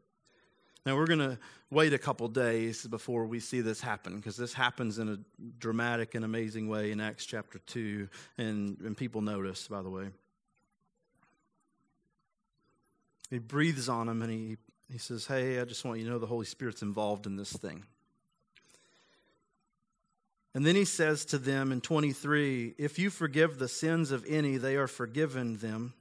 Now, 0.87 0.97
we're 0.97 1.07
going 1.07 1.19
to 1.19 1.39
wait 1.71 1.93
a 1.93 1.99
couple 1.99 2.29
days 2.29 2.87
before 2.87 3.27
we 3.27 3.41
see 3.41 3.61
this 3.61 3.81
happen 3.81 4.17
because 4.17 4.37
this 4.37 4.53
happens 4.53 4.99
in 4.99 5.09
a 5.09 5.19
dramatic 5.59 6.15
and 6.15 6.25
amazing 6.25 6.69
way 6.69 6.93
in 6.93 7.01
Acts 7.01 7.25
chapter 7.25 7.59
2, 7.59 8.09
and, 8.39 8.79
and 8.81 8.97
people 8.97 9.23
notice, 9.23 9.67
by 9.67 9.83
the 9.83 9.91
way. 9.91 10.09
He 13.31 13.39
breathes 13.39 13.89
on 13.89 14.07
them 14.07 14.23
and 14.23 14.31
he, 14.31 14.57
he 14.93 14.99
says, 14.99 15.27
Hey, 15.27 15.59
I 15.59 15.65
just 15.65 15.85
want 15.85 15.99
you 15.99 16.05
to 16.05 16.11
know 16.11 16.19
the 16.19 16.27
Holy 16.27 16.47
Spirit's 16.47 16.83
involved 16.83 17.27
in 17.27 17.37
this 17.37 17.53
thing. 17.53 17.85
And 20.55 20.65
then 20.65 20.77
he 20.77 20.85
says 20.85 21.25
to 21.27 21.39
them 21.39 21.73
in 21.73 21.81
23 21.81 22.75
If 22.79 22.99
you 22.99 23.11
forgive 23.11 23.59
the 23.59 23.69
sins 23.69 24.11
of 24.13 24.25
any, 24.29 24.57
they 24.57 24.77
are 24.77 24.87
forgiven 24.87 25.57
them. 25.57 25.95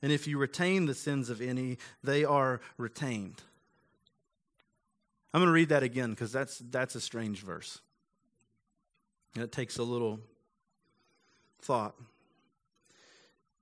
And 0.00 0.12
if 0.12 0.26
you 0.26 0.38
retain 0.38 0.86
the 0.86 0.94
sins 0.94 1.30
of 1.30 1.40
any, 1.40 1.78
they 2.02 2.24
are 2.24 2.60
retained. 2.76 3.42
I'm 5.34 5.40
going 5.40 5.48
to 5.48 5.52
read 5.52 5.70
that 5.70 5.82
again 5.82 6.10
because 6.10 6.32
that's, 6.32 6.58
that's 6.58 6.94
a 6.94 7.00
strange 7.00 7.42
verse. 7.42 7.80
And 9.34 9.44
it 9.44 9.52
takes 9.52 9.78
a 9.78 9.82
little 9.82 10.20
thought. 11.62 11.94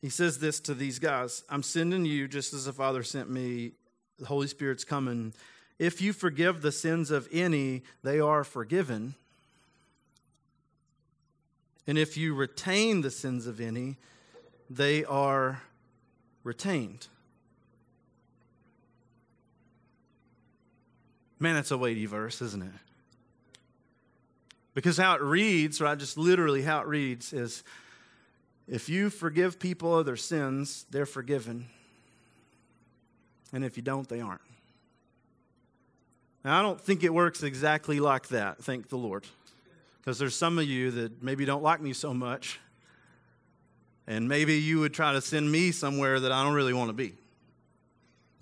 He 0.02 0.08
says 0.08 0.38
this 0.38 0.60
to 0.60 0.74
these 0.74 0.98
guys 0.98 1.44
I'm 1.48 1.62
sending 1.62 2.04
you 2.04 2.26
just 2.26 2.52
as 2.54 2.64
the 2.64 2.72
Father 2.72 3.02
sent 3.02 3.30
me. 3.30 3.72
The 4.18 4.26
Holy 4.26 4.48
Spirit's 4.48 4.84
coming. 4.84 5.32
If 5.78 6.02
you 6.02 6.12
forgive 6.12 6.60
the 6.60 6.72
sins 6.72 7.10
of 7.10 7.28
any, 7.32 7.82
they 8.02 8.20
are 8.20 8.44
forgiven. 8.44 9.14
And 11.90 11.98
if 11.98 12.16
you 12.16 12.34
retain 12.34 13.00
the 13.00 13.10
sins 13.10 13.48
of 13.48 13.60
any, 13.60 13.96
they 14.70 15.04
are 15.04 15.60
retained. 16.44 17.08
Man, 21.40 21.56
that's 21.56 21.72
a 21.72 21.76
weighty 21.76 22.06
verse, 22.06 22.40
isn't 22.42 22.62
it? 22.62 22.70
Because 24.72 24.98
how 24.98 25.16
it 25.16 25.20
reads, 25.20 25.80
right, 25.80 25.98
just 25.98 26.16
literally 26.16 26.62
how 26.62 26.78
it 26.78 26.86
reads 26.86 27.32
is 27.32 27.64
if 28.68 28.88
you 28.88 29.10
forgive 29.10 29.58
people 29.58 29.98
of 29.98 30.06
their 30.06 30.14
sins, 30.14 30.86
they're 30.90 31.06
forgiven. 31.06 31.66
And 33.52 33.64
if 33.64 33.76
you 33.76 33.82
don't, 33.82 34.08
they 34.08 34.20
aren't. 34.20 34.40
Now, 36.44 36.56
I 36.56 36.62
don't 36.62 36.80
think 36.80 37.02
it 37.02 37.12
works 37.12 37.42
exactly 37.42 37.98
like 37.98 38.28
that, 38.28 38.62
thank 38.62 38.90
the 38.90 38.96
Lord. 38.96 39.26
Because 40.00 40.18
there's 40.18 40.34
some 40.34 40.58
of 40.58 40.64
you 40.64 40.90
that 40.92 41.22
maybe 41.22 41.44
don't 41.44 41.62
like 41.62 41.80
me 41.80 41.92
so 41.92 42.14
much, 42.14 42.58
and 44.06 44.28
maybe 44.28 44.58
you 44.58 44.80
would 44.80 44.94
try 44.94 45.12
to 45.12 45.20
send 45.20 45.50
me 45.50 45.72
somewhere 45.72 46.18
that 46.20 46.32
I 46.32 46.42
don't 46.42 46.54
really 46.54 46.72
want 46.72 46.88
to 46.88 46.94
be. 46.94 47.14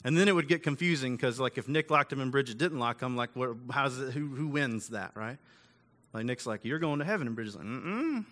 And 0.05 0.17
then 0.17 0.29
it 0.29 0.35
would 0.35 0.47
get 0.49 0.63
confusing 0.63 1.17
because, 1.17 1.41
like, 1.41 1.59
if 1.59 1.69
Nick 1.69 1.91
liked 1.91 2.13
him 2.13 2.21
and 2.21 2.31
Bridget 2.31 2.59
didn't 2.59 2.79
like 2.79 3.01
him, 3.01 3.17
like, 3.17 3.31
what, 3.35 3.57
how's 3.71 3.99
it, 3.99 4.13
who, 4.13 4.29
who 4.29 4.47
wins 4.47 4.91
that, 4.91 5.11
right? 5.15 5.39
Like, 6.13 6.25
Nick's 6.25 6.47
like, 6.47 6.65
you're 6.65 6.79
going 6.79 7.01
to 7.01 7.05
heaven, 7.05 7.27
and 7.27 7.35
Bridget's 7.35 7.57
like, 7.57 7.67
mm-mm. 7.67 8.25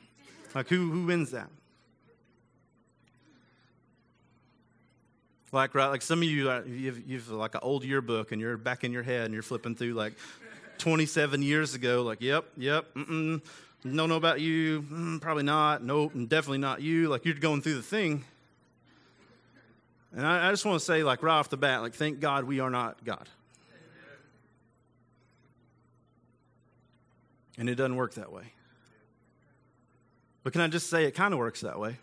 Like, 0.55 0.69
who, 0.69 0.91
who 0.91 1.07
wins 1.07 1.33
that? 1.33 1.51
Like, 5.53 5.75
right, 5.75 5.89
like 5.89 6.03
some 6.03 6.21
of 6.21 6.25
you, 6.25 6.51
uh, 6.51 6.63
you've, 6.67 7.09
you've 7.09 7.31
like 7.31 7.55
an 7.55 7.61
old 7.63 7.85
yearbook 7.85 8.33
and 8.33 8.41
you're 8.41 8.57
back 8.57 8.85
in 8.85 8.93
your 8.93 9.03
head 9.03 9.27
and 9.27 9.33
you're 9.33 9.43
flipping 9.43 9.75
through 9.75 9.95
like 9.95 10.13
27 10.79 11.43
years 11.43 11.75
ago, 11.75 12.03
like, 12.03 12.21
yep, 12.21 12.47
yep, 12.57 12.87
mm-mm, 12.95 13.43
don't 13.83 14.09
know 14.09 14.17
about 14.17 14.41
you, 14.41 14.83
mm, 14.83 15.21
probably 15.21 15.43
not, 15.43 15.83
nope, 15.83 16.13
definitely 16.13 16.59
not 16.59 16.81
you. 16.81 17.09
Like, 17.09 17.25
you're 17.25 17.35
going 17.35 17.63
through 17.63 17.77
the 17.77 17.83
thing. 17.83 18.25
And 20.15 20.27
I, 20.27 20.49
I 20.49 20.51
just 20.51 20.65
want 20.65 20.79
to 20.79 20.85
say, 20.85 21.03
like, 21.03 21.23
right 21.23 21.35
off 21.35 21.51
the 21.51 21.57
bat, 21.57 21.83
like, 21.83 21.95
thank 21.95 22.21
God 22.21 22.45
we 22.45 22.61
are 22.61 22.71
not 22.71 23.05
God. 23.05 23.29
And 27.59 27.69
it 27.69 27.77
doesn't 27.77 27.97
work 27.97 28.15
that 28.15 28.33
way. 28.33 28.53
But 30.43 30.53
can 30.53 30.63
I 30.63 30.69
just 30.69 30.91
say 30.91 31.05
it 31.05 31.13
kind 31.13 31.33
of 31.33 31.39
works 31.39 31.63
that 31.63 31.79
way? 31.79 31.97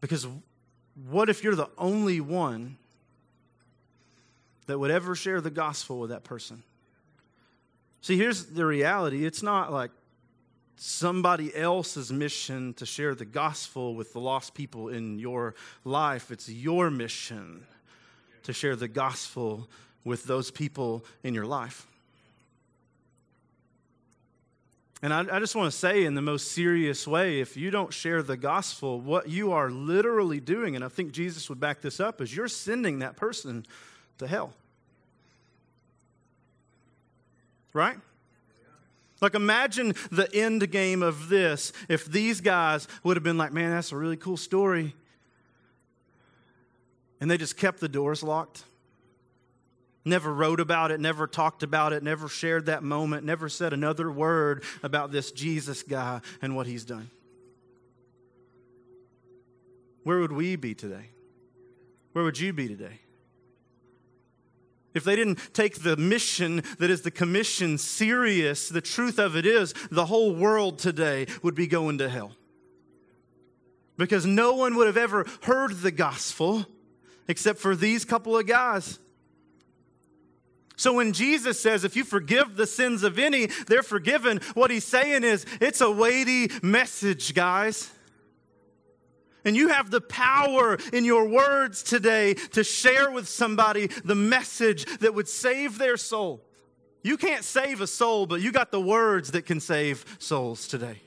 Because 0.00 0.26
what 1.08 1.28
if 1.30 1.42
you're 1.42 1.54
the 1.54 1.70
only 1.78 2.20
one 2.20 2.76
that 4.66 4.78
would 4.78 4.90
ever 4.90 5.14
share 5.14 5.40
the 5.40 5.50
gospel 5.50 5.98
with 5.98 6.10
that 6.10 6.24
person. 6.24 6.62
See, 8.00 8.16
here's 8.16 8.46
the 8.46 8.66
reality 8.66 9.24
it's 9.24 9.42
not 9.42 9.72
like 9.72 9.90
somebody 10.76 11.54
else's 11.54 12.12
mission 12.12 12.74
to 12.74 12.84
share 12.84 13.14
the 13.14 13.24
gospel 13.24 13.94
with 13.94 14.12
the 14.12 14.18
lost 14.18 14.54
people 14.54 14.88
in 14.88 15.18
your 15.18 15.54
life, 15.84 16.30
it's 16.30 16.48
your 16.48 16.90
mission 16.90 17.64
to 18.42 18.52
share 18.52 18.74
the 18.74 18.88
gospel 18.88 19.68
with 20.04 20.24
those 20.24 20.50
people 20.50 21.04
in 21.22 21.34
your 21.34 21.46
life. 21.46 21.86
And 25.04 25.12
I, 25.12 25.36
I, 25.36 25.40
just 25.40 25.56
want 25.56 25.70
to 25.70 25.76
say, 25.76 26.04
in 26.04 26.14
the 26.14 26.22
most 26.22 26.52
serious 26.52 27.08
way, 27.08 27.40
if 27.40 27.56
you 27.56 27.72
don't 27.72 27.92
share 27.92 28.22
the 28.22 28.36
gospel, 28.36 29.00
what 29.00 29.28
you 29.28 29.50
are 29.50 29.68
literally 29.68 30.38
doing, 30.38 30.76
and 30.76 30.84
I 30.84 30.88
think 30.88 31.10
Jesus 31.10 31.48
would 31.48 31.58
back 31.58 31.80
this 31.80 31.98
up, 31.98 32.20
is 32.20 32.34
you're 32.34 32.46
sending 32.46 33.00
that 33.00 33.16
person 33.16 33.66
to 34.22 34.26
hell. 34.26 34.52
Right? 37.72 37.96
Like, 39.20 39.34
imagine 39.34 39.94
the 40.10 40.28
end 40.34 40.68
game 40.72 41.02
of 41.02 41.28
this 41.28 41.72
if 41.88 42.06
these 42.06 42.40
guys 42.40 42.88
would 43.04 43.16
have 43.16 43.22
been 43.22 43.38
like, 43.38 43.52
man, 43.52 43.70
that's 43.70 43.92
a 43.92 43.96
really 43.96 44.16
cool 44.16 44.36
story. 44.36 44.94
And 47.20 47.30
they 47.30 47.38
just 47.38 47.56
kept 47.56 47.78
the 47.78 47.88
doors 47.88 48.24
locked. 48.24 48.64
Never 50.04 50.34
wrote 50.34 50.58
about 50.58 50.90
it, 50.90 50.98
never 50.98 51.28
talked 51.28 51.62
about 51.62 51.92
it, 51.92 52.02
never 52.02 52.28
shared 52.28 52.66
that 52.66 52.82
moment, 52.82 53.24
never 53.24 53.48
said 53.48 53.72
another 53.72 54.10
word 54.10 54.64
about 54.82 55.12
this 55.12 55.30
Jesus 55.30 55.84
guy 55.84 56.20
and 56.42 56.56
what 56.56 56.66
he's 56.66 56.84
done. 56.84 57.08
Where 60.02 60.18
would 60.18 60.32
we 60.32 60.56
be 60.56 60.74
today? 60.74 61.10
Where 62.12 62.24
would 62.24 62.40
you 62.40 62.52
be 62.52 62.66
today? 62.66 62.98
If 64.94 65.04
they 65.04 65.16
didn't 65.16 65.54
take 65.54 65.82
the 65.82 65.96
mission 65.96 66.62
that 66.78 66.90
is 66.90 67.02
the 67.02 67.10
commission 67.10 67.78
serious, 67.78 68.68
the 68.68 68.80
truth 68.80 69.18
of 69.18 69.36
it 69.36 69.46
is 69.46 69.74
the 69.90 70.06
whole 70.06 70.34
world 70.34 70.78
today 70.78 71.26
would 71.42 71.54
be 71.54 71.66
going 71.66 71.98
to 71.98 72.08
hell. 72.08 72.32
Because 73.96 74.26
no 74.26 74.54
one 74.54 74.76
would 74.76 74.86
have 74.86 74.96
ever 74.96 75.26
heard 75.42 75.78
the 75.78 75.90
gospel 75.90 76.66
except 77.28 77.58
for 77.58 77.76
these 77.76 78.04
couple 78.04 78.36
of 78.36 78.46
guys. 78.46 78.98
So 80.76 80.94
when 80.94 81.12
Jesus 81.12 81.60
says, 81.60 81.84
if 81.84 81.94
you 81.94 82.02
forgive 82.02 82.56
the 82.56 82.66
sins 82.66 83.02
of 83.02 83.18
any, 83.18 83.46
they're 83.68 83.82
forgiven, 83.82 84.40
what 84.54 84.70
he's 84.70 84.84
saying 84.84 85.22
is, 85.22 85.46
it's 85.60 85.80
a 85.80 85.90
weighty 85.90 86.50
message, 86.62 87.34
guys. 87.34 87.90
And 89.44 89.56
you 89.56 89.68
have 89.68 89.90
the 89.90 90.00
power 90.00 90.78
in 90.92 91.04
your 91.04 91.26
words 91.26 91.82
today 91.82 92.34
to 92.52 92.62
share 92.62 93.10
with 93.10 93.28
somebody 93.28 93.88
the 94.04 94.14
message 94.14 94.84
that 95.00 95.14
would 95.14 95.28
save 95.28 95.78
their 95.78 95.96
soul. 95.96 96.42
You 97.02 97.16
can't 97.16 97.42
save 97.42 97.80
a 97.80 97.86
soul, 97.86 98.26
but 98.26 98.40
you 98.40 98.52
got 98.52 98.70
the 98.70 98.80
words 98.80 99.32
that 99.32 99.46
can 99.46 99.58
save 99.58 100.04
souls 100.18 100.68
today. 100.68 101.00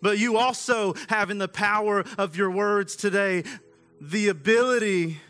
But 0.00 0.18
you 0.18 0.36
also 0.36 0.94
have 1.08 1.30
in 1.30 1.38
the 1.38 1.48
power 1.48 2.04
of 2.18 2.36
your 2.36 2.50
words 2.50 2.96
today 2.96 3.44
the 4.00 4.28
ability 4.28 5.20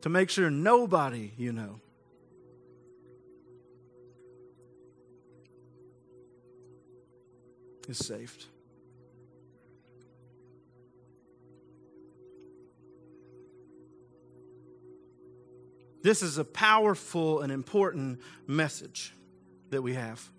to 0.00 0.08
make 0.08 0.28
sure 0.28 0.50
nobody 0.50 1.32
you 1.38 1.52
know 1.52 1.80
is 7.88 7.98
saved. 7.98 8.46
This 16.02 16.22
is 16.22 16.36
a 16.36 16.44
powerful 16.44 17.40
and 17.40 17.50
important 17.50 18.20
message 18.46 19.14
that 19.70 19.80
we 19.80 19.94
have. 19.94 20.30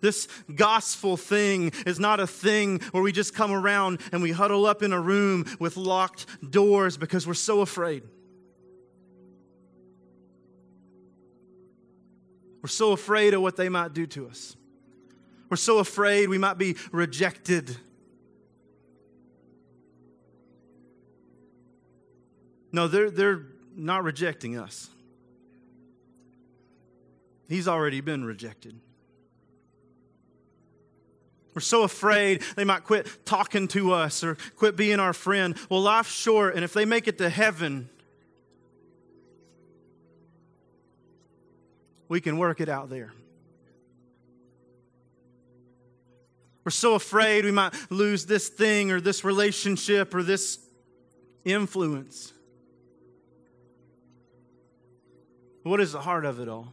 This 0.00 0.28
gospel 0.54 1.16
thing 1.16 1.72
is 1.86 1.98
not 1.98 2.20
a 2.20 2.26
thing 2.26 2.80
where 2.92 3.02
we 3.02 3.10
just 3.10 3.34
come 3.34 3.50
around 3.50 4.00
and 4.12 4.22
we 4.22 4.30
huddle 4.30 4.66
up 4.66 4.82
in 4.82 4.92
a 4.92 5.00
room 5.00 5.46
with 5.58 5.76
locked 5.76 6.26
doors 6.48 6.96
because 6.96 7.26
we're 7.26 7.34
so 7.34 7.60
afraid. 7.60 8.04
We're 12.62 12.68
so 12.68 12.92
afraid 12.92 13.34
of 13.34 13.42
what 13.42 13.56
they 13.56 13.68
might 13.68 13.94
do 13.94 14.06
to 14.08 14.28
us. 14.28 14.56
We're 15.54 15.58
so 15.58 15.78
afraid 15.78 16.28
we 16.28 16.36
might 16.36 16.58
be 16.58 16.74
rejected. 16.90 17.76
No, 22.72 22.88
they're, 22.88 23.08
they're 23.08 23.46
not 23.76 24.02
rejecting 24.02 24.58
us. 24.58 24.90
He's 27.48 27.68
already 27.68 28.00
been 28.00 28.24
rejected. 28.24 28.80
We're 31.54 31.60
so 31.60 31.84
afraid 31.84 32.42
they 32.56 32.64
might 32.64 32.82
quit 32.82 33.24
talking 33.24 33.68
to 33.68 33.92
us 33.92 34.24
or 34.24 34.36
quit 34.56 34.74
being 34.74 34.98
our 34.98 35.12
friend. 35.12 35.56
Well, 35.70 35.82
life's 35.82 36.12
short, 36.12 36.56
and 36.56 36.64
if 36.64 36.72
they 36.72 36.84
make 36.84 37.06
it 37.06 37.18
to 37.18 37.28
heaven, 37.28 37.88
we 42.08 42.20
can 42.20 42.38
work 42.38 42.60
it 42.60 42.68
out 42.68 42.90
there. 42.90 43.12
We're 46.64 46.70
so 46.70 46.94
afraid 46.94 47.44
we 47.44 47.50
might 47.50 47.74
lose 47.90 48.24
this 48.24 48.48
thing 48.48 48.90
or 48.90 49.00
this 49.00 49.22
relationship 49.22 50.14
or 50.14 50.22
this 50.22 50.58
influence. 51.44 52.32
What 55.62 55.80
is 55.80 55.92
the 55.92 56.00
heart 56.00 56.24
of 56.24 56.40
it 56.40 56.48
all? 56.48 56.72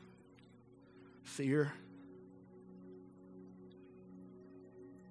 Fear. 1.24 1.74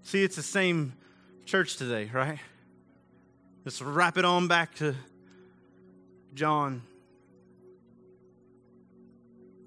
See, 0.02 0.22
it's 0.22 0.36
the 0.36 0.42
same 0.42 0.94
church 1.44 1.76
today, 1.76 2.10
right? 2.12 2.38
Let's 3.64 3.82
wrap 3.82 4.16
it 4.16 4.24
on 4.24 4.48
back 4.48 4.74
to 4.76 4.94
John. 6.34 6.82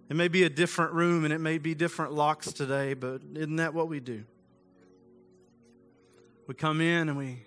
It 0.09 0.15
may 0.15 0.27
be 0.27 0.43
a 0.43 0.49
different 0.49 0.93
room 0.93 1.23
and 1.23 1.33
it 1.33 1.39
may 1.39 1.59
be 1.59 1.75
different 1.75 2.13
locks 2.13 2.51
today, 2.51 2.93
but 2.93 3.21
isn't 3.35 3.55
that 3.57 3.73
what 3.73 3.87
we 3.87 3.99
do? 3.99 4.23
We 6.45 6.53
come 6.53 6.81
in 6.81 7.07
and 7.07 7.17
we 7.17 7.41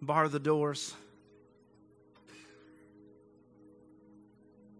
bar 0.00 0.28
the 0.28 0.38
doors. 0.38 0.94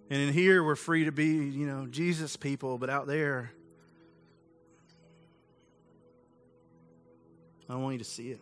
And 0.09 0.21
in 0.21 0.33
here, 0.33 0.63
we're 0.63 0.77
free 0.77 1.05
to 1.05 1.13
be, 1.13 1.27
you 1.27 1.67
know, 1.67 1.87
Jesus 1.87 2.37
people, 2.37 2.79
but 2.79 2.89
out 2.89 3.07
there, 3.07 3.51
I 7.69 7.77
want 7.77 7.95
you 7.95 7.99
to 7.99 8.05
see 8.05 8.31
it. 8.31 8.41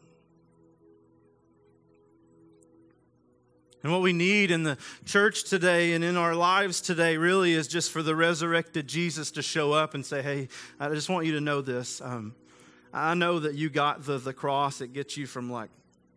And 3.82 3.92
what 3.92 4.02
we 4.02 4.12
need 4.12 4.50
in 4.50 4.64
the 4.64 4.76
church 5.04 5.44
today 5.44 5.92
and 5.92 6.02
in 6.02 6.16
our 6.16 6.34
lives 6.34 6.80
today 6.80 7.16
really 7.16 7.52
is 7.52 7.68
just 7.68 7.90
for 7.90 8.02
the 8.02 8.14
resurrected 8.14 8.86
Jesus 8.86 9.30
to 9.32 9.42
show 9.42 9.72
up 9.72 9.94
and 9.94 10.04
say, 10.04 10.20
Hey, 10.20 10.48
I 10.80 10.88
just 10.90 11.08
want 11.08 11.26
you 11.26 11.32
to 11.32 11.40
know 11.40 11.62
this. 11.62 12.00
Um, 12.02 12.34
I 12.92 13.14
know 13.14 13.40
that 13.40 13.54
you 13.54 13.68
got 13.68 14.04
the, 14.04 14.18
the 14.18 14.32
cross 14.32 14.78
that 14.78 14.92
gets 14.92 15.16
you 15.16 15.26
from 15.26 15.50
like 15.50 15.70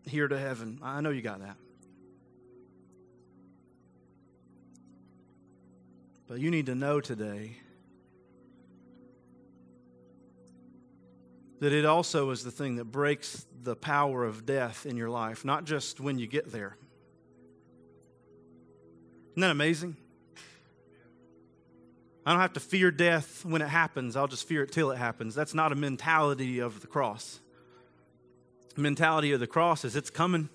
here 0.05 0.27
to 0.27 0.37
heaven. 0.37 0.79
I 0.81 1.01
know 1.01 1.09
you 1.09 1.21
got 1.21 1.39
that. 1.39 1.57
But 6.27 6.39
you 6.39 6.49
need 6.49 6.67
to 6.67 6.75
know 6.75 7.01
today 7.01 7.57
that 11.59 11.73
it 11.73 11.85
also 11.85 12.31
is 12.31 12.43
the 12.43 12.51
thing 12.51 12.77
that 12.77 12.85
breaks 12.85 13.45
the 13.63 13.75
power 13.75 14.23
of 14.23 14.45
death 14.45 14.85
in 14.85 14.97
your 14.97 15.09
life, 15.09 15.45
not 15.45 15.65
just 15.65 15.99
when 15.99 16.17
you 16.17 16.25
get 16.25 16.51
there. 16.51 16.77
Isn't 19.31 19.41
that 19.41 19.51
amazing? 19.51 19.95
I 22.25 22.31
don't 22.31 22.41
have 22.41 22.53
to 22.53 22.59
fear 22.59 22.91
death 22.91 23.43
when 23.43 23.61
it 23.61 23.67
happens. 23.67 24.15
I'll 24.15 24.27
just 24.27 24.47
fear 24.47 24.63
it 24.63 24.71
till 24.71 24.91
it 24.91 24.97
happens. 24.97 25.33
That's 25.33 25.53
not 25.53 25.71
a 25.71 25.75
mentality 25.75 26.59
of 26.59 26.81
the 26.81 26.87
cross. 26.87 27.39
The 28.75 28.81
mentality 28.81 29.31
of 29.31 29.39
the 29.39 29.47
cross 29.47 29.83
is 29.83 29.95
it's 29.95 30.09
coming. 30.09 30.49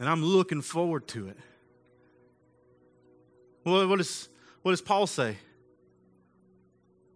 And 0.00 0.08
I'm 0.08 0.24
looking 0.24 0.60
forward 0.60 1.06
to 1.08 1.28
it. 1.28 1.36
Well, 3.64 3.86
what, 3.86 4.00
is, 4.00 4.28
what 4.62 4.72
does 4.72 4.82
Paul 4.82 5.06
say? 5.06 5.36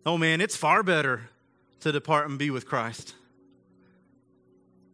Oh 0.04 0.16
man, 0.16 0.40
it's 0.40 0.54
far 0.54 0.84
better 0.84 1.28
to 1.80 1.90
depart 1.90 2.28
and 2.28 2.38
be 2.38 2.50
with 2.50 2.66
Christ. 2.66 3.14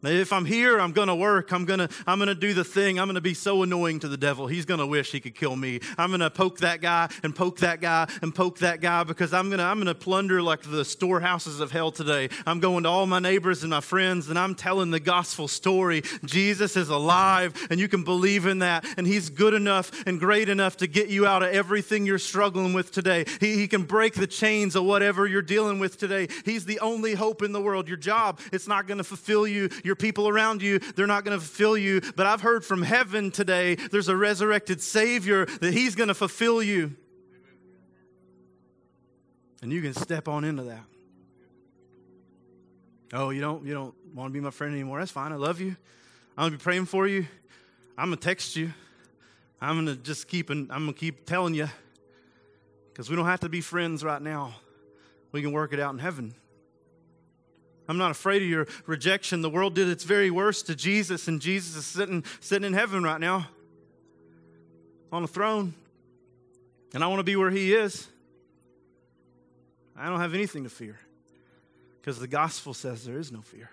If 0.04 0.32
I'm 0.32 0.44
here, 0.44 0.80
I'm 0.80 0.90
going 0.90 1.06
to 1.06 1.14
work. 1.14 1.52
I'm 1.52 1.64
going 1.64 1.78
to 1.78 1.88
I'm 2.08 2.18
going 2.18 2.28
to 2.28 2.34
do 2.34 2.54
the 2.54 2.64
thing. 2.64 2.98
I'm 2.98 3.06
going 3.06 3.14
to 3.14 3.20
be 3.20 3.34
so 3.34 3.62
annoying 3.62 4.00
to 4.00 4.08
the 4.08 4.16
devil. 4.16 4.48
He's 4.48 4.64
going 4.64 4.80
to 4.80 4.86
wish 4.86 5.12
he 5.12 5.20
could 5.20 5.36
kill 5.36 5.54
me. 5.54 5.78
I'm 5.96 6.10
going 6.10 6.20
to 6.20 6.30
poke 6.30 6.58
that 6.58 6.80
guy 6.80 7.08
and 7.22 7.34
poke 7.34 7.58
that 7.58 7.80
guy 7.80 8.08
and 8.20 8.34
poke 8.34 8.58
that 8.58 8.80
guy 8.80 9.04
because 9.04 9.32
I'm 9.32 9.48
going 9.48 9.58
to 9.58 9.64
I'm 9.64 9.76
going 9.76 9.86
to 9.86 9.94
plunder 9.94 10.42
like 10.42 10.62
the 10.62 10.84
storehouses 10.84 11.60
of 11.60 11.70
hell 11.70 11.92
today. 11.92 12.30
I'm 12.46 12.58
going 12.58 12.82
to 12.82 12.88
all 12.88 13.06
my 13.06 13.20
neighbors 13.20 13.62
and 13.62 13.70
my 13.70 13.80
friends 13.80 14.28
and 14.28 14.36
I'm 14.36 14.56
telling 14.56 14.90
the 14.90 14.98
gospel 14.98 15.46
story. 15.46 16.02
Jesus 16.24 16.76
is 16.76 16.88
alive 16.88 17.54
and 17.70 17.78
you 17.78 17.86
can 17.86 18.02
believe 18.02 18.46
in 18.46 18.58
that 18.58 18.84
and 18.96 19.06
he's 19.06 19.30
good 19.30 19.54
enough 19.54 19.92
and 20.04 20.18
great 20.18 20.48
enough 20.48 20.78
to 20.78 20.88
get 20.88 21.10
you 21.10 21.28
out 21.28 21.44
of 21.44 21.50
everything 21.50 22.06
you're 22.06 22.18
struggling 22.18 22.72
with 22.72 22.90
today. 22.90 23.24
He, 23.38 23.54
he 23.54 23.68
can 23.68 23.84
break 23.84 24.14
the 24.14 24.26
chains 24.26 24.74
of 24.74 24.82
whatever 24.82 25.28
you're 25.28 25.42
dealing 25.42 25.78
with 25.78 25.96
today. 25.96 26.26
He's 26.44 26.64
the 26.64 26.80
only 26.80 27.14
hope 27.14 27.40
in 27.40 27.52
the 27.52 27.60
world. 27.60 27.86
Your 27.86 27.96
job, 27.96 28.40
it's 28.52 28.66
not 28.66 28.88
going 28.88 28.98
to 28.98 29.04
fulfill 29.04 29.46
you. 29.46 29.68
Your 29.92 29.96
people 29.96 30.26
around 30.26 30.62
you, 30.62 30.78
they're 30.78 31.06
not 31.06 31.22
going 31.22 31.38
to 31.38 31.44
fulfill 31.44 31.76
you. 31.76 32.00
But 32.16 32.26
I've 32.26 32.40
heard 32.40 32.64
from 32.64 32.80
heaven 32.80 33.30
today 33.30 33.74
there's 33.74 34.08
a 34.08 34.16
resurrected 34.16 34.80
Savior 34.80 35.44
that 35.44 35.74
He's 35.74 35.94
going 35.94 36.08
to 36.08 36.14
fulfill 36.14 36.62
you. 36.62 36.96
And 39.60 39.70
you 39.70 39.82
can 39.82 39.92
step 39.92 40.28
on 40.28 40.44
into 40.44 40.62
that. 40.64 40.84
Oh, 43.12 43.28
you 43.28 43.42
don't 43.42 43.66
you 43.66 43.74
don't 43.74 43.94
want 44.14 44.30
to 44.30 44.32
be 44.32 44.40
my 44.40 44.50
friend 44.50 44.72
anymore? 44.72 44.98
That's 44.98 45.10
fine. 45.10 45.32
I 45.32 45.36
love 45.36 45.60
you. 45.60 45.76
I'm 46.36 46.46
gonna 46.46 46.52
be 46.52 46.56
praying 46.56 46.86
for 46.86 47.06
you. 47.06 47.26
I'm 47.98 48.06
gonna 48.06 48.16
text 48.16 48.56
you. 48.56 48.72
I'm 49.60 49.76
gonna 49.76 49.96
just 49.96 50.26
keep 50.26 50.48
and 50.48 50.72
I'm 50.72 50.86
gonna 50.86 50.94
keep 50.94 51.26
telling 51.26 51.52
you 51.52 51.68
because 52.88 53.10
we 53.10 53.16
don't 53.16 53.26
have 53.26 53.40
to 53.40 53.50
be 53.50 53.60
friends 53.60 54.02
right 54.02 54.22
now. 54.22 54.54
We 55.30 55.42
can 55.42 55.52
work 55.52 55.74
it 55.74 55.80
out 55.80 55.92
in 55.92 55.98
heaven. 55.98 56.34
I'm 57.92 57.98
not 57.98 58.10
afraid 58.10 58.40
of 58.40 58.48
your 58.48 58.66
rejection. 58.86 59.42
The 59.42 59.50
world 59.50 59.74
did 59.74 59.86
its 59.86 60.04
very 60.04 60.30
worst 60.30 60.66
to 60.68 60.74
Jesus, 60.74 61.28
and 61.28 61.42
Jesus 61.42 61.76
is 61.76 61.84
sitting, 61.84 62.24
sitting 62.40 62.66
in 62.66 62.72
heaven 62.72 63.02
right 63.02 63.20
now 63.20 63.48
on 65.12 65.22
a 65.22 65.26
throne. 65.26 65.74
And 66.94 67.04
I 67.04 67.06
want 67.08 67.20
to 67.20 67.24
be 67.24 67.36
where 67.36 67.50
he 67.50 67.74
is. 67.74 68.08
I 69.94 70.08
don't 70.08 70.20
have 70.20 70.32
anything 70.32 70.64
to 70.64 70.70
fear 70.70 70.98
because 72.00 72.18
the 72.18 72.26
gospel 72.26 72.72
says 72.72 73.04
there 73.04 73.18
is 73.18 73.30
no 73.30 73.42
fear. 73.42 73.68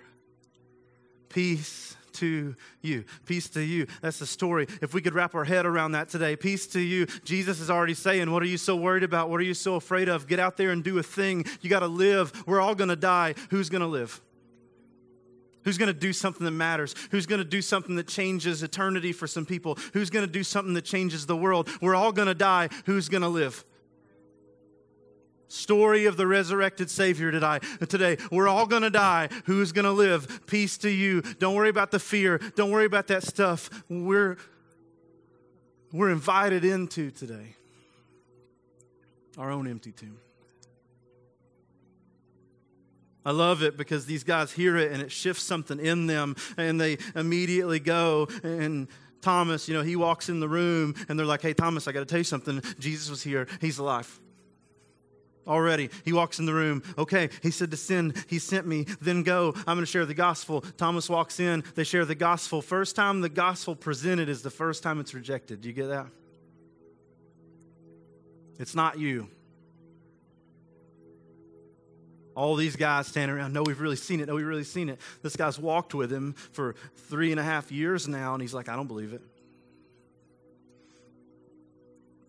Peace 1.30 1.96
to 2.14 2.56
you. 2.82 3.06
Peace 3.26 3.50
to 3.50 3.62
you. 3.62 3.88
That's 4.02 4.20
the 4.20 4.26
story. 4.26 4.68
If 4.82 4.94
we 4.94 5.02
could 5.02 5.14
wrap 5.14 5.36
our 5.36 5.44
head 5.44 5.66
around 5.66 5.94
that 5.94 6.10
today, 6.10 6.36
peace 6.36 6.68
to 6.68 6.80
you. 6.80 7.06
Jesus 7.24 7.60
is 7.60 7.70
already 7.70 7.94
saying, 7.94 8.32
What 8.32 8.44
are 8.44 8.48
you 8.48 8.58
so 8.58 8.76
worried 8.76 9.04
about? 9.04 9.30
What 9.30 9.40
are 9.40 9.44
you 9.44 9.54
so 9.54 9.76
afraid 9.76 10.10
of? 10.10 10.28
Get 10.28 10.40
out 10.40 10.58
there 10.58 10.72
and 10.72 10.84
do 10.84 10.98
a 11.00 11.04
thing. 11.04 11.46
You 11.62 11.70
got 11.70 11.80
to 11.80 11.88
live. 11.88 12.44
We're 12.46 12.62
all 12.62 12.76
going 12.76 12.90
to 12.90 12.96
die. 12.96 13.36
Who's 13.50 13.70
going 13.70 13.82
to 13.82 13.88
live? 13.88 14.22
Who's 15.64 15.78
going 15.78 15.94
to 15.94 16.00
do 16.00 16.14
something 16.14 16.46
that 16.46 16.52
matters? 16.52 16.96
Who's 17.12 17.26
going 17.26 17.40
to 17.40 17.46
do 17.46 17.62
something 17.62 17.96
that 17.96 18.08
changes 18.08 18.64
eternity 18.64 19.12
for 19.12 19.28
some 19.28 19.46
people? 19.46 19.78
Who's 19.94 20.10
going 20.10 20.26
to 20.26 20.32
do 20.32 20.44
something 20.44 20.74
that 20.74 20.86
changes 20.86 21.26
the 21.26 21.36
world? 21.36 21.70
We're 21.82 21.96
all 21.96 22.12
going 22.12 22.28
to 22.28 22.34
die. 22.34 22.70
Who's 22.86 23.10
going 23.10 23.24
to 23.24 23.28
live? 23.28 23.64
Story 25.50 26.06
of 26.06 26.16
the 26.16 26.28
resurrected 26.28 26.90
Savior 26.90 27.32
today. 27.32 27.60
Today, 27.90 28.18
we're 28.32 28.48
all 28.48 28.68
going 28.68 28.84
to 28.84 28.90
die. 28.90 29.30
Who's 29.46 29.72
going 29.72 29.86
to 29.86 29.92
live? 29.92 30.46
Peace 30.46 30.78
to 30.80 30.90
you. 30.90 31.22
Don't 31.22 31.56
worry 31.56 31.70
about 31.70 31.90
the 31.92 32.00
fear. 32.00 32.38
Don't 32.56 32.72
worry 32.72 32.86
about 32.86 33.08
that 33.08 33.24
stuff. 33.24 33.70
We're, 33.90 34.38
we're 35.92 36.12
invited 36.12 36.64
into 36.64 37.10
today 37.12 37.56
our 39.38 39.50
own 39.50 39.68
empty 39.68 39.92
tomb. 39.92 40.20
I 43.26 43.32
love 43.32 43.64
it 43.64 43.76
because 43.76 44.06
these 44.06 44.24
guys 44.24 44.52
hear 44.52 44.78
it 44.78 44.92
and 44.92 45.02
it 45.02 45.12
shifts 45.12 45.44
something 45.44 45.80
in 45.80 46.08
them 46.08 46.36
and 46.58 46.80
they 46.80 46.98
immediately 47.16 47.80
go 47.80 48.28
and 48.44 48.88
Thomas, 49.22 49.68
you 49.68 49.74
know, 49.74 49.82
he 49.82 49.96
walks 49.96 50.30
in 50.30 50.40
the 50.40 50.48
room 50.48 50.96
and 51.10 51.20
they're 51.20 51.26
like, 51.26 51.42
hey, 51.42 51.54
Thomas, 51.54 51.88
I 51.88 51.92
got 51.92 52.00
to 52.00 52.06
tell 52.06 52.20
you 52.20 52.24
something. 52.24 52.62
Jesus 52.80 53.10
was 53.10 53.22
here. 53.22 53.48
He's 53.60 53.78
alive. 53.78 54.20
Already, 55.50 55.90
he 56.06 56.14
walks 56.14 56.38
in 56.38 56.46
the 56.46 56.54
room. 56.54 56.84
Okay, 56.96 57.30
he 57.42 57.50
said 57.50 57.72
to 57.72 57.78
sin, 57.78 58.14
he 58.28 58.38
sent 58.38 58.68
me, 58.68 58.86
then 59.02 59.24
go. 59.24 59.54
I'm 59.58 59.76
going 59.76 59.80
to 59.80 59.86
share 59.88 60.06
the 60.06 60.14
gospel. 60.14 60.62
Thomas 60.78 61.10
walks 61.10 61.40
in, 61.40 61.64
they 61.74 61.84
share 61.84 62.06
the 62.06 62.14
gospel. 62.14 62.62
First 62.62 62.96
time 62.96 63.22
the 63.22 63.30
gospel 63.30 63.76
presented 63.76 64.30
is 64.30 64.44
the 64.44 64.52
first 64.52 64.84
time 64.84 65.00
it's 65.00 65.16
rejected. 65.16 65.62
Do 65.62 65.68
you 65.68 65.74
get 65.74 65.88
that? 65.88 66.06
It's 68.60 68.76
not 68.76 69.00
you. 69.00 69.28
All 72.36 72.56
these 72.56 72.76
guys 72.76 73.08
standing 73.08 73.36
around, 73.36 73.52
no, 73.52 73.64
we've 73.64 73.82
really 73.82 73.96
seen 73.96 74.20
it. 74.20 74.28
No, 74.28 74.36
we've 74.36 74.46
really 74.46 74.64
seen 74.64 74.88
it. 74.88 75.00
This 75.24 75.36
guy's 75.36 75.58
walked 75.58 75.96
with 75.96 76.12
him 76.12 76.34
for 76.52 76.76
three 77.10 77.32
and 77.32 77.40
a 77.40 77.44
half 77.44 77.72
years 77.72 78.08
now, 78.08 78.34
and 78.34 78.42
he's 78.42 78.54
like, 78.54 78.70
I 78.70 78.76
don't 78.76 78.88
believe 78.88 79.14
it. 79.14 79.22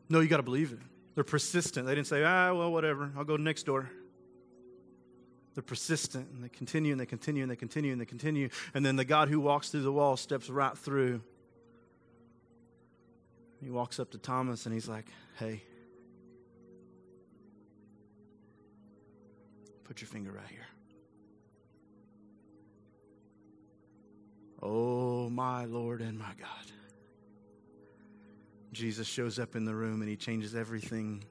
No, 0.09 0.21
you 0.21 0.29
got 0.29 0.39
to 0.39 0.43
believe 0.43 0.73
it. 0.73 0.79
They're 1.21 1.25
persistent. 1.25 1.87
They 1.87 1.95
didn't 1.95 2.07
say, 2.07 2.25
ah, 2.25 2.55
well, 2.55 2.73
whatever, 2.73 3.13
I'll 3.15 3.25
go 3.25 3.37
next 3.37 3.65
door. 3.65 3.91
They're 5.53 5.63
persistent 5.63 6.31
and 6.33 6.43
they 6.43 6.49
continue 6.49 6.93
and 6.93 6.99
they 6.99 7.05
continue 7.05 7.43
and 7.43 7.51
they 7.51 7.57
continue 7.57 7.93
and 7.93 8.01
they 8.01 8.07
continue. 8.07 8.49
And 8.73 8.87
then 8.87 8.97
the 8.97 9.05
God 9.05 9.29
who 9.29 9.39
walks 9.39 9.69
through 9.69 9.83
the 9.83 9.93
wall 9.93 10.17
steps 10.17 10.49
right 10.49 10.79
through. 10.79 11.21
He 13.63 13.69
walks 13.69 14.01
up 14.01 14.13
to 14.13 14.19
Thomas 14.19 14.65
and 14.65 14.75
he's 14.75 14.89
like, 14.89 15.09
hey, 15.39 15.63
put 19.85 20.01
your 20.01 20.09
finger 20.09 20.33
right 20.33 20.49
here. 20.49 20.69
Oh, 24.63 25.29
my 25.29 25.67
Lord 25.67 26.01
and 26.01 26.19
my 26.19 26.33
God. 26.41 26.73
Jesus 28.73 29.07
shows 29.07 29.39
up 29.39 29.57
in 29.57 29.65
the 29.65 29.75
room 29.75 30.01
and 30.01 30.09
he 30.09 30.17
changes 30.17 30.55
everything 30.55 31.25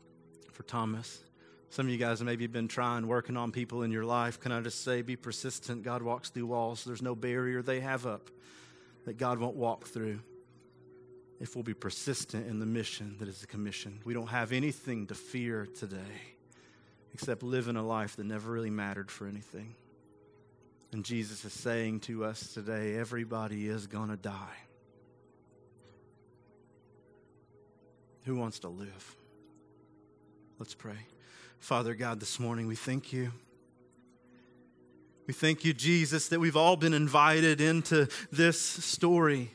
for 0.51 0.63
Thomas. 0.63 1.23
Some 1.69 1.85
of 1.85 1.91
you 1.91 1.97
guys 1.97 2.19
have 2.19 2.25
maybe 2.25 2.47
been 2.47 2.67
trying, 2.67 3.07
working 3.07 3.37
on 3.37 3.51
people 3.51 3.83
in 3.83 3.91
your 3.91 4.03
life. 4.03 4.39
Can 4.39 4.51
I 4.51 4.59
just 4.61 4.83
say, 4.83 5.01
be 5.01 5.15
persistent? 5.15 5.83
God 5.83 6.01
walks 6.01 6.29
through 6.29 6.47
walls. 6.47 6.83
There's 6.83 7.01
no 7.01 7.15
barrier 7.15 7.61
they 7.61 7.79
have 7.79 8.05
up 8.05 8.29
that 9.05 9.17
God 9.17 9.39
won't 9.39 9.55
walk 9.55 9.87
through 9.87 10.19
if 11.39 11.55
we'll 11.55 11.63
be 11.63 11.73
persistent 11.73 12.47
in 12.47 12.59
the 12.59 12.65
mission 12.65 13.15
that 13.19 13.27
is 13.27 13.39
the 13.39 13.47
commission. 13.47 13.99
We 14.03 14.13
don't 14.13 14.27
have 14.27 14.51
anything 14.51 15.07
to 15.07 15.15
fear 15.15 15.65
today 15.65 16.35
except 17.13 17.43
living 17.43 17.75
a 17.75 17.85
life 17.85 18.15
that 18.17 18.25
never 18.25 18.51
really 18.51 18.69
mattered 18.69 19.09
for 19.09 19.27
anything. 19.27 19.75
And 20.91 21.05
Jesus 21.05 21.45
is 21.45 21.53
saying 21.53 22.01
to 22.01 22.25
us 22.25 22.53
today 22.53 22.95
everybody 22.95 23.67
is 23.67 23.87
going 23.87 24.09
to 24.09 24.17
die. 24.17 24.57
Who 28.29 28.35
wants 28.35 28.59
to 28.59 28.67
live? 28.67 29.15
Let's 30.59 30.75
pray. 30.75 31.07
Father 31.57 31.95
God, 31.95 32.19
this 32.19 32.39
morning 32.39 32.67
we 32.67 32.75
thank 32.75 33.11
you. 33.11 33.31
We 35.25 35.33
thank 35.33 35.65
you, 35.65 35.73
Jesus, 35.73 36.29
that 36.29 36.39
we've 36.39 36.55
all 36.55 36.75
been 36.75 36.93
invited 36.93 37.59
into 37.59 38.07
this 38.31 38.61
story. 38.61 39.49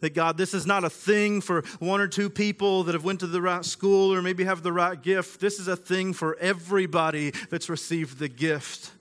That 0.00 0.14
God, 0.14 0.38
this 0.38 0.54
is 0.54 0.64
not 0.64 0.82
a 0.82 0.88
thing 0.88 1.42
for 1.42 1.60
one 1.78 2.00
or 2.00 2.08
two 2.08 2.30
people 2.30 2.84
that 2.84 2.94
have 2.94 3.04
went 3.04 3.20
to 3.20 3.26
the 3.26 3.42
right 3.42 3.66
school 3.66 4.14
or 4.14 4.22
maybe 4.22 4.44
have 4.44 4.62
the 4.62 4.72
right 4.72 5.02
gift. 5.02 5.40
This 5.40 5.58
is 5.58 5.68
a 5.68 5.76
thing 5.76 6.14
for 6.14 6.38
everybody 6.38 7.32
that's 7.50 7.68
received 7.68 8.18
the 8.18 8.30
gift 8.30 8.92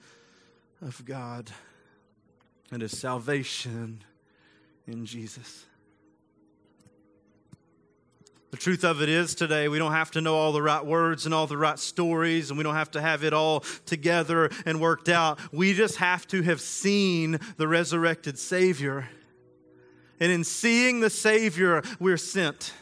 of 0.82 1.06
God 1.06 1.50
and 2.70 2.82
his 2.82 3.00
salvation 3.00 4.04
in 4.88 5.06
Jesus. 5.06 5.64
The 8.52 8.58
truth 8.58 8.84
of 8.84 9.02
it 9.02 9.10
is 9.10 9.36
today, 9.36 9.68
we 9.68 9.78
don't 9.78 9.92
have 9.92 10.10
to 10.12 10.22
know 10.22 10.36
all 10.36 10.52
the 10.52 10.62
right 10.62 10.84
words 10.84 11.26
and 11.26 11.36
all 11.36 11.46
the 11.46 11.58
right 11.58 11.78
stories, 11.78 12.50
and 12.50 12.58
we 12.58 12.64
don't 12.64 12.74
have 12.74 12.92
to 12.92 13.02
have 13.02 13.24
it 13.24 13.32
all 13.32 13.60
together 13.86 14.50
and 14.66 14.82
worked 14.82 15.08
out. 15.08 15.40
We 15.54 15.74
just 15.74 15.98
have 15.98 16.26
to 16.30 16.42
have 16.42 16.60
seen 16.60 17.40
the 17.58 17.68
resurrected 17.68 18.40
Savior. 18.40 19.08
And 20.20 20.32
in 20.32 20.44
seeing 20.44 21.00
the 21.00 21.12
Savior, 21.12 21.84
we're 22.00 22.18
sent. 22.18 22.74